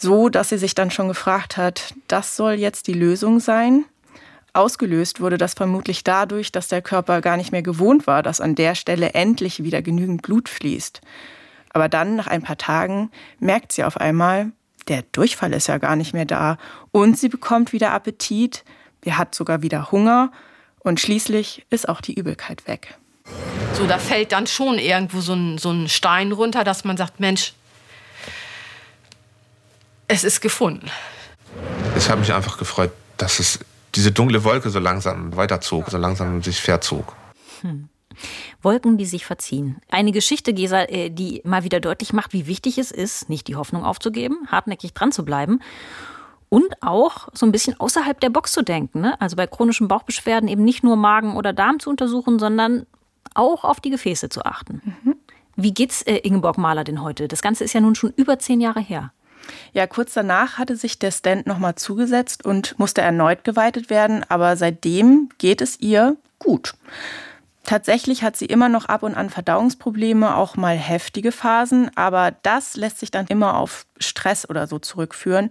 So, 0.00 0.28
dass 0.28 0.50
sie 0.50 0.58
sich 0.58 0.76
dann 0.76 0.92
schon 0.92 1.08
gefragt 1.08 1.56
hat, 1.56 1.92
das 2.06 2.36
soll 2.36 2.52
jetzt 2.52 2.86
die 2.86 2.92
Lösung 2.92 3.40
sein? 3.40 3.84
Ausgelöst 4.52 5.20
wurde 5.20 5.38
das 5.38 5.54
vermutlich 5.54 6.04
dadurch, 6.04 6.52
dass 6.52 6.68
der 6.68 6.82
Körper 6.82 7.20
gar 7.20 7.36
nicht 7.36 7.50
mehr 7.50 7.62
gewohnt 7.62 8.06
war, 8.06 8.22
dass 8.22 8.40
an 8.40 8.54
der 8.54 8.76
Stelle 8.76 9.14
endlich 9.14 9.64
wieder 9.64 9.82
genügend 9.82 10.22
Blut 10.22 10.48
fließt. 10.48 11.00
Aber 11.70 11.88
dann, 11.88 12.14
nach 12.14 12.28
ein 12.28 12.42
paar 12.42 12.56
Tagen, 12.56 13.10
merkt 13.40 13.72
sie 13.72 13.82
auf 13.82 13.96
einmal, 13.96 14.52
der 14.86 15.02
Durchfall 15.10 15.52
ist 15.52 15.66
ja 15.66 15.78
gar 15.78 15.96
nicht 15.96 16.12
mehr 16.12 16.26
da 16.26 16.58
und 16.92 17.18
sie 17.18 17.28
bekommt 17.28 17.72
wieder 17.72 17.92
Appetit, 17.92 18.62
sie 19.02 19.14
hat 19.14 19.34
sogar 19.34 19.62
wieder 19.62 19.90
Hunger 19.90 20.30
und 20.78 21.00
schließlich 21.00 21.66
ist 21.70 21.88
auch 21.88 22.00
die 22.00 22.14
Übelkeit 22.14 22.68
weg. 22.68 22.96
So, 23.72 23.84
da 23.88 23.98
fällt 23.98 24.30
dann 24.30 24.46
schon 24.46 24.78
irgendwo 24.78 25.20
so 25.20 25.32
ein, 25.32 25.58
so 25.58 25.72
ein 25.72 25.88
Stein 25.88 26.30
runter, 26.30 26.62
dass 26.62 26.84
man 26.84 26.96
sagt, 26.96 27.18
Mensch, 27.18 27.54
es 30.08 30.24
ist 30.24 30.40
gefunden. 30.40 30.90
Es 31.96 32.08
hat 32.08 32.18
mich 32.18 32.32
einfach 32.32 32.58
gefreut, 32.58 32.90
dass 33.16 33.38
es 33.38 33.60
diese 33.94 34.12
dunkle 34.12 34.44
Wolke 34.44 34.70
so 34.70 34.78
langsam 34.78 35.36
weiterzog, 35.36 35.90
so 35.90 35.98
langsam 35.98 36.42
sich 36.42 36.60
verzog. 36.60 37.14
Hm. 37.60 37.88
Wolken, 38.62 38.98
die 38.98 39.06
sich 39.06 39.24
verziehen. 39.24 39.80
Eine 39.90 40.12
Geschichte, 40.12 40.52
Gesa, 40.52 40.82
äh, 40.82 41.10
die 41.10 41.40
mal 41.44 41.62
wieder 41.62 41.78
deutlich 41.78 42.12
macht, 42.12 42.32
wie 42.32 42.46
wichtig 42.46 42.78
es 42.78 42.90
ist, 42.90 43.28
nicht 43.28 43.46
die 43.46 43.56
Hoffnung 43.56 43.84
aufzugeben, 43.84 44.48
hartnäckig 44.48 44.92
dran 44.92 45.12
zu 45.12 45.24
bleiben 45.24 45.60
und 46.48 46.82
auch 46.82 47.28
so 47.32 47.46
ein 47.46 47.52
bisschen 47.52 47.78
außerhalb 47.78 48.18
der 48.20 48.30
Box 48.30 48.52
zu 48.52 48.62
denken. 48.62 49.00
Ne? 49.00 49.20
Also 49.20 49.36
bei 49.36 49.46
chronischen 49.46 49.88
Bauchbeschwerden 49.88 50.48
eben 50.48 50.64
nicht 50.64 50.82
nur 50.82 50.96
Magen 50.96 51.36
oder 51.36 51.52
Darm 51.52 51.78
zu 51.78 51.90
untersuchen, 51.90 52.38
sondern 52.38 52.86
auch 53.34 53.64
auf 53.64 53.80
die 53.80 53.90
Gefäße 53.90 54.28
zu 54.28 54.44
achten. 54.44 54.96
Mhm. 55.04 55.16
Wie 55.56 55.74
geht's 55.74 56.02
äh, 56.02 56.16
Ingeborg 56.16 56.58
Mahler 56.58 56.84
denn 56.84 57.02
heute? 57.02 57.28
Das 57.28 57.42
Ganze 57.42 57.64
ist 57.64 57.72
ja 57.72 57.80
nun 57.80 57.94
schon 57.94 58.12
über 58.16 58.38
zehn 58.38 58.60
Jahre 58.60 58.80
her. 58.80 59.12
Ja, 59.72 59.86
kurz 59.86 60.14
danach 60.14 60.58
hatte 60.58 60.76
sich 60.76 60.98
der 60.98 61.10
Stand 61.10 61.46
nochmal 61.46 61.74
zugesetzt 61.74 62.44
und 62.44 62.78
musste 62.78 63.00
erneut 63.00 63.44
geweitet 63.44 63.90
werden, 63.90 64.24
aber 64.28 64.56
seitdem 64.56 65.28
geht 65.38 65.60
es 65.60 65.80
ihr 65.80 66.16
gut. 66.38 66.74
Tatsächlich 67.64 68.22
hat 68.22 68.34
sie 68.34 68.46
immer 68.46 68.70
noch 68.70 68.86
ab 68.86 69.02
und 69.02 69.14
an 69.14 69.28
Verdauungsprobleme, 69.28 70.34
auch 70.34 70.56
mal 70.56 70.74
heftige 70.74 71.32
Phasen, 71.32 71.90
aber 71.96 72.32
das 72.42 72.76
lässt 72.76 72.98
sich 72.98 73.10
dann 73.10 73.26
immer 73.26 73.58
auf 73.58 73.84
Stress 73.98 74.48
oder 74.48 74.66
so 74.66 74.78
zurückführen. 74.78 75.50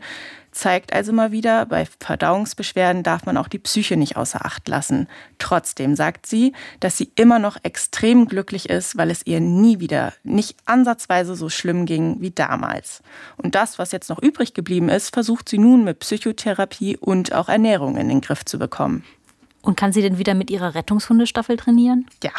Zeigt 0.57 0.91
also 0.91 1.13
mal 1.13 1.31
wieder, 1.31 1.67
bei 1.67 1.85
Verdauungsbeschwerden 1.99 3.03
darf 3.03 3.27
man 3.27 3.37
auch 3.37 3.47
die 3.47 3.59
Psyche 3.59 3.95
nicht 3.95 4.17
außer 4.17 4.43
Acht 4.43 4.67
lassen. 4.67 5.07
Trotzdem 5.37 5.95
sagt 5.95 6.25
sie, 6.25 6.53
dass 6.79 6.97
sie 6.97 7.11
immer 7.13 7.37
noch 7.37 7.57
extrem 7.61 8.27
glücklich 8.27 8.67
ist, 8.67 8.97
weil 8.97 9.11
es 9.11 9.21
ihr 9.27 9.39
nie 9.39 9.79
wieder, 9.79 10.13
nicht 10.23 10.57
ansatzweise 10.65 11.35
so 11.35 11.49
schlimm 11.49 11.85
ging 11.85 12.21
wie 12.21 12.31
damals. 12.31 13.03
Und 13.35 13.53
das, 13.53 13.77
was 13.77 13.91
jetzt 13.91 14.09
noch 14.09 14.17
übrig 14.19 14.55
geblieben 14.55 14.89
ist, 14.89 15.13
versucht 15.13 15.47
sie 15.47 15.59
nun 15.59 15.83
mit 15.83 15.99
Psychotherapie 15.99 16.97
und 16.97 17.33
auch 17.33 17.49
Ernährung 17.49 17.95
in 17.95 18.09
den 18.09 18.21
Griff 18.21 18.43
zu 18.43 18.57
bekommen. 18.57 19.03
Und 19.61 19.75
kann 19.75 19.91
sie 19.91 20.01
denn 20.01 20.17
wieder 20.17 20.33
mit 20.33 20.49
ihrer 20.49 20.75
Rettungshundestaffel 20.75 21.57
trainieren? 21.57 22.05
Ja, 22.23 22.31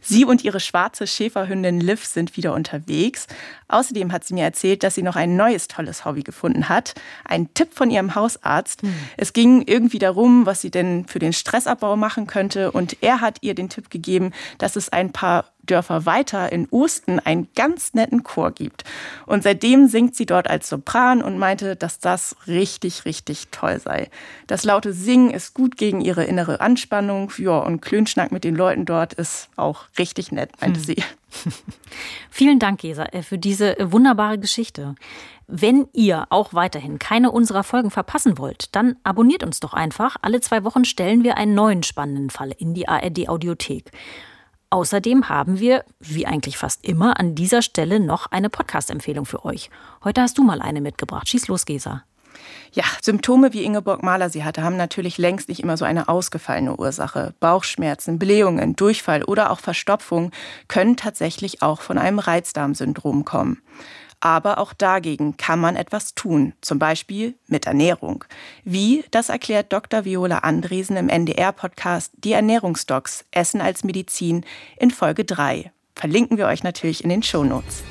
sie 0.00 0.24
und 0.24 0.42
ihre 0.42 0.58
schwarze 0.58 1.06
Schäferhündin 1.06 1.80
Liv 1.80 2.04
sind 2.04 2.36
wieder 2.36 2.54
unterwegs. 2.54 3.26
Außerdem 3.68 4.10
hat 4.12 4.24
sie 4.24 4.34
mir 4.34 4.44
erzählt, 4.44 4.82
dass 4.82 4.94
sie 4.94 5.02
noch 5.02 5.14
ein 5.14 5.36
neues 5.36 5.68
tolles 5.68 6.04
Hobby 6.04 6.22
gefunden 6.22 6.68
hat. 6.68 6.94
Ein 7.24 7.52
Tipp 7.54 7.72
von 7.72 7.90
ihrem 7.90 8.14
Hausarzt. 8.14 8.82
Mhm. 8.82 8.94
Es 9.16 9.32
ging 9.32 9.62
irgendwie 9.66 9.98
darum, 9.98 10.44
was 10.44 10.60
sie 10.60 10.70
denn 10.70 11.06
für 11.06 11.18
den 11.18 11.32
Stressabbau 11.32 11.96
machen 11.96 12.26
könnte. 12.26 12.72
Und 12.72 12.96
er 13.00 13.20
hat 13.20 13.38
ihr 13.42 13.54
den 13.54 13.68
Tipp 13.68 13.88
gegeben, 13.90 14.32
dass 14.58 14.76
es 14.76 14.88
ein 14.88 15.12
paar 15.12 15.52
Dörfer 15.64 16.06
weiter 16.06 16.50
in 16.52 16.68
Osten 16.70 17.18
einen 17.18 17.48
ganz 17.54 17.94
netten 17.94 18.22
Chor 18.22 18.50
gibt. 18.50 18.84
Und 19.26 19.42
seitdem 19.42 19.86
singt 19.86 20.16
sie 20.16 20.26
dort 20.26 20.48
als 20.48 20.68
Sopran 20.68 21.22
und 21.22 21.38
meinte, 21.38 21.76
dass 21.76 21.98
das 21.98 22.36
richtig, 22.46 23.04
richtig 23.04 23.48
toll 23.50 23.78
sei. 23.78 24.10
Das 24.46 24.64
laute 24.64 24.92
Singen 24.92 25.30
ist 25.30 25.54
gut 25.54 25.76
gegen 25.76 26.00
ihre 26.00 26.24
innere 26.24 26.60
Anspannung. 26.60 27.32
Ja, 27.38 27.58
und 27.58 27.80
Klönschnack 27.80 28.32
mit 28.32 28.44
den 28.44 28.56
Leuten 28.56 28.84
dort 28.84 29.12
ist 29.14 29.48
auch 29.56 29.84
richtig 29.98 30.32
nett, 30.32 30.50
meinte 30.60 30.80
hm. 30.80 30.84
sie. 30.84 31.04
Vielen 32.30 32.58
Dank, 32.58 32.80
Gesa, 32.80 33.04
äh, 33.04 33.22
für 33.22 33.38
diese 33.38 33.78
äh, 33.78 33.92
wunderbare 33.92 34.38
Geschichte. 34.38 34.94
Wenn 35.46 35.86
ihr 35.92 36.26
auch 36.30 36.54
weiterhin 36.54 36.98
keine 36.98 37.30
unserer 37.30 37.64
Folgen 37.64 37.90
verpassen 37.90 38.38
wollt, 38.38 38.74
dann 38.74 38.96
abonniert 39.04 39.44
uns 39.44 39.60
doch 39.60 39.74
einfach. 39.74 40.16
Alle 40.22 40.40
zwei 40.40 40.64
Wochen 40.64 40.84
stellen 40.84 41.24
wir 41.24 41.36
einen 41.36 41.54
neuen 41.54 41.82
spannenden 41.82 42.30
Fall 42.30 42.52
in 42.56 42.74
die 42.74 42.88
ARD 42.88 43.28
Audiothek. 43.28 43.90
Außerdem 44.72 45.28
haben 45.28 45.60
wir, 45.60 45.84
wie 46.00 46.26
eigentlich 46.26 46.56
fast 46.56 46.82
immer, 46.82 47.20
an 47.20 47.34
dieser 47.34 47.60
Stelle 47.60 48.00
noch 48.00 48.32
eine 48.32 48.48
Podcast-Empfehlung 48.48 49.26
für 49.26 49.44
euch. 49.44 49.68
Heute 50.02 50.22
hast 50.22 50.38
du 50.38 50.42
mal 50.44 50.62
eine 50.62 50.80
mitgebracht. 50.80 51.28
Schieß 51.28 51.48
los, 51.48 51.66
Gesa. 51.66 52.04
Ja, 52.72 52.84
Symptome 53.02 53.52
wie 53.52 53.64
Ingeborg 53.64 54.02
Mahler 54.02 54.30
sie 54.30 54.44
hatte, 54.44 54.62
haben 54.62 54.78
natürlich 54.78 55.18
längst 55.18 55.50
nicht 55.50 55.62
immer 55.62 55.76
so 55.76 55.84
eine 55.84 56.08
ausgefallene 56.08 56.74
Ursache. 56.74 57.34
Bauchschmerzen, 57.38 58.18
Blähungen, 58.18 58.74
Durchfall 58.74 59.24
oder 59.24 59.50
auch 59.50 59.60
Verstopfung 59.60 60.30
können 60.68 60.96
tatsächlich 60.96 61.60
auch 61.60 61.82
von 61.82 61.98
einem 61.98 62.18
Reizdarmsyndrom 62.18 63.26
kommen. 63.26 63.60
Aber 64.24 64.58
auch 64.58 64.72
dagegen 64.72 65.36
kann 65.36 65.58
man 65.58 65.74
etwas 65.74 66.14
tun, 66.14 66.52
zum 66.60 66.78
Beispiel 66.78 67.34
mit 67.48 67.66
Ernährung. 67.66 68.24
Wie, 68.62 69.04
das 69.10 69.28
erklärt 69.28 69.72
Dr. 69.72 70.04
Viola 70.04 70.38
Andresen 70.38 70.96
im 70.96 71.08
NDR-Podcast 71.08 72.12
Die 72.18 72.32
Ernährungsdocs 72.32 73.24
Essen 73.32 73.60
als 73.60 73.82
Medizin 73.82 74.44
in 74.78 74.92
Folge 74.92 75.24
3. 75.24 75.72
Verlinken 75.96 76.38
wir 76.38 76.46
euch 76.46 76.62
natürlich 76.62 77.02
in 77.02 77.10
den 77.10 77.24
Shownotes. 77.24 77.82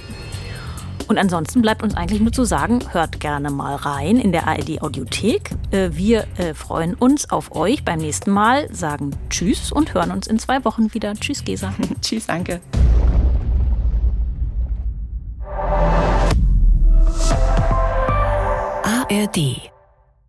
Und 1.09 1.17
ansonsten 1.17 1.61
bleibt 1.61 1.83
uns 1.83 1.95
eigentlich 1.95 2.21
nur 2.21 2.31
zu 2.31 2.45
sagen, 2.45 2.79
hört 2.93 3.19
gerne 3.19 3.51
mal 3.51 3.75
rein 3.75 4.15
in 4.15 4.31
der 4.31 4.47
ARD 4.47 4.81
Audiothek. 4.81 5.51
Äh, 5.71 5.89
wir 5.91 6.25
äh, 6.37 6.53
freuen 6.53 6.95
uns 6.95 7.29
auf 7.29 7.53
euch 7.53 7.83
beim 7.83 7.99
nächsten 7.99 8.31
Mal, 8.31 8.73
sagen 8.73 9.11
Tschüss 9.29 9.73
und 9.73 9.93
hören 9.93 10.11
uns 10.11 10.27
in 10.27 10.39
zwei 10.39 10.63
Wochen 10.63 10.93
wieder. 10.93 11.13
Tschüss, 11.15 11.43
Gesa. 11.43 11.73
Tschüss, 12.01 12.27
danke. 12.27 12.61
ARD 19.21 19.70